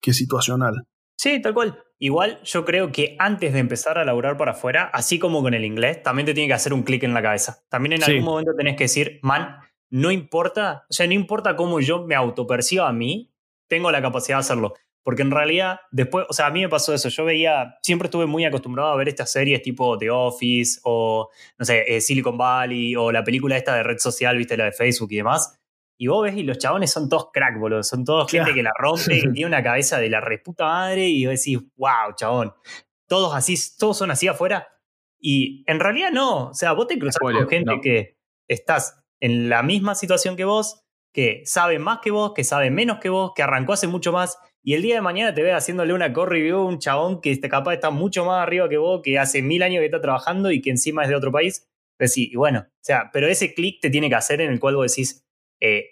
que 0.00 0.12
situacional. 0.12 0.86
Sí, 1.20 1.38
tal 1.42 1.52
cual. 1.52 1.78
Igual 1.98 2.40
yo 2.44 2.64
creo 2.64 2.92
que 2.92 3.14
antes 3.18 3.52
de 3.52 3.58
empezar 3.58 3.98
a 3.98 4.06
laburar 4.06 4.38
para 4.38 4.52
afuera, 4.52 4.84
así 4.90 5.18
como 5.18 5.42
con 5.42 5.52
el 5.52 5.66
inglés, 5.66 6.02
también 6.02 6.24
te 6.24 6.32
tiene 6.32 6.48
que 6.48 6.54
hacer 6.54 6.72
un 6.72 6.82
clic 6.82 7.02
en 7.02 7.12
la 7.12 7.20
cabeza. 7.20 7.62
También 7.68 7.92
en 7.92 8.00
Sí. 8.00 8.12
algún 8.12 8.24
momento 8.24 8.52
tenés 8.56 8.74
que 8.74 8.84
decir, 8.84 9.18
man, 9.20 9.58
no 9.90 10.10
importa, 10.10 10.86
o 10.88 10.92
sea, 10.94 11.06
no 11.06 11.12
importa 11.12 11.56
cómo 11.56 11.78
yo 11.80 12.06
me 12.06 12.14
autoperciba 12.14 12.88
a 12.88 12.94
mí, 12.94 13.30
tengo 13.68 13.90
la 13.90 14.00
capacidad 14.00 14.38
de 14.38 14.40
hacerlo. 14.40 14.72
Porque 15.02 15.20
en 15.20 15.30
realidad, 15.30 15.80
después, 15.90 16.24
o 16.26 16.32
sea, 16.32 16.46
a 16.46 16.50
mí 16.50 16.62
me 16.62 16.70
pasó 16.70 16.94
eso. 16.94 17.10
Yo 17.10 17.26
veía, 17.26 17.76
siempre 17.82 18.06
estuve 18.06 18.24
muy 18.24 18.46
acostumbrado 18.46 18.90
a 18.90 18.96
ver 18.96 19.08
estas 19.08 19.30
series 19.30 19.60
tipo 19.60 19.98
The 19.98 20.08
Office 20.10 20.80
o, 20.84 21.28
no 21.58 21.64
sé, 21.66 21.84
eh, 21.86 22.00
Silicon 22.00 22.38
Valley 22.38 22.96
o 22.96 23.12
la 23.12 23.22
película 23.22 23.58
esta 23.58 23.74
de 23.74 23.82
red 23.82 23.98
social, 23.98 24.38
viste, 24.38 24.56
la 24.56 24.64
de 24.64 24.72
Facebook 24.72 25.12
y 25.12 25.16
demás. 25.16 25.59
Y 26.00 26.06
vos 26.06 26.24
ves 26.24 26.34
y 26.34 26.44
los 26.44 26.56
chabones 26.56 26.90
son 26.90 27.10
todos 27.10 27.28
crack, 27.30 27.58
boludo. 27.58 27.82
Son 27.82 28.06
todos 28.06 28.26
Claro. 28.26 28.46
gente 28.46 28.58
que 28.58 28.62
la 28.62 28.72
rompe, 28.78 29.20
que 29.20 29.28
tiene 29.34 29.46
una 29.46 29.62
cabeza 29.62 29.98
de 29.98 30.08
la 30.08 30.22
reputa 30.22 30.64
madre 30.64 31.06
y 31.06 31.26
vos 31.26 31.38
decís, 31.38 31.58
wow, 31.76 32.14
chabón. 32.16 32.54
Todos 33.06 33.34
así, 33.34 33.54
todos 33.78 33.98
son 33.98 34.10
así 34.10 34.26
afuera. 34.26 34.66
Y 35.20 35.62
en 35.66 35.78
realidad 35.78 36.10
no. 36.10 36.48
O 36.48 36.54
sea, 36.54 36.72
vos 36.72 36.86
te 36.86 36.98
cruzás 36.98 37.16
Spoiler, 37.16 37.42
con 37.42 37.50
gente 37.50 37.74
no. 37.76 37.80
que 37.82 38.16
estás 38.48 39.04
en 39.20 39.50
la 39.50 39.62
misma 39.62 39.94
situación 39.94 40.36
que 40.36 40.44
vos, 40.46 40.86
que 41.12 41.42
sabe 41.44 41.78
más 41.78 41.98
que 42.02 42.10
vos, 42.10 42.32
que 42.34 42.44
sabe 42.44 42.70
menos 42.70 42.98
que 42.98 43.10
vos, 43.10 43.32
que 43.36 43.42
arrancó 43.42 43.74
hace 43.74 43.86
mucho 43.86 44.10
más. 44.10 44.38
Y 44.62 44.72
el 44.72 44.80
día 44.80 44.94
de 44.94 45.02
mañana 45.02 45.34
te 45.34 45.42
ve 45.42 45.52
haciéndole 45.52 45.92
una 45.92 46.14
core 46.14 46.38
review 46.38 46.56
a 46.60 46.64
un 46.64 46.78
chabón 46.78 47.20
que 47.20 47.38
capaz 47.40 47.74
está 47.74 47.90
mucho 47.90 48.24
más 48.24 48.42
arriba 48.42 48.70
que 48.70 48.78
vos, 48.78 49.02
que 49.04 49.18
hace 49.18 49.42
mil 49.42 49.62
años 49.62 49.80
que 49.80 49.86
está 49.86 50.00
trabajando 50.00 50.50
y 50.50 50.62
que 50.62 50.70
encima 50.70 51.02
es 51.02 51.10
de 51.10 51.16
otro 51.16 51.30
país. 51.30 51.68
Decís, 51.98 52.32
y 52.32 52.36
bueno, 52.36 52.60
o 52.60 52.72
sea, 52.80 53.10
pero 53.12 53.28
ese 53.28 53.52
clic 53.52 53.82
te 53.82 53.90
tiene 53.90 54.08
que 54.08 54.14
hacer 54.14 54.40
en 54.40 54.50
el 54.50 54.58
cual 54.58 54.76
vos 54.76 54.90
decís, 54.90 55.26
eh, 55.60 55.86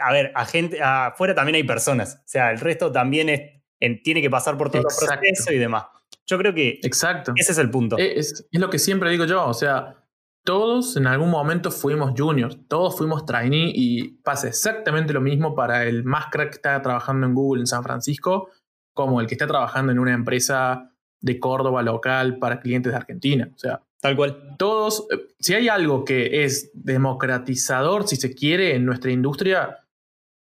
a 0.00 0.12
ver, 0.12 0.32
a 0.34 0.44
gente, 0.46 0.80
afuera 0.82 1.34
también 1.34 1.56
hay 1.56 1.64
personas. 1.64 2.16
O 2.24 2.28
sea, 2.28 2.50
el 2.52 2.60
resto 2.60 2.92
también 2.92 3.28
es, 3.28 3.40
en- 3.80 4.02
tiene 4.02 4.22
que 4.22 4.30
pasar 4.30 4.56
por 4.56 4.70
todo 4.70 4.82
los 4.82 4.94
Exacto. 4.94 5.20
procesos 5.20 5.52
y 5.52 5.58
demás. 5.58 5.84
Yo 6.26 6.38
creo 6.38 6.54
que 6.54 6.78
Exacto. 6.82 7.32
ese 7.36 7.52
es 7.52 7.58
el 7.58 7.70
punto. 7.70 7.96
Es, 7.98 8.46
es 8.50 8.60
lo 8.60 8.70
que 8.70 8.78
siempre 8.78 9.10
digo 9.10 9.24
yo, 9.24 9.44
o 9.46 9.54
sea, 9.54 9.96
todos 10.44 10.96
en 10.96 11.06
algún 11.06 11.30
momento 11.30 11.70
fuimos 11.70 12.12
juniors, 12.16 12.58
todos 12.68 12.96
fuimos 12.96 13.24
trainee 13.26 13.72
y 13.74 14.08
pasa 14.22 14.48
exactamente 14.48 15.12
lo 15.12 15.20
mismo 15.20 15.54
para 15.54 15.84
el 15.84 16.04
más 16.04 16.26
crack 16.30 16.50
que 16.50 16.56
está 16.56 16.80
trabajando 16.80 17.26
en 17.26 17.34
Google 17.34 17.62
en 17.62 17.66
San 17.66 17.82
Francisco 17.82 18.48
como 18.94 19.20
el 19.20 19.26
que 19.26 19.34
está 19.34 19.46
trabajando 19.46 19.92
en 19.92 19.98
una 19.98 20.12
empresa 20.12 20.92
de 21.20 21.38
Córdoba 21.40 21.82
local 21.82 22.38
para 22.38 22.60
clientes 22.60 22.92
de 22.92 22.96
Argentina. 22.96 23.50
O 23.54 23.58
sea, 23.58 23.82
tal 24.00 24.16
cual. 24.16 24.56
Todos, 24.58 25.06
eh, 25.10 25.28
si 25.38 25.54
hay 25.54 25.68
algo 25.68 26.04
que 26.04 26.44
es 26.44 26.70
democratizador, 26.74 28.06
si 28.06 28.16
se 28.16 28.34
quiere, 28.34 28.74
en 28.74 28.84
nuestra 28.84 29.10
industria, 29.10 29.84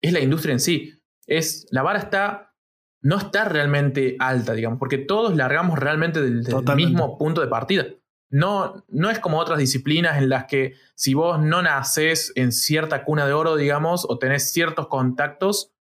es 0.01 0.13
la 0.13 0.19
industria 0.19 0.53
en 0.53 0.59
sí. 0.59 1.01
Es, 1.25 1.67
la 1.71 1.81
vara 1.81 1.99
está, 1.99 2.53
no 3.01 3.17
está 3.17 3.45
realmente 3.45 4.15
alta, 4.19 4.53
digamos, 4.53 4.79
porque 4.79 4.97
todos 4.97 5.35
largamos 5.35 5.79
realmente 5.79 6.21
del, 6.21 6.43
del 6.43 6.75
mismo 6.75 7.17
punto 7.17 7.41
de 7.41 7.47
partida. 7.47 7.85
No, 8.29 8.83
no 8.87 9.09
es 9.09 9.19
como 9.19 9.39
otras 9.39 9.59
disciplinas 9.59 10.17
en 10.17 10.29
las 10.29 10.45
que 10.45 10.73
si 10.95 11.13
vos 11.13 11.39
no 11.39 11.61
naces 11.61 12.33
en 12.35 12.51
cierta 12.51 13.03
cuna 13.05 13.25
de 13.25 13.33
oro, 13.33 13.55
digamos, 13.55 14.05
o 14.09 14.17
tenés 14.17 14.51
ciertos 14.51 14.87
contactos, 14.87 15.71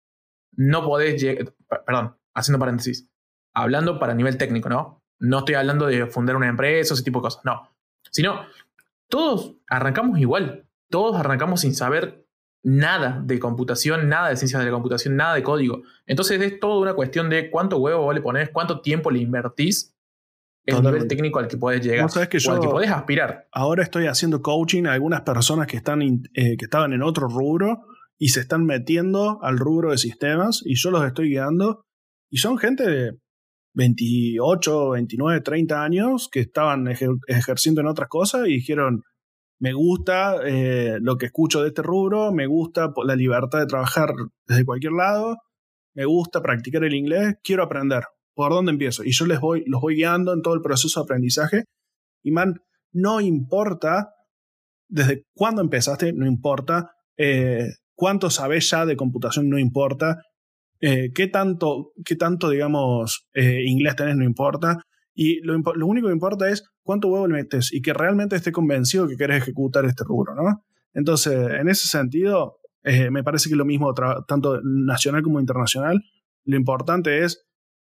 no 0.52 0.84
podés 0.84 1.20
llegar, 1.20 1.54
perdón, 1.84 2.16
haciendo 2.34 2.58
paréntesis, 2.58 3.08
hablando 3.54 3.98
para 3.98 4.14
nivel 4.14 4.36
técnico, 4.36 4.68
¿no? 4.68 5.03
No 5.20 5.40
estoy 5.40 5.54
hablando 5.54 5.86
de 5.86 6.06
fundar 6.06 6.36
una 6.36 6.48
empresa 6.48 6.92
o 6.92 6.94
ese 6.94 7.04
tipo 7.04 7.20
de 7.20 7.24
cosas, 7.24 7.44
no. 7.44 7.70
Sino, 8.10 8.40
todos 9.08 9.56
arrancamos 9.68 10.18
igual, 10.18 10.66
todos 10.90 11.16
arrancamos 11.16 11.60
sin 11.62 11.74
saber 11.74 12.26
nada 12.62 13.20
de 13.24 13.38
computación, 13.38 14.08
nada 14.08 14.30
de 14.30 14.36
ciencias 14.36 14.60
de 14.60 14.66
la 14.66 14.72
computación, 14.72 15.16
nada 15.16 15.34
de 15.34 15.42
código. 15.42 15.82
Entonces 16.06 16.40
es 16.40 16.58
toda 16.58 16.78
una 16.78 16.94
cuestión 16.94 17.28
de 17.28 17.50
cuánto 17.50 17.78
huevo 17.78 18.02
vos 18.02 18.14
le 18.14 18.22
pones, 18.22 18.50
cuánto 18.50 18.80
tiempo 18.80 19.10
le 19.10 19.20
invertís 19.20 19.94
el 20.66 20.82
nivel 20.82 21.06
técnico 21.06 21.38
al 21.38 21.46
que 21.46 21.58
puedes 21.58 21.84
llegar 21.84 22.10
sabes 22.10 22.28
que 22.28 22.38
o 22.48 22.52
al 22.52 22.60
que 22.60 22.68
podés 22.68 22.90
aspirar. 22.90 23.48
Ahora 23.52 23.82
estoy 23.82 24.06
haciendo 24.06 24.40
coaching 24.40 24.86
a 24.86 24.94
algunas 24.94 25.20
personas 25.20 25.66
que, 25.66 25.76
están, 25.76 26.00
eh, 26.02 26.56
que 26.56 26.64
estaban 26.64 26.94
en 26.94 27.02
otro 27.02 27.28
rubro 27.28 27.86
y 28.18 28.28
se 28.28 28.40
están 28.40 28.64
metiendo 28.64 29.42
al 29.42 29.58
rubro 29.58 29.90
de 29.90 29.98
sistemas 29.98 30.62
y 30.64 30.76
yo 30.76 30.90
los 30.90 31.04
estoy 31.04 31.28
guiando 31.28 31.82
y 32.30 32.38
son 32.38 32.56
gente 32.56 32.88
de 32.88 33.18
28, 33.74 34.90
29, 34.90 35.40
30 35.40 35.82
años 35.82 36.28
que 36.30 36.40
estaban 36.40 36.88
ejerciendo 36.88 37.80
en 37.80 37.88
otras 37.88 38.08
cosas 38.08 38.46
y 38.46 38.54
dijeron, 38.54 39.02
me 39.60 39.72
gusta 39.72 40.36
eh, 40.44 40.98
lo 41.00 41.16
que 41.16 41.26
escucho 41.26 41.62
de 41.62 41.68
este 41.68 41.82
rubro, 41.82 42.32
me 42.32 42.46
gusta 42.46 42.92
la 43.04 43.16
libertad 43.16 43.60
de 43.60 43.66
trabajar 43.66 44.10
desde 44.46 44.64
cualquier 44.64 44.92
lado, 44.92 45.36
me 45.94 46.04
gusta 46.04 46.42
practicar 46.42 46.84
el 46.84 46.94
inglés, 46.94 47.36
quiero 47.42 47.62
aprender. 47.62 48.04
¿Por 48.34 48.50
dónde 48.50 48.72
empiezo? 48.72 49.04
Y 49.04 49.12
yo 49.12 49.26
les 49.26 49.38
voy, 49.38 49.62
los 49.66 49.80
voy 49.80 49.94
guiando 49.94 50.32
en 50.32 50.42
todo 50.42 50.54
el 50.54 50.60
proceso 50.60 51.00
de 51.00 51.04
aprendizaje. 51.04 51.64
Y 52.24 52.32
man, 52.32 52.54
no 52.92 53.20
importa 53.20 54.10
desde 54.88 55.24
cuándo 55.34 55.62
empezaste, 55.62 56.12
no 56.12 56.26
importa. 56.26 56.90
Eh, 57.16 57.68
cuánto 57.94 58.30
sabes 58.30 58.68
ya 58.70 58.86
de 58.86 58.96
computación, 58.96 59.48
no 59.48 59.58
importa. 59.58 60.20
Eh, 60.86 61.12
qué, 61.14 61.28
tanto, 61.28 61.94
qué 62.04 62.14
tanto, 62.14 62.50
digamos, 62.50 63.26
eh, 63.32 63.62
inglés 63.64 63.96
tenés, 63.96 64.16
no 64.16 64.24
importa. 64.24 64.84
Y 65.14 65.40
lo, 65.40 65.56
lo, 65.56 65.86
único 65.86 66.08
que 66.08 66.12
importa 66.12 66.50
es 66.50 66.68
cuánto 66.82 67.08
huevo 67.08 67.26
le 67.26 67.32
metes 67.32 67.72
y 67.72 67.80
que 67.80 67.94
realmente 67.94 68.36
esté 68.36 68.52
convencido 68.52 69.08
que 69.08 69.16
querés 69.16 69.38
ejecutar 69.38 69.86
este 69.86 70.04
rubro, 70.04 70.34
¿no? 70.34 70.62
Entonces, 70.92 71.32
en 71.32 71.70
ese 71.70 71.88
sentido, 71.88 72.58
me 73.10 73.24
parece 73.24 73.48
que 73.48 73.56
lo 73.56 73.64
mismo, 73.64 73.94
tanto 74.28 74.60
nacional 74.62 75.22
como 75.22 75.40
internacional, 75.40 76.04
lo 76.44 76.56
importante 76.56 77.24
es 77.24 77.46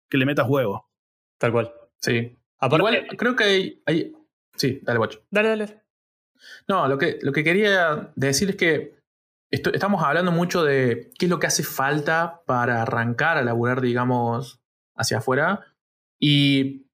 que 0.09 0.17
le 0.17 0.25
metas 0.25 0.49
huevo. 0.49 0.89
Tal 1.37 1.53
cual. 1.53 1.71
Sí. 2.01 2.37
Igual 2.61 3.07
creo 3.17 3.35
que 3.37 3.79
hay, 3.85 4.13
Sí, 4.57 4.81
dale, 4.83 4.97
guacho. 4.97 5.23
Dale, 5.31 5.47
dale. 5.47 5.81
No, 6.67 6.89
lo 6.89 6.97
que, 6.97 7.19
lo 7.21 7.31
que 7.31 7.45
quería 7.45 8.11
decir 8.17 8.49
es 8.49 8.55
que 8.57 9.00
estamos 9.51 10.03
hablando 10.03 10.31
mucho 10.31 10.63
de 10.63 11.11
qué 11.19 11.25
es 11.25 11.29
lo 11.29 11.39
que 11.39 11.47
hace 11.47 11.63
falta 11.63 12.41
para 12.45 12.81
arrancar 12.81 13.37
a 13.37 13.43
laburar, 13.43 13.81
digamos, 13.81 14.61
hacia 14.95 15.17
afuera. 15.17 15.65
Y 16.19 16.87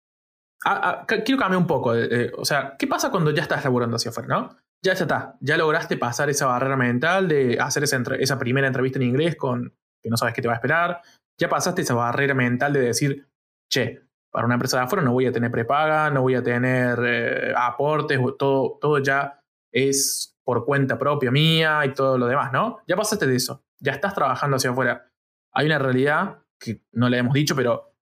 quiero 1.25 1.39
cambiar 1.39 1.57
un 1.57 1.67
poco. 1.67 1.93
o 2.37 2.45
sea, 2.45 2.75
¿qué 2.77 2.87
pasa 2.87 3.11
cuando 3.11 3.31
ya 3.31 3.43
estás 3.43 3.63
laburando 3.63 3.95
hacia 3.95 4.11
afuera, 4.11 4.27
no? 4.27 4.57
Ya, 4.83 4.93
está. 4.93 5.37
Ya 5.39 5.57
lograste 5.57 5.97
pasar 5.97 6.29
esa 6.29 6.47
barrera 6.47 6.77
mental 6.77 7.27
de 7.27 7.59
hacer 7.59 7.83
esa, 7.83 8.01
esa 8.19 8.39
primera 8.39 8.67
entrevista 8.67 8.99
en 8.99 9.05
inglés 9.05 9.35
con 9.35 9.73
que 10.01 10.09
no 10.09 10.17
sabes 10.17 10.33
qué 10.33 10.41
te 10.41 10.47
va 10.47 10.53
a 10.53 10.57
esperar 10.57 11.01
ya 11.39 11.49
pasaste 11.49 11.83
esa 11.83 11.93
barrera 11.93 12.33
mental 12.33 12.73
de 12.73 12.81
decir, 12.81 13.27
che, 13.71 14.01
para 14.31 14.45
una 14.45 14.55
empresa 14.55 14.77
de 14.77 14.83
afuera 14.83 15.03
no 15.03 15.13
voy 15.13 15.27
a 15.27 15.31
tener 15.31 15.51
prepaga, 15.51 16.09
no 16.09 16.21
voy 16.21 16.35
a 16.35 16.43
tener 16.43 16.99
eh, 17.05 17.53
aportes, 17.55 18.19
todo, 18.37 18.77
todo 18.81 18.99
ya 18.99 19.39
es 19.71 20.36
por 20.47 20.63
cuenta 20.63 20.97
propia 20.97 21.29
mía 21.29 21.81
y 21.83 21.93
todo 21.93 22.17
lo 22.17 22.25
demás, 22.25 22.53
¿no? 22.53 22.77
Ya 22.87 22.95
pasaste 22.95 23.27
de 23.27 23.35
eso, 23.35 23.65
ya 23.79 23.91
estás 23.91 24.13
trabajando 24.13 24.55
hacia 24.55 24.69
afuera. 24.69 25.11
Hay 25.51 25.65
una 25.65 25.77
realidad 25.77 26.37
que 26.57 26.85
no 26.93 27.09
le 27.09 27.17
hemos 27.17 27.33
dicho, 27.33 27.53
pero 27.53 27.93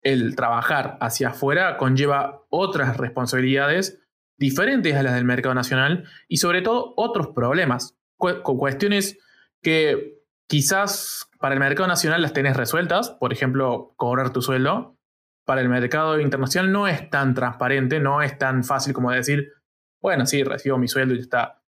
el 0.00 0.34
trabajar 0.34 0.96
hacia 1.02 1.28
afuera 1.28 1.76
conlleva 1.76 2.46
otras 2.48 2.96
responsabilidades 2.96 4.00
diferentes 4.38 4.96
a 4.96 5.02
las 5.02 5.12
del 5.12 5.26
mercado 5.26 5.54
nacional 5.54 6.08
y 6.28 6.38
sobre 6.38 6.62
todo 6.62 6.94
otros 6.96 7.28
problemas, 7.28 7.98
con 8.16 8.56
cuestiones 8.56 9.18
que 9.60 10.24
quizás 10.48 11.28
para 11.40 11.52
el 11.52 11.60
mercado 11.60 11.88
nacional 11.88 12.22
las 12.22 12.32
tenés 12.32 12.56
resueltas, 12.56 13.10
por 13.10 13.34
ejemplo, 13.34 13.92
cobrar 13.98 14.32
tu 14.32 14.40
sueldo. 14.40 14.96
Para 15.44 15.60
el 15.60 15.68
mercado 15.68 16.18
internacional 16.18 16.72
no 16.72 16.88
es 16.88 17.10
tan 17.10 17.34
transparente, 17.34 18.00
no 18.00 18.22
es 18.22 18.38
tan 18.38 18.64
fácil 18.64 18.94
como 18.94 19.10
decir, 19.10 19.52
bueno, 20.00 20.24
sí, 20.24 20.42
recibo 20.42 20.78
mi 20.78 20.88
sueldo 20.88 21.14
y 21.14 21.18
está. 21.18 21.61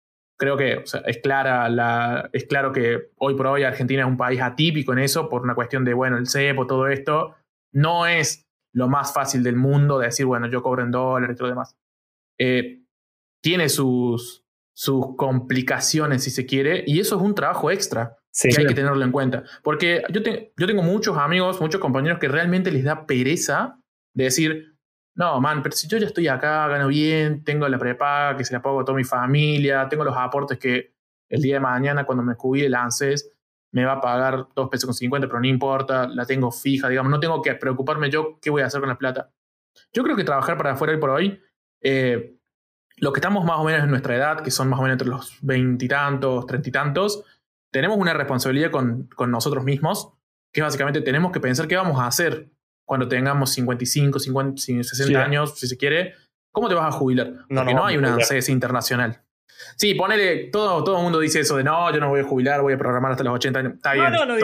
Creo 0.42 0.56
que 0.56 0.82
es, 1.06 1.18
clara 1.18 1.68
la, 1.68 2.28
es 2.32 2.46
claro 2.46 2.72
que 2.72 3.10
hoy 3.18 3.36
por 3.36 3.46
hoy 3.46 3.62
Argentina 3.62 4.02
es 4.02 4.08
un 4.08 4.16
país 4.16 4.40
atípico 4.40 4.92
en 4.92 4.98
eso, 4.98 5.28
por 5.28 5.42
una 5.42 5.54
cuestión 5.54 5.84
de, 5.84 5.94
bueno, 5.94 6.18
el 6.18 6.28
CEPO, 6.28 6.66
todo 6.66 6.88
esto. 6.88 7.36
No 7.70 8.08
es 8.08 8.44
lo 8.72 8.88
más 8.88 9.14
fácil 9.14 9.44
del 9.44 9.54
mundo 9.54 10.00
decir, 10.00 10.26
bueno, 10.26 10.48
yo 10.48 10.60
cobro 10.60 10.82
en 10.82 10.90
dólares 10.90 11.34
y 11.34 11.36
todo 11.36 11.46
lo 11.46 11.52
demás. 11.54 11.76
Eh, 12.40 12.82
tiene 13.40 13.68
sus, 13.68 14.44
sus 14.74 15.14
complicaciones, 15.14 16.24
si 16.24 16.30
se 16.30 16.44
quiere, 16.44 16.82
y 16.88 16.98
eso 16.98 17.14
es 17.14 17.22
un 17.22 17.36
trabajo 17.36 17.70
extra 17.70 18.18
que 18.36 18.48
hay 18.58 18.66
que 18.66 18.74
tenerlo 18.74 19.04
en 19.04 19.12
cuenta. 19.12 19.44
Porque 19.62 20.02
yo, 20.10 20.22
yo 20.56 20.66
tengo 20.66 20.82
muchos 20.82 21.18
amigos, 21.18 21.60
muchos 21.60 21.80
compañeros 21.80 22.18
que 22.18 22.26
realmente 22.26 22.72
les 22.72 22.82
da 22.82 23.06
pereza 23.06 23.78
de 24.12 24.24
decir, 24.24 24.71
no, 25.14 25.40
man, 25.40 25.62
pero 25.62 25.76
si 25.76 25.86
yo 25.88 25.98
ya 25.98 26.06
estoy 26.06 26.28
acá, 26.28 26.66
gano 26.68 26.88
bien, 26.88 27.44
tengo 27.44 27.68
la 27.68 27.78
prepaga 27.78 28.36
que 28.36 28.44
se 28.44 28.54
la 28.54 28.62
pago 28.62 28.80
a 28.80 28.84
toda 28.84 28.96
mi 28.96 29.04
familia, 29.04 29.88
tengo 29.88 30.04
los 30.04 30.16
aportes 30.16 30.58
que 30.58 30.94
el 31.28 31.42
día 31.42 31.54
de 31.54 31.60
mañana 31.60 32.04
cuando 32.04 32.22
me 32.22 32.34
cubile 32.34 32.66
el 32.66 32.74
ANSES 32.74 33.30
me 33.72 33.84
va 33.84 33.92
a 33.92 34.00
pagar 34.00 34.48
2 34.54 34.68
pesos 34.68 34.86
con 34.86 34.94
50, 34.94 35.26
pero 35.26 35.40
no 35.40 35.46
importa, 35.46 36.06
la 36.06 36.26
tengo 36.26 36.50
fija, 36.50 36.88
digamos, 36.88 37.10
no 37.10 37.20
tengo 37.20 37.40
que 37.40 37.54
preocuparme 37.54 38.10
yo 38.10 38.38
qué 38.40 38.50
voy 38.50 38.62
a 38.62 38.66
hacer 38.66 38.80
con 38.80 38.88
la 38.88 38.98
plata. 38.98 39.32
Yo 39.92 40.02
creo 40.02 40.14
que 40.14 40.24
trabajar 40.24 40.56
para 40.58 40.72
afuera 40.72 40.92
y 40.92 40.98
por 40.98 41.10
hoy, 41.10 41.40
eh, 41.80 42.36
los 42.98 43.12
que 43.12 43.20
estamos 43.20 43.44
más 43.44 43.58
o 43.58 43.64
menos 43.64 43.82
en 43.82 43.90
nuestra 43.90 44.14
edad, 44.14 44.42
que 44.42 44.50
son 44.50 44.68
más 44.68 44.78
o 44.78 44.82
menos 44.82 44.94
entre 44.94 45.08
los 45.08 45.38
veintitantos, 45.40 46.46
treinta 46.46 46.68
y 46.68 46.72
tantos, 46.72 47.24
tenemos 47.70 47.96
una 47.96 48.12
responsabilidad 48.12 48.70
con, 48.70 49.08
nosotros 49.28 49.64
mismos, 49.64 50.12
que 50.52 50.60
básicamente 50.60 51.00
tenemos 51.00 51.32
que 51.32 51.40
pensar 51.40 51.66
qué 51.66 51.76
vamos 51.76 51.98
a 51.98 52.06
hacer 52.06 52.50
cuando 52.92 53.08
tengamos 53.08 53.50
55, 53.52 54.18
50, 54.18 54.60
60 54.60 55.24
años, 55.24 55.58
si 55.58 55.66
se 55.66 55.78
quiere. 55.78 56.12
¿Cómo 56.52 56.68
te 56.68 56.74
vas 56.74 56.94
a 56.94 56.98
jubilar? 56.98 57.32
Porque 57.48 57.72
no, 57.72 57.86
hay 57.86 57.96
una 57.96 58.12
ANSES 58.12 58.50
internacional. 58.50 59.18
Sí, 59.78 59.94
ponele, 59.94 60.50
todo, 60.50 60.84
todo 60.84 60.98
el 60.98 61.02
mundo 61.02 61.18
dice 61.18 61.40
eso 61.40 61.56
de 61.56 61.64
no, 61.64 61.90
yo 61.90 62.00
no 62.00 62.10
voy 62.10 62.20
a 62.20 62.24
jubilar, 62.24 62.60
voy 62.60 62.74
a 62.74 62.76
programar 62.76 63.12
hasta 63.12 63.24
los 63.24 63.32
80 63.32 63.60
años. 63.60 63.72
Está 63.76 63.94
bien. 63.94 64.12
No, 64.12 64.26
no, 64.26 64.34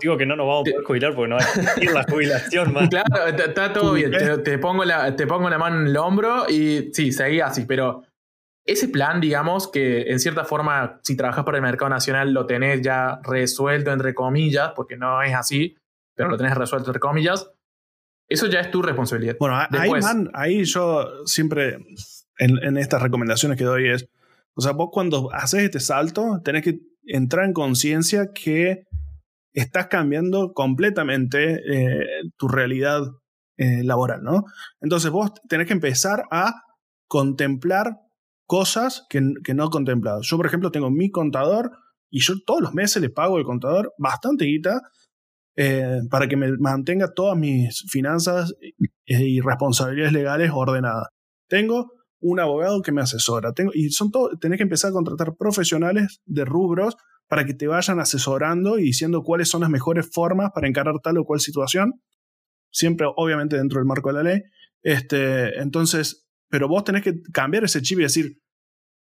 digo, 0.00 0.18
que, 0.18 0.26
no 0.26 0.34
nos 0.34 0.48
vamos 0.48 0.62
a 0.62 0.72
poder 0.72 0.84
jubilar 0.84 1.14
porque 1.14 1.28
no 1.28 1.36
hay 1.36 1.86
la 1.86 2.02
jubilación 2.02 2.72
más. 2.74 2.88
Claro, 2.88 3.24
está, 3.28 3.72
todo 3.72 3.92
bien. 3.92 4.10
Te, 4.42 4.58
pongo 4.58 4.84
la, 4.84 5.14
te 5.14 5.28
pongo 5.28 5.48
la 5.48 5.58
mano 5.58 5.78
en 5.82 5.86
el 5.86 5.96
hombro 5.96 6.46
y 6.48 6.90
sí, 6.92 7.12
seguí 7.12 7.38
así, 7.38 7.66
pero 7.66 8.02
ese 8.66 8.88
plan, 8.88 9.20
digamos, 9.20 9.70
que 9.70 10.10
en 10.10 10.18
cierta 10.18 10.42
forma, 10.42 10.98
si 11.04 11.16
trabajas 11.16 11.44
para 11.44 11.58
el 11.58 11.62
mercado 11.62 11.90
nacional, 11.90 12.32
lo 12.32 12.46
tenés 12.46 12.82
ya 12.82 13.20
resuelto, 13.22 13.92
entre 13.92 14.12
comillas, 14.12 14.72
porque 14.74 14.96
no 14.96 15.22
es 15.22 15.36
así, 15.36 15.76
pero 16.16 16.30
lo 16.30 16.36
tenés 16.36 16.56
resuelto, 16.56 16.90
entre 16.90 16.98
comillas, 16.98 17.48
eso 18.32 18.46
ya 18.46 18.60
es 18.60 18.70
tu 18.70 18.82
responsabilidad. 18.82 19.36
Bueno, 19.38 19.56
ahí, 19.56 19.90
man, 20.00 20.30
ahí 20.34 20.64
yo 20.64 21.26
siempre, 21.26 21.78
en, 22.38 22.76
estas 22.76 23.02
recomendaciones 23.02 23.58
que 23.58 23.64
doy 23.64 23.88
es, 23.88 24.08
o 24.54 24.60
sea, 24.60 24.72
vos 24.72 24.90
cuando 24.92 25.32
haces 25.32 25.62
este 25.62 25.80
salto, 25.80 26.40
tenés 26.44 26.62
que 26.62 26.80
entrar 27.04 27.44
en 27.44 27.52
conciencia 27.52 28.30
que 28.34 28.84
estás 29.52 29.88
cambiando 29.88 30.52
completamente 30.52 31.54
eh, 31.54 32.06
tu 32.36 32.48
realidad 32.48 33.02
eh, 33.58 33.84
laboral, 33.84 34.22
¿no? 34.22 34.44
Entonces 34.80 35.10
vos 35.10 35.32
tenés 35.48 35.66
que 35.66 35.74
empezar 35.74 36.24
a 36.30 36.62
contemplar 37.06 37.98
cosas 38.46 39.06
que, 39.08 39.20
no 39.20 39.70
contemplado. 39.70 40.20
Yo, 40.22 40.36
por 40.36 40.46
ejemplo, 40.46 40.70
tengo 40.70 40.90
mi 40.90 41.10
contador 41.10 41.72
y 42.10 42.20
yo 42.20 42.34
todos 42.44 42.60
los 42.60 42.74
meses 42.74 43.00
le 43.02 43.10
pago 43.10 43.36
al 43.36 43.44
contador 43.44 43.94
bastante 43.98 44.46
guita 44.46 44.82
eh, 45.56 46.00
para 46.10 46.28
que 46.28 46.36
me 46.36 46.56
mantenga 46.58 47.12
todas 47.12 47.36
mis 47.36 47.84
finanzas 47.90 48.54
y 49.04 49.40
responsabilidades 49.40 50.12
legales 50.12 50.50
ordenadas. 50.52 51.08
Tengo 51.48 51.92
un 52.20 52.40
abogado 52.40 52.80
que 52.82 52.92
me 52.92 53.02
asesora. 53.02 53.52
Tengo, 53.52 53.72
y 53.74 53.90
son 53.90 54.10
tenés 54.40 54.56
que 54.56 54.62
empezar 54.62 54.90
a 54.90 54.94
contratar 54.94 55.34
profesionales 55.36 56.20
de 56.24 56.44
rubros 56.44 56.96
para 57.28 57.44
que 57.44 57.54
te 57.54 57.66
vayan 57.66 57.98
asesorando 57.98 58.78
y 58.78 58.84
diciendo 58.84 59.22
cuáles 59.22 59.48
son 59.48 59.62
las 59.62 59.70
mejores 59.70 60.08
formas 60.12 60.50
para 60.54 60.68
encarar 60.68 60.94
tal 61.02 61.18
o 61.18 61.24
cual 61.24 61.40
situación. 61.40 62.00
Siempre, 62.70 63.06
obviamente, 63.16 63.56
dentro 63.56 63.78
del 63.78 63.86
marco 63.86 64.10
de 64.10 64.14
la 64.14 64.22
ley. 64.22 64.42
Este, 64.82 65.58
entonces, 65.60 66.26
pero 66.48 66.68
vos 66.68 66.84
tenés 66.84 67.02
que 67.02 67.14
cambiar 67.32 67.64
ese 67.64 67.82
chip 67.82 67.98
y 67.98 68.02
decir, 68.02 68.38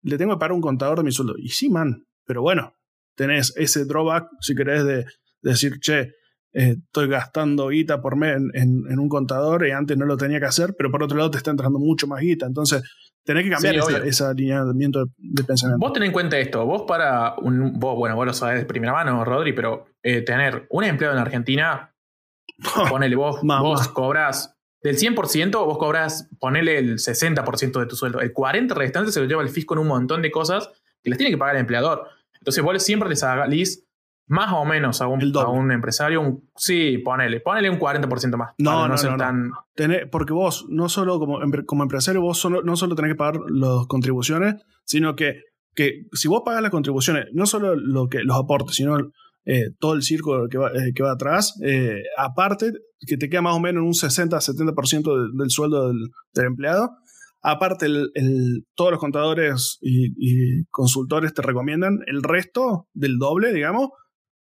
le 0.01 0.17
tengo 0.17 0.33
que 0.33 0.39
pagar 0.39 0.53
un 0.53 0.61
contador 0.61 0.97
de 0.97 1.03
mi 1.03 1.11
sueldo. 1.11 1.35
Y 1.37 1.49
sí, 1.49 1.69
man, 1.69 2.05
pero 2.25 2.41
bueno, 2.41 2.73
tenés 3.15 3.53
ese 3.55 3.85
drawback, 3.85 4.27
si 4.41 4.55
querés, 4.55 4.83
de, 4.85 5.05
decir, 5.41 5.79
che, 5.79 6.11
eh, 6.57 6.77
estoy 6.85 7.09
gastando 7.09 7.67
guita 7.67 7.99
por 7.99 8.15
mes 8.15 8.37
en, 8.53 8.97
un 8.97 9.09
contador 9.09 9.67
y 9.67 9.71
antes 9.71 9.97
no 9.97 10.05
lo 10.05 10.15
tenía 10.15 10.39
que 10.39 10.45
hacer, 10.45 10.73
pero 10.77 10.89
por 10.89 11.03
otro 11.03 11.17
lado 11.17 11.29
te 11.29 11.37
está 11.37 11.51
entrando 11.51 11.79
mucho 11.79 12.07
más 12.07 12.21
guita. 12.21 12.45
Entonces, 12.45 12.81
tenés 13.25 13.43
que 13.43 13.49
cambiar 13.49 13.75
ese 14.05 14.23
alineamiento 14.23 15.05
de, 15.17 15.43
pensamiento. 15.43 15.85
Vos 15.85 15.91
tenés 15.91 16.07
en 16.07 16.13
cuenta 16.13 16.39
esto, 16.39 16.65
vos 16.65 16.83
para 16.87 17.35
un, 17.39 17.77
vos, 17.77 17.97
bueno, 17.97 18.15
vos 18.15 18.25
lo 18.25 18.33
sabés 18.33 18.59
de 18.59 18.65
primera 18.65 18.93
mano, 18.93 19.25
Rodri, 19.25 19.51
pero 19.51 19.87
eh, 20.01 20.21
tener 20.21 20.65
un 20.69 20.85
empleado 20.85 21.13
en 21.13 21.21
Argentina, 21.21 21.93
ponele 22.89 23.17
vos, 23.17 23.41
vos 23.43 23.89
cobras 23.89 24.55
del 24.81 24.97
100%, 24.97 25.51
vos 25.65 25.77
cobras, 25.77 26.29
ponele 26.39 26.77
el 26.77 26.99
60% 26.99 27.79
de 27.81 27.85
tu 27.85 27.97
sueldo. 27.97 28.21
El 28.21 28.33
40% 28.33 28.75
restante 28.75 29.11
se 29.11 29.19
lo 29.19 29.25
lleva 29.25 29.41
el 29.41 29.49
fisco 29.49 29.73
en 29.73 29.81
un 29.81 29.87
montón 29.87 30.21
de 30.21 30.31
cosas 30.31 30.69
que 31.03 31.09
les 31.09 31.17
tiene 31.17 31.31
que 31.31 31.37
pagar 31.37 31.55
el 31.55 31.61
empleador. 31.61 32.07
Entonces 32.39 32.63
vos 32.63 32.81
siempre 32.81 33.09
les 33.09 33.23
hagáis 33.23 33.84
más 34.27 34.53
o 34.53 34.65
menos 34.65 35.01
a 35.01 35.07
un, 35.07 35.21
a 35.37 35.49
un 35.49 35.71
empresario, 35.71 36.21
un, 36.21 36.49
sí, 36.55 36.97
ponele, 36.97 37.41
ponele 37.41 37.69
un 37.69 37.79
40% 37.79 38.37
más. 38.37 38.53
No, 38.57 38.87
no, 38.87 38.95
no, 38.95 39.17
tan... 39.17 39.51
porque 40.11 40.33
vos, 40.33 40.65
no 40.69 40.89
solo 40.89 41.19
como, 41.19 41.39
como 41.65 41.83
empresario, 41.83 42.21
vos 42.21 42.39
solo, 42.39 42.63
no 42.63 42.75
solo 42.75 42.95
tenés 42.95 43.11
que 43.11 43.17
pagar 43.17 43.39
las 43.49 43.85
contribuciones, 43.87 44.55
sino 44.83 45.15
que, 45.15 45.41
que 45.75 46.07
si 46.13 46.27
vos 46.27 46.41
pagas 46.43 46.63
las 46.63 46.71
contribuciones, 46.71 47.27
no 47.33 47.45
solo 47.45 47.75
lo 47.75 48.07
que, 48.07 48.19
los 48.23 48.37
aportes, 48.37 48.75
sino 48.75 48.97
eh, 49.45 49.69
todo 49.79 49.93
el 49.93 50.01
circo 50.01 50.47
que 50.49 50.57
va, 50.57 50.69
eh, 50.69 50.91
que 50.95 51.03
va 51.03 51.11
atrás, 51.11 51.59
eh, 51.63 52.01
aparte, 52.17 52.71
que 53.05 53.17
te 53.17 53.29
queda 53.29 53.43
más 53.43 53.55
o 53.55 53.59
menos 53.59 53.83
un 53.83 53.93
60-70% 53.93 55.37
del 55.37 55.49
sueldo 55.51 55.89
del, 55.89 56.45
empleado, 56.47 56.97
aparte 57.43 57.85
el, 57.85 58.65
todos 58.73 58.89
los 58.89 58.99
contadores 58.99 59.77
y, 59.81 60.07
y, 60.17 60.65
consultores 60.71 61.31
te 61.35 61.43
recomiendan 61.43 61.99
el 62.07 62.23
resto 62.23 62.87
del 62.95 63.19
doble, 63.19 63.53
digamos, 63.53 63.89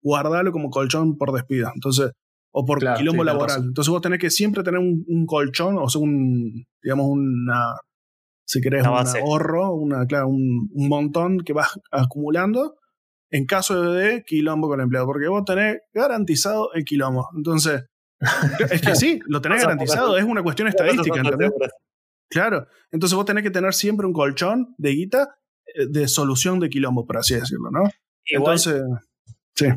guardarlo 0.06 0.52
como 0.52 0.70
colchón 0.70 1.18
por 1.18 1.32
despido. 1.32 1.72
Entonces, 1.74 2.12
o 2.52 2.64
por 2.64 2.80
quilombo 2.96 3.24
laboral. 3.24 3.64
Entonces 3.64 3.92
vos 3.92 4.02
tenés 4.02 4.20
que 4.20 4.30
siempre 4.30 4.64
tener 4.64 4.80
un, 4.80 5.26
colchón, 5.26 5.78
o 5.78 5.90
sea, 5.90 6.00
un, 6.00 6.66
digamos, 6.82 7.08
una, 7.10 7.76
si 8.46 8.62
querés, 8.62 8.84
un 8.84 8.94
ahorro, 8.94 9.74
una, 9.74 10.06
claro, 10.06 10.30
un, 10.30 10.70
montón 10.74 11.40
que 11.40 11.54
vas 11.54 11.78
acumulando 11.92 12.76
en 13.32 13.46
caso 13.46 13.92
de 13.92 14.24
quilombo 14.24 14.70
con 14.70 14.80
el 14.80 14.84
empleado, 14.84 15.08
porque 15.08 15.28
vos 15.28 15.44
tenés 15.44 15.80
garantizado 15.92 16.72
el 16.74 16.86
quilombo. 16.86 17.28
Entonces, 17.36 17.84
es 18.70 18.82
que 18.82 18.96
sí, 18.96 19.20
lo 19.28 19.42
tenés 19.42 19.64
garantizado, 19.64 20.18
es 20.18 20.24
una 20.24 20.44
cuestión 20.44 20.68
estadística, 20.68 21.20
¿entendés? 21.20 21.52
Claro, 22.30 22.68
entonces 22.92 23.16
vos 23.16 23.26
tenés 23.26 23.44
que 23.44 23.52
tener 23.52 23.74
siempre 23.74 24.06
un 24.06 24.14
colchón 24.14 24.76
de 24.78 24.92
guita 24.92 25.36
eh, 25.66 25.88
de 25.90 26.08
solución 26.08 26.60
de 26.60 26.70
quilombo, 26.70 27.06
por 27.06 27.18
así 27.18 27.36
decirlo, 27.36 27.70
¿no? 27.72 27.90
Entonces, 28.26 28.82
sí. 29.56 29.68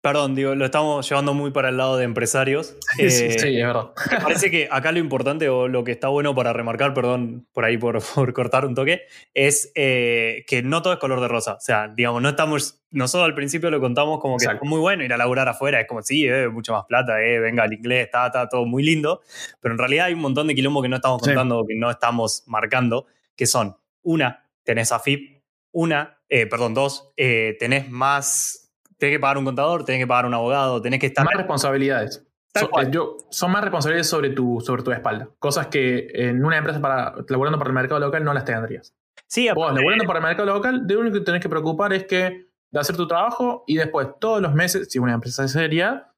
Perdón, 0.00 0.36
digo, 0.36 0.54
lo 0.54 0.64
estamos 0.64 1.08
llevando 1.08 1.34
muy 1.34 1.50
para 1.50 1.70
el 1.70 1.76
lado 1.76 1.96
de 1.96 2.04
empresarios. 2.04 2.76
sí, 2.96 3.10
sí, 3.10 3.24
eh, 3.24 3.60
es 3.60 3.66
verdad. 3.66 3.90
Me 4.12 4.20
parece 4.20 4.48
que 4.48 4.68
acá 4.70 4.92
lo 4.92 5.00
importante 5.00 5.48
o 5.48 5.66
lo 5.66 5.82
que 5.82 5.90
está 5.90 6.06
bueno 6.06 6.36
para 6.36 6.52
remarcar, 6.52 6.94
perdón 6.94 7.48
por 7.52 7.64
ahí 7.64 7.76
por, 7.78 8.00
cortar 8.32 8.64
un 8.64 8.76
toque, 8.76 9.02
es 9.34 9.72
eh, 9.74 10.44
que 10.46 10.62
no 10.62 10.82
todo 10.82 10.92
es 10.92 11.00
color 11.00 11.20
de 11.20 11.26
rosa. 11.26 11.54
O 11.54 11.60
sea, 11.60 11.88
digamos, 11.88 12.22
no 12.22 12.28
estamos, 12.28 12.80
nosotros 12.92 13.26
al 13.26 13.34
principio 13.34 13.70
lo 13.70 13.80
contamos 13.80 14.20
como 14.20 14.36
que 14.36 14.44
es 14.44 14.62
muy 14.62 14.78
bueno 14.78 15.02
ir 15.02 15.12
a 15.12 15.16
laburar 15.16 15.48
afuera, 15.48 15.80
es 15.80 15.88
como, 15.88 16.00
sí, 16.02 16.28
eh, 16.28 16.48
mucho 16.48 16.74
más 16.74 16.84
plata, 16.84 17.20
eh, 17.20 17.40
venga 17.40 17.64
el 17.64 17.72
inglés, 17.72 18.04
está, 18.04 18.26
está 18.26 18.48
todo 18.48 18.66
muy 18.66 18.84
lindo, 18.84 19.22
pero 19.60 19.74
en 19.74 19.78
realidad 19.78 20.06
hay 20.06 20.14
un 20.14 20.20
montón 20.20 20.46
de 20.46 20.54
quilombo 20.54 20.80
que 20.80 20.88
no 20.88 20.96
estamos 20.96 21.20
contando, 21.20 21.66
que 21.66 21.74
no 21.74 21.90
estamos 21.90 22.44
marcando, 22.46 23.06
que 23.34 23.46
son, 23.46 23.76
una, 24.02 24.48
tenés 24.62 24.92
AFIP, 24.92 25.42
una, 25.72 26.20
perdón, 26.28 26.74
dos, 26.74 27.12
tenés 27.16 27.90
más 27.90 28.67
tenés 28.98 29.16
que 29.16 29.20
pagar 29.20 29.38
un 29.38 29.44
contador, 29.44 29.84
tenés 29.84 30.02
que 30.02 30.06
pagar 30.06 30.26
un 30.26 30.34
abogado, 30.34 30.82
tenés 30.82 31.00
que 31.00 31.06
estar. 31.06 31.24
Más 31.24 31.34
responsabilidades. 31.34 32.24
Son, 32.54 32.90
yo, 32.90 33.16
son 33.30 33.52
más 33.52 33.62
responsabilidades 33.62 34.08
sobre 34.08 34.30
tu, 34.30 34.60
sobre 34.60 34.82
tu 34.82 34.90
espalda. 34.90 35.28
Cosas 35.38 35.68
que 35.68 36.08
en 36.12 36.44
una 36.44 36.56
empresa 36.56 36.80
para, 36.80 37.14
laburando 37.28 37.58
para 37.58 37.70
el 37.70 37.74
mercado 37.74 38.00
local 38.00 38.24
no 38.24 38.34
las 38.34 38.44
tendrías. 38.44 38.94
Sí, 39.26 39.48
Vos, 39.54 39.72
laburando 39.74 40.04
para 40.04 40.18
el 40.18 40.24
mercado 40.24 40.46
local, 40.46 40.86
de 40.86 40.94
lo 40.94 41.00
único 41.00 41.18
que 41.18 41.24
tenés 41.24 41.42
que 41.42 41.48
preocupar 41.48 41.92
es 41.92 42.04
que 42.04 42.48
de 42.70 42.80
hacer 42.80 42.96
tu 42.96 43.06
trabajo 43.06 43.64
y 43.66 43.76
después 43.76 44.08
todos 44.18 44.42
los 44.42 44.54
meses, 44.54 44.88
si 44.90 44.98
una 44.98 45.14
empresa 45.14 45.44
es 45.44 45.52
seria, 45.52 46.12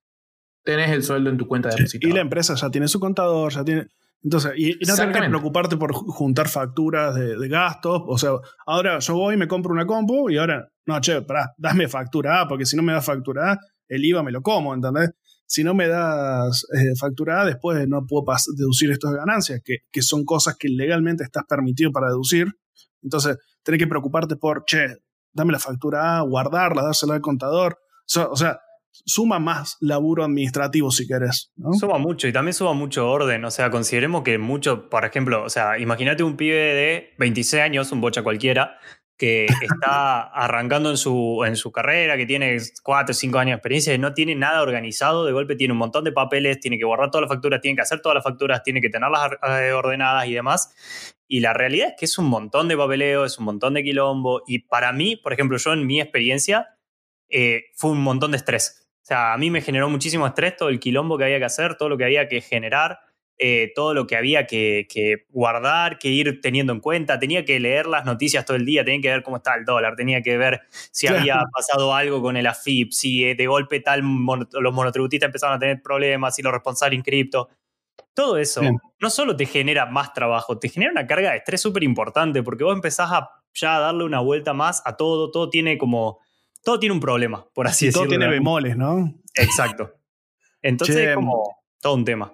tenés 0.65 0.91
el 0.91 1.03
sueldo 1.03 1.31
en 1.31 1.37
tu 1.37 1.47
cuenta 1.47 1.69
de 1.69 1.77
depositado. 1.77 2.11
Y 2.11 2.15
la 2.15 2.21
empresa 2.21 2.55
ya 2.55 2.71
tiene 2.71 2.89
su 2.89 3.01
contador, 3.01 3.53
ya 3.53 3.65
tiene. 3.65 3.89
Entonces, 4.23 4.53
y, 4.57 4.73
no 4.87 4.95
tenés 4.95 5.17
que 5.17 5.29
preocuparte 5.29 5.77
por 5.77 5.93
juntar 5.95 6.49
facturas 6.49 7.15
de, 7.15 7.39
de, 7.39 7.49
gastos. 7.49 8.03
O 8.07 8.19
sea, 8.19 8.33
ahora 8.67 8.99
yo 8.99 9.15
voy 9.15 9.35
y 9.35 9.39
me 9.39 9.49
compro 9.49 9.73
una 9.73 9.87
compu 9.87 10.29
y 10.29 10.37
ahora 10.37 10.69
no, 10.87 11.01
che, 11.01 11.23
pará, 11.23 11.55
dame 11.57 11.89
factura 11.89 12.41
A, 12.41 12.49
porque 12.49 12.67
si 12.67 12.77
no 12.77 12.83
me 12.83 12.93
das 12.93 13.05
factura 13.05 13.53
A, 13.53 13.59
el 13.89 14.05
IVA 14.05 14.23
me 14.23 14.33
lo 14.33 14.43
como, 14.43 14.75
¿entendés? 14.75 15.11
Si 15.47 15.65
no 15.65 15.75
me 15.75 15.89
das 15.89 16.67
eh, 16.75 16.95
factura 16.99 17.43
A, 17.43 17.45
después 17.45 17.87
no 17.89 18.07
puedo 18.07 18.25
deducir 18.57 18.91
estas 18.91 19.13
ganancias, 19.13 19.61
que, 19.65 19.79
que, 19.91 20.03
son 20.03 20.25
cosas 20.25 20.57
que 20.59 20.69
legalmente 20.69 21.25
estás 21.25 21.45
permitido 21.49 21.91
para 21.93 22.09
deducir. 22.09 22.49
Entonces, 23.03 23.39
tenés 23.63 23.79
que 23.79 23.87
preocuparte 23.87 24.37
por, 24.37 24.65
che, 24.65 24.97
dame 25.33 25.53
la 25.53 25.59
factura 25.59 26.19
A, 26.19 26.23
guardarla, 26.23 26.83
dársela 26.83 27.15
al 27.15 27.21
contador. 27.21 27.79
o 28.17 28.37
sea, 28.37 28.59
suma 28.93 29.39
más 29.39 29.77
laburo 29.81 30.25
administrativo 30.25 30.91
si 30.91 31.07
querés. 31.07 31.53
Suma 31.79 31.99
mucho 31.99 32.29
y 32.29 32.33
también 32.33 32.55
suma 32.55 32.73
mucho 32.73 33.09
orden. 33.09 33.45
O 33.45 33.51
sea, 33.51 33.71
consideremos 33.71 34.23
que 34.23 34.39
mucho, 34.39 34.89
por 34.89 35.05
ejemplo, 35.05 35.45
o 35.45 35.49
sea, 35.49 35.79
imagínate 35.79 36.23
un 36.23 36.37
pibe 36.37 36.57
de 36.57 37.15
26 37.19 37.63
años, 37.63 37.93
un 37.93 38.01
bocha 38.01 38.23
cualquiera, 38.23 38.79
que 39.21 39.47
está 39.63 40.23
arrancando 40.23 40.91
en 40.91 40.97
su, 40.97 41.45
en 41.47 41.55
su 41.57 41.71
carrera, 41.71 42.17
que 42.17 42.27
tiene 42.27 42.59
4 42.83 43.13
o 43.13 43.15
5 43.15 43.39
años 43.39 43.51
de 43.51 43.57
experiencia 43.57 43.95
y 43.95 43.99
no 43.99 44.15
tiene 44.15 44.35
nada 44.35 44.63
organizado, 44.63 45.27
de 45.27 45.33
golpe 45.33 45.57
tiene 45.57 45.73
un 45.73 45.79
montón 45.79 46.05
de 46.05 46.13
papeles, 46.13 46.59
tiene 46.59 46.79
que 46.79 46.85
guardar 46.85 47.11
todas 47.11 47.23
las 47.23 47.31
facturas, 47.31 47.61
tiene 47.61 47.77
que 47.77 47.83
hacer 47.83 48.01
todas 48.01 48.15
las 48.15 48.25
facturas, 48.25 48.63
tiene 48.63 48.81
que 48.81 48.89
tenerlas 48.89 49.33
eh, 49.47 49.73
ordenadas 49.73 50.27
y 50.27 50.33
demás. 50.33 50.75
Y 51.29 51.41
la 51.41 51.53
realidad 51.53 51.89
es 51.91 51.95
que 51.97 52.07
es 52.07 52.19
un 52.19 52.27
montón 52.27 52.67
de 52.67 52.77
papeleo, 52.77 53.25
es 53.25 53.39
un 53.39 53.45
montón 53.45 53.75
de 53.75 53.85
quilombo. 53.85 54.43
Y 54.47 54.61
para 54.61 54.93
mí, 54.93 55.17
por 55.17 55.33
ejemplo, 55.33 55.59
yo 55.59 55.73
en 55.75 55.87
mi 55.87 56.01
experiencia, 56.01 56.67
eh, 57.31 57.65
fue 57.75 57.93
un 57.93 58.03
montón 58.03 58.33
de 58.33 58.37
estrés. 58.37 58.89
O 59.03 59.07
sea, 59.07 59.33
a 59.33 59.39
mí 59.39 59.51
me 59.51 59.63
generó 59.63 59.89
muchísimo 59.89 60.27
estrés 60.27 60.57
todo 60.57 60.69
el 60.69 60.81
quilombo 60.81 61.17
que 61.17 61.25
había 61.25 61.39
que 61.39 61.45
hacer, 61.45 61.77
todo 61.77 61.89
lo 61.89 61.97
que 61.97 62.05
había 62.05 62.29
que 62.29 62.41
generar. 62.41 63.01
Eh, 63.43 63.73
todo 63.75 63.95
lo 63.95 64.07
que 64.07 64.17
había 64.17 64.47
que, 64.47 65.25
guardar, 65.31 65.99
que 65.99 66.09
ir 66.09 66.43
teniendo 66.43 66.75
en 66.75 66.81
cuenta. 66.81 67.19
Tenía 67.19 67.43
que 67.43 67.59
leer 67.59 67.87
las 67.87 68.05
noticias 68.05 68.45
todo 68.45 68.59
el 68.59 68.67
día, 68.67 68.85
tenía 68.85 69.01
que 69.01 69.09
ver 69.09 69.23
cómo 69.23 69.39
está 69.39 69.55
el 69.55 69.65
dólar, 69.65 69.97
tenía 69.97 70.21
que 70.21 70.37
ver 70.37 70.61
si 70.91 71.07
había 71.07 71.41
pasado 71.51 71.95
algo 71.95 72.21
con 72.21 72.37
el 72.37 72.47
AFIP, 72.47 72.93
si 72.93 73.25
eh, 73.25 73.35
de 73.35 73.47
golpe 73.47 73.81
tal 73.81 74.03
los 74.03 74.75
monotributistas 74.75 75.29
empezaron 75.29 75.57
a 75.57 75.59
tener 75.59 75.81
problemas, 75.81 76.37
si 76.37 76.43
los 76.43 76.53
responsables 76.53 76.99
en 76.99 77.03
cripto. 77.03 77.49
Todo 78.13 78.37
eso 78.37 78.61
no 78.99 79.09
solo 79.09 79.35
te 79.35 79.47
genera 79.47 79.87
más 79.87 80.13
trabajo, 80.13 80.59
te 80.59 80.69
genera 80.69 80.93
una 80.93 81.07
carga 81.07 81.31
de 81.31 81.39
estrés 81.39 81.63
súper 81.63 81.83
importante 81.83 82.43
porque 82.43 82.65
vos 82.65 82.75
empezás 82.75 83.11
a 83.11 83.31
ya 83.55 83.79
darle 83.79 84.05
una 84.05 84.21
vuelta 84.21 84.53
más 84.53 84.83
a 84.85 84.97
todo, 84.97 85.31
todo 85.31 85.49
tiene 85.49 85.79
como, 85.79 86.19
todo 86.63 86.79
tiene 86.79 86.95
un 86.95 87.01
problema, 87.01 87.47
por 87.55 87.67
así 87.67 87.87
decirlo. 87.87 88.07
Todo 88.07 88.09
tiene 88.11 88.29
bemoles, 88.29 88.77
¿no? 88.77 89.15
Exacto. 89.35 89.95
Entonces, 90.63 90.97
es 90.97 91.15
como 91.15 91.65
todo 91.81 91.95
un 91.95 92.05
tema. 92.05 92.33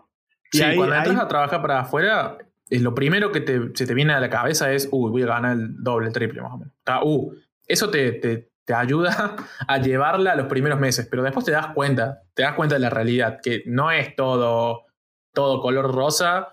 Sí, 0.51 0.63
cuando 0.75 0.95
entras 0.95 1.19
a 1.19 1.29
trabajar 1.29 1.61
para 1.63 1.81
afuera, 1.81 2.39
es 2.69 2.83
lo 2.83 2.95
primero 2.95 3.31
que 3.33 3.41
te, 3.41 3.61
se 3.75 3.87
te 3.87 3.95
viene 3.95 4.13
a 4.13 4.21
la 4.21 4.31
cabeza 4.31 4.73
es, 4.73 4.89
uy, 4.91 5.11
voy 5.11 5.23
a 5.23 5.27
ganar 5.27 5.53
el 5.53 5.83
doble, 5.83 6.09
el 6.09 6.13
triple 6.13 6.43
más 6.43 6.53
o 6.53 6.59
menos. 6.59 6.75
Uh, 7.05 7.33
eso 7.67 7.91
te, 7.91 8.13
te, 8.13 8.51
te, 8.65 8.75
ayuda 8.75 9.37
a 9.69 9.79
llevarla 9.79 10.33
a 10.33 10.37
los 10.37 10.47
primeros 10.47 10.81
meses, 10.81 11.07
pero 11.11 11.23
después 11.23 11.45
te 11.45 11.53
das 11.53 11.69
cuenta, 11.69 12.23
te 12.35 12.43
das 12.43 12.55
cuenta 12.55 12.77
de 12.77 12.81
la 12.81 12.91
realidad, 12.91 13.41
que 13.43 13.63
no 13.67 13.91
es 13.91 14.15
todo, 14.17 14.87
todo 15.33 15.61
color 15.61 15.95
rosa, 15.95 16.49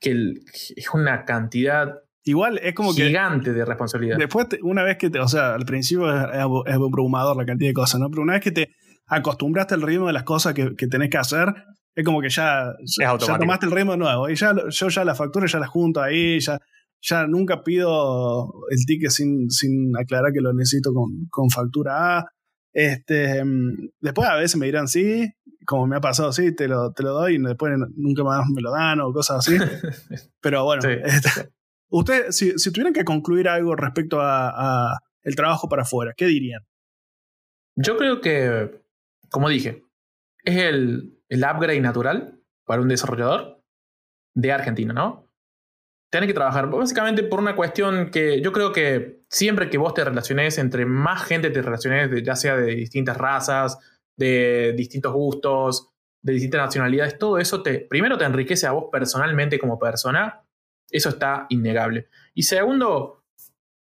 que 0.00 0.34
es 0.76 0.88
una 0.92 1.24
cantidad 1.24 2.00
Igual 2.24 2.58
es 2.62 2.74
como 2.74 2.92
gigante 2.92 3.52
de 3.52 3.64
responsabilidad. 3.64 4.16
Después, 4.16 4.46
una 4.62 4.84
vez 4.84 4.96
que 4.96 5.10
te, 5.10 5.18
o 5.18 5.26
sea, 5.26 5.54
al 5.54 5.64
principio 5.64 6.08
es, 6.12 6.24
es, 6.66 6.74
abrumador 6.74 7.36
la 7.36 7.44
cantidad 7.44 7.70
de 7.70 7.74
cosas, 7.74 8.00
¿no? 8.00 8.10
Pero 8.10 8.22
una 8.22 8.34
vez 8.34 8.42
que 8.42 8.52
te 8.52 8.70
acostumbraste 9.06 9.74
al 9.74 9.82
ritmo 9.82 10.06
de 10.06 10.12
las 10.12 10.22
cosas 10.22 10.54
que, 10.54 10.76
que 10.76 10.86
tenés 10.86 11.10
que 11.10 11.18
hacer, 11.18 11.52
es 11.94 12.04
como 12.04 12.20
que 12.20 12.30
ya, 12.30 12.72
ya, 12.84 13.16
tomaste 13.18 13.66
el 13.66 13.72
ritmo 13.72 13.92
de 13.92 13.98
nuevo. 13.98 14.30
Y 14.30 14.36
ya, 14.36 14.54
yo 14.68 14.88
ya 14.88 15.04
la 15.04 15.14
factura 15.14 15.46
ya 15.46 15.58
la 15.58 15.66
junto 15.66 16.00
ahí, 16.00 16.38
ya, 16.38 16.58
ya 17.00 17.26
nunca 17.26 17.62
pido 17.62 18.52
el 18.70 18.86
ticket 18.86 19.10
sin, 19.10 19.50
sin 19.50 19.92
aclarar 19.98 20.32
que 20.32 20.40
lo 20.40 20.54
necesito 20.54 20.94
con, 20.94 21.26
con 21.28 21.50
factura 21.50 22.18
A. 22.18 22.26
Este, 22.72 23.42
después 24.00 24.28
a 24.28 24.36
veces 24.36 24.56
me 24.56 24.66
dirán 24.66 24.88
sí, 24.88 25.28
como 25.66 25.86
me 25.86 25.96
ha 25.96 26.00
pasado, 26.00 26.32
sí, 26.32 26.54
te 26.54 26.68
lo, 26.68 26.92
te 26.92 27.02
lo 27.02 27.12
doy 27.12 27.34
y 27.34 27.38
después 27.38 27.72
nunca 27.96 28.24
más 28.24 28.48
me 28.48 28.62
lo 28.62 28.70
dan 28.70 29.00
o 29.00 29.12
cosas 29.12 29.46
así. 29.46 29.58
Pero 30.40 30.64
bueno, 30.64 30.88
este, 30.88 31.50
Ustedes, 31.92 32.36
si, 32.36 32.72
tuvieran 32.72 32.94
que 32.94 33.04
concluir 33.04 33.48
algo 33.48 33.76
respecto 33.76 34.18
a, 34.20 34.98
el 35.22 35.36
trabajo 35.36 35.68
para 35.68 35.82
afuera, 35.82 36.14
¿qué 36.16 36.24
dirían? 36.24 36.62
Yo 37.76 37.96
creo 37.96 38.20
que, 38.20 38.80
como 39.30 39.48
dije, 39.48 39.84
es 40.42 40.56
el, 40.56 41.20
el 41.28 41.44
upgrade 41.44 41.80
natural 41.80 42.40
para 42.64 42.80
un 42.80 42.88
desarrollador 42.88 43.62
de 44.34 44.52
Argentina, 44.52 44.94
¿no? 44.94 45.28
Tiene 46.10 46.26
que 46.26 46.34
trabajar 46.34 46.68
básicamente 46.70 47.22
por 47.22 47.40
una 47.40 47.54
cuestión 47.54 48.10
que 48.10 48.40
yo 48.40 48.52
creo 48.52 48.72
que 48.72 49.22
siempre 49.28 49.68
que 49.68 49.78
vos 49.78 49.92
te 49.92 50.04
relaciones, 50.04 50.58
entre 50.58 50.86
más 50.86 51.24
gente 51.24 51.50
te 51.50 51.62
relaciones, 51.62 52.22
ya 52.22 52.36
sea 52.36 52.56
de 52.56 52.74
distintas 52.74 53.18
razas, 53.18 53.78
de 54.16 54.72
distintos 54.76 55.12
gustos, 55.12 55.90
de 56.22 56.32
distintas 56.32 56.62
nacionalidades, 56.62 57.18
todo 57.18 57.38
eso 57.38 57.62
te, 57.62 57.80
primero 57.80 58.16
te 58.16 58.24
enriquece 58.24 58.66
a 58.66 58.72
vos 58.72 58.86
personalmente 58.90 59.58
como 59.58 59.78
persona, 59.78 60.42
eso 60.92 61.08
está 61.08 61.46
innegable. 61.48 62.08
Y 62.34 62.44
segundo, 62.44 63.24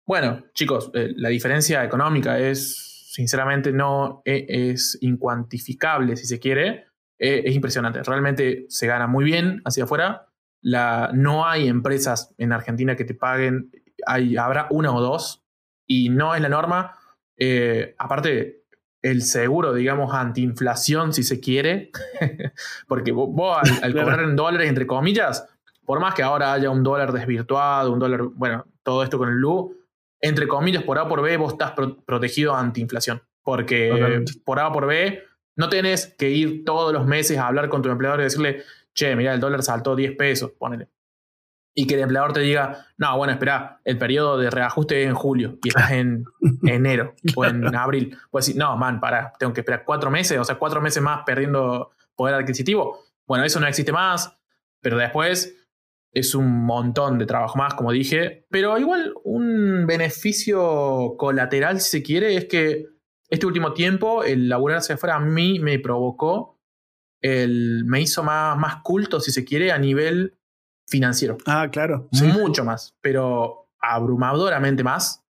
bueno, 0.06 0.46
chicos, 0.54 0.92
eh, 0.94 1.14
la 1.16 1.30
diferencia 1.30 1.84
económica 1.84 2.40
es, 2.40 3.10
sinceramente, 3.12 3.72
no 3.72 4.22
e, 4.26 4.46
es, 4.48 4.98
incuantificable, 5.02 6.16
si 6.16 6.26
se 6.26 6.40
quiere, 6.40 6.88
e, 7.18 7.44
es 7.46 7.56
impresionante, 7.56 8.02
realmente 8.04 8.66
se 8.70 8.88
gana 8.88 9.08
muy 9.08 9.26
bien 9.26 9.62
hacia 9.66 9.84
afuera, 9.84 10.28
la, 10.62 11.12
no 11.14 11.46
hay 11.46 11.68
empresas 11.68 12.34
en 12.38 12.54
Argentina 12.54 12.96
que 12.96 13.04
te 13.04 13.14
paguen, 13.14 13.72
hay, 14.06 14.38
habrá 14.38 14.68
una 14.70 14.94
o 14.94 15.02
dos, 15.02 15.44
y 15.86 16.10
no 16.10 16.36
es 16.36 16.42
la 16.42 16.50
norma. 16.50 16.98
Eh, 17.38 17.96
aparte, 17.98 18.64
el 19.02 19.22
seguro, 19.22 19.74
digamos, 19.74 20.14
antiinflación, 20.14 21.14
si 21.14 21.24
se 21.24 21.40
quiere, 21.40 21.92
porque 22.88 23.12
vos, 23.12 23.58
al, 23.82 23.94
cobrar 23.94 24.22
en 24.22 24.36
dólares, 24.36 24.70
entre 24.70 24.88
comillas, 24.88 25.46
por 25.86 26.00
más 26.00 26.14
que 26.14 26.24
ahora 26.24 26.54
haya 26.54 26.70
un 26.70 26.84
dólar 26.84 27.12
desvirtuado, 27.12 27.92
un 27.92 28.00
dólar, 28.00 28.22
bueno, 28.34 28.66
todo 28.84 29.04
esto 29.04 29.18
con 29.18 29.30
el 29.30 29.36
LU, 29.36 29.76
entre 30.22 30.48
comillas, 30.48 30.84
por 30.84 30.98
A 30.98 31.08
por 31.08 31.22
B, 31.22 31.38
vos 31.38 31.54
estás 31.54 31.74
protegido 32.06 32.56
antiinflación, 32.56 33.22
porque 33.42 34.24
por 34.46 34.60
A 34.60 34.72
por 34.72 34.88
B 34.88 35.22
no 35.56 35.70
tenés 35.70 36.08
que 36.18 36.30
ir 36.30 36.64
todos 36.64 36.94
los 36.94 37.06
meses 37.06 37.38
a 37.38 37.48
hablar 37.48 37.70
con 37.70 37.82
tu 37.82 37.90
empleador 37.90 38.22
y 38.22 38.24
decirle, 38.24 38.64
che, 38.94 39.16
mira, 39.16 39.34
el 39.34 39.40
dólar 39.40 39.64
saltó 39.64 39.96
10 39.96 40.16
pesos, 40.16 40.52
ponele 40.52 40.90
y 41.76 41.88
que 41.88 41.96
el 41.96 42.02
empleador 42.02 42.34
te 42.34 42.42
diga, 42.42 42.88
no, 42.98 43.18
bueno, 43.18 43.34
espera, 43.34 43.80
el 43.84 43.98
periodo 43.98 44.38
de 44.38 44.50
reajuste 44.50 45.04
es 45.04 45.10
en 45.10 45.16
julio 45.16 45.58
y 45.64 45.70
estás 45.70 45.92
en 45.92 46.26
enero 46.64 47.16
o 47.36 47.46
en 47.46 47.76
abril. 47.76 48.18
Pues 48.30 48.46
decir, 48.46 48.60
no, 48.60 48.78
man, 48.78 49.00
para, 49.00 49.34
tengo 49.40 49.54
que 49.54 49.62
esperar 49.62 49.84
cuatro 49.86 50.12
meses, 50.12 50.38
o 50.38 50.44
sea, 50.44 50.56
cuatro 50.56 50.82
meses 50.82 51.02
más 51.02 51.24
perdiendo 51.26 51.92
poder 52.16 52.36
adquisitivo. 52.36 53.04
Bueno, 53.26 53.44
eso 53.44 53.60
no 53.60 53.68
existe 53.68 53.92
más, 53.92 54.38
pero 54.82 54.98
después 54.98 55.56
es 56.14 56.36
un 56.36 56.66
montón 56.66 57.18
de 57.18 57.26
trabajo 57.26 57.58
más, 57.58 57.74
como 57.74 57.92
dije. 57.92 58.46
Pero 58.50 58.78
igual 58.78 59.14
un 59.24 59.86
beneficio 59.88 61.16
colateral, 61.18 61.82
si 61.82 61.90
se 61.90 62.04
quiere, 62.04 62.38
es 62.38 62.46
que 62.46 62.86
este 63.30 63.48
último 63.48 63.74
tiempo 63.74 64.24
el 64.24 64.48
laburar 64.48 64.78
hacia 64.78 64.96
afuera 64.96 65.16
a 65.16 65.20
mí 65.20 65.60
me 65.60 65.80
provocó, 65.80 66.60
el, 67.20 67.84
me 67.86 68.02
hizo 68.02 68.22
más, 68.24 68.58
más 68.58 68.78
culto, 68.84 69.20
si 69.20 69.32
se 69.32 69.44
quiere, 69.44 69.72
a 69.72 69.80
nivel 69.80 70.38
financiero. 70.88 71.38
Ah, 71.48 71.70
claro. 71.72 72.10
Mucho 72.12 72.64
más, 72.64 72.96
pero 73.02 73.72
abrumadoramente 73.80 74.84
más, 74.84 75.26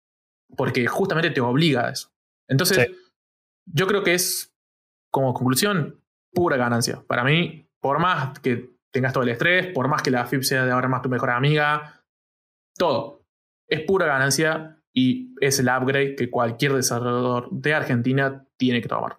porque 0.56 0.86
justamente 0.86 1.30
te 1.30 1.40
obliga 1.40 1.86
a 1.86 1.90
eso. 1.90 2.12
Entonces, 2.48 2.90
yo 3.66 3.86
creo 3.86 4.02
que 4.02 4.14
es, 4.14 4.52
como 5.10 5.32
conclusión, 5.32 6.02
pura 6.32 6.56
ganancia. 6.56 7.04
Para 7.06 7.22
mí, 7.22 7.68
por 7.80 7.98
más 8.00 8.38
que 8.40 8.71
tengas 8.92 9.12
todo 9.12 9.24
el 9.24 9.30
estrés, 9.30 9.68
por 9.68 9.88
más 9.88 10.02
que 10.02 10.10
la 10.10 10.26
FIP 10.26 10.42
sea 10.42 10.64
de 10.64 10.72
ahora 10.72 10.88
más 10.88 11.02
tu 11.02 11.08
mejor 11.08 11.30
amiga, 11.30 12.04
todo. 12.76 13.24
Es 13.68 13.80
pura 13.80 14.06
ganancia 14.06 14.78
y 14.94 15.34
es 15.40 15.58
el 15.58 15.68
upgrade 15.68 16.14
que 16.14 16.30
cualquier 16.30 16.74
desarrollador 16.74 17.48
de 17.50 17.74
Argentina 17.74 18.46
tiene 18.56 18.82
que 18.82 18.88
tomar. 18.88 19.18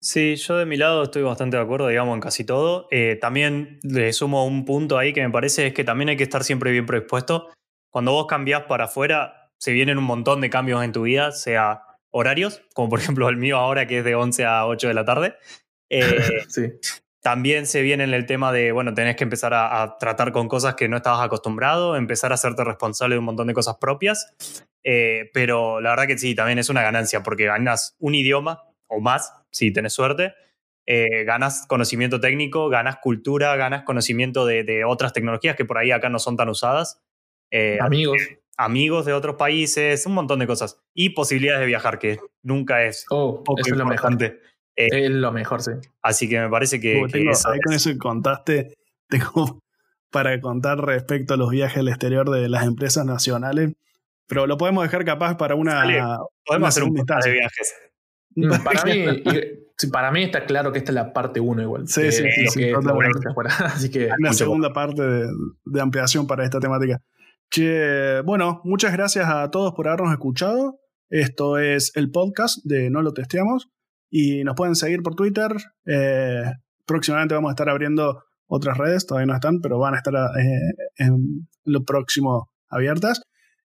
Sí, 0.00 0.36
yo 0.36 0.58
de 0.58 0.66
mi 0.66 0.76
lado 0.76 1.04
estoy 1.04 1.22
bastante 1.22 1.56
de 1.56 1.62
acuerdo, 1.62 1.88
digamos, 1.88 2.14
en 2.14 2.20
casi 2.20 2.44
todo. 2.44 2.86
Eh, 2.90 3.18
también 3.20 3.80
le 3.82 4.12
sumo 4.12 4.46
un 4.46 4.64
punto 4.64 4.98
ahí 4.98 5.12
que 5.12 5.22
me 5.22 5.30
parece 5.30 5.68
es 5.68 5.74
que 5.74 5.84
también 5.84 6.10
hay 6.10 6.16
que 6.16 6.22
estar 6.22 6.44
siempre 6.44 6.70
bien 6.70 6.86
predispuesto. 6.86 7.48
Cuando 7.90 8.12
vos 8.12 8.26
cambiás 8.26 8.64
para 8.64 8.84
afuera, 8.84 9.50
se 9.58 9.72
vienen 9.72 9.98
un 9.98 10.04
montón 10.04 10.42
de 10.42 10.50
cambios 10.50 10.84
en 10.84 10.92
tu 10.92 11.02
vida, 11.02 11.32
sea 11.32 11.82
horarios, 12.10 12.62
como 12.74 12.90
por 12.90 12.98
ejemplo 13.00 13.28
el 13.28 13.36
mío 13.36 13.56
ahora 13.56 13.86
que 13.86 13.98
es 13.98 14.04
de 14.04 14.14
11 14.14 14.44
a 14.44 14.66
8 14.66 14.88
de 14.88 14.94
la 14.94 15.04
tarde. 15.04 15.34
Eh, 15.90 16.44
sí. 16.48 16.72
También 17.26 17.66
se 17.66 17.82
viene 17.82 18.04
en 18.04 18.14
el 18.14 18.24
tema 18.24 18.52
de, 18.52 18.70
bueno, 18.70 18.94
tenés 18.94 19.16
que 19.16 19.24
empezar 19.24 19.52
a, 19.52 19.96
tratar 19.98 20.30
con 20.30 20.46
cosas 20.46 20.76
que 20.76 20.88
no 20.88 20.96
estabas 20.96 21.26
acostumbrado, 21.26 21.96
empezar 21.96 22.30
a 22.30 22.36
hacerte 22.36 22.62
responsable 22.62 23.16
de 23.16 23.18
un 23.18 23.24
montón 23.24 23.48
de 23.48 23.52
cosas 23.52 23.78
propias. 23.80 24.32
Eh, 24.84 25.28
pero 25.34 25.80
la 25.80 25.90
verdad 25.90 26.06
que 26.06 26.18
sí, 26.18 26.36
también 26.36 26.60
es 26.60 26.68
una 26.68 26.82
ganancia 26.82 27.24
porque 27.24 27.46
ganas 27.46 27.96
un 27.98 28.14
idioma 28.14 28.62
o 28.86 29.00
más, 29.00 29.32
si 29.50 29.72
tenés 29.72 29.92
suerte. 29.92 30.34
Eh, 30.86 31.24
ganas 31.24 31.66
conocimiento 31.66 32.20
técnico, 32.20 32.68
ganas 32.68 32.98
cultura, 33.02 33.56
ganas 33.56 33.82
conocimiento 33.82 34.46
de, 34.46 34.84
otras 34.86 35.12
tecnologías 35.12 35.56
que 35.56 35.64
por 35.64 35.78
ahí 35.78 35.90
acá 35.90 36.08
no 36.08 36.20
son 36.20 36.36
tan 36.36 36.48
usadas. 36.48 37.02
Eh, 37.50 37.78
amigos. 37.80 38.18
Amigos 38.56 39.04
de 39.04 39.14
otros 39.14 39.34
países, 39.34 40.06
un 40.06 40.14
montón 40.14 40.38
de 40.38 40.46
cosas. 40.46 40.80
Y 40.94 41.08
posibilidades 41.08 41.58
de 41.62 41.66
viajar, 41.66 41.98
que 41.98 42.20
nunca 42.44 42.84
es 42.84 43.04
oh, 43.10 43.42
eso 43.58 43.74
es 43.74 43.76
lo 43.76 43.84
mejor. 43.84 44.16
Eh, 44.76 44.88
es 44.92 45.10
lo 45.10 45.32
mejor, 45.32 45.62
sí. 45.62 45.72
Así 46.02 46.28
que 46.28 46.38
me 46.38 46.48
parece 46.48 46.80
que. 46.80 47.02
ahí 47.12 47.60
con 47.60 47.72
eso 47.72 47.90
que 47.90 47.98
contaste, 47.98 48.74
tengo 49.08 49.60
para 50.10 50.40
contar 50.40 50.78
respecto 50.78 51.34
a 51.34 51.36
los 51.36 51.50
viajes 51.50 51.78
al 51.78 51.88
exterior 51.88 52.30
de 52.30 52.48
las 52.48 52.64
empresas 52.64 53.04
nacionales, 53.04 53.72
pero 54.26 54.46
lo 54.46 54.56
podemos 54.56 54.84
dejar 54.84 55.04
capaz 55.04 55.36
para 55.36 55.54
una. 55.54 56.18
podemos 56.44 56.68
hacer 56.68 56.84
un 56.84 56.94
de 56.94 57.30
viajes. 57.30 57.74
Mm, 58.34 58.50
para 58.64 58.84
mí, 58.84 59.06
para 59.90 60.10
mí 60.12 60.24
está 60.24 60.44
claro 60.44 60.72
que 60.72 60.78
esta 60.78 60.90
es 60.90 60.94
la 60.94 61.12
parte 61.12 61.40
1 61.40 61.62
igual. 61.62 61.88
Sí, 61.88 62.12
sí, 62.12 62.24
sí. 62.48 62.70
Así 63.58 63.90
que 63.90 64.10
una 64.18 64.32
segunda 64.32 64.72
parte 64.72 65.02
de, 65.02 65.80
ampliación 65.80 66.26
para 66.26 66.44
esta 66.44 66.60
temática. 66.60 67.00
bueno, 68.24 68.60
muchas 68.64 68.92
gracias 68.92 69.26
a 69.26 69.50
todos 69.50 69.72
por 69.74 69.88
habernos 69.88 70.12
escuchado. 70.12 70.80
Esto 71.08 71.58
es 71.58 71.92
el 71.94 72.10
podcast 72.10 72.58
de 72.64 72.90
No 72.90 73.00
lo 73.00 73.12
testeamos. 73.12 73.70
Y 74.10 74.44
nos 74.44 74.54
pueden 74.54 74.74
seguir 74.74 75.02
por 75.02 75.14
Twitter. 75.14 75.52
Eh, 75.84 76.44
próximamente 76.86 77.34
vamos 77.34 77.50
a 77.50 77.52
estar 77.52 77.68
abriendo 77.68 78.22
otras 78.46 78.78
redes, 78.78 79.06
todavía 79.06 79.26
no 79.26 79.34
están, 79.34 79.60
pero 79.60 79.78
van 79.78 79.94
a 79.94 79.98
estar 79.98 80.14
eh, 80.14 80.72
en 80.98 81.48
lo 81.64 81.84
próximo 81.84 82.50
abiertas. 82.68 83.22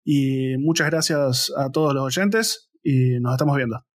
Y 0.03 0.57
muchas 0.57 0.89
gracias 0.89 1.51
a 1.57 1.69
todos 1.69 1.93
los 1.93 2.03
oyentes 2.03 2.69
y 2.83 3.19
nos 3.19 3.33
estamos 3.33 3.57
viendo. 3.57 3.86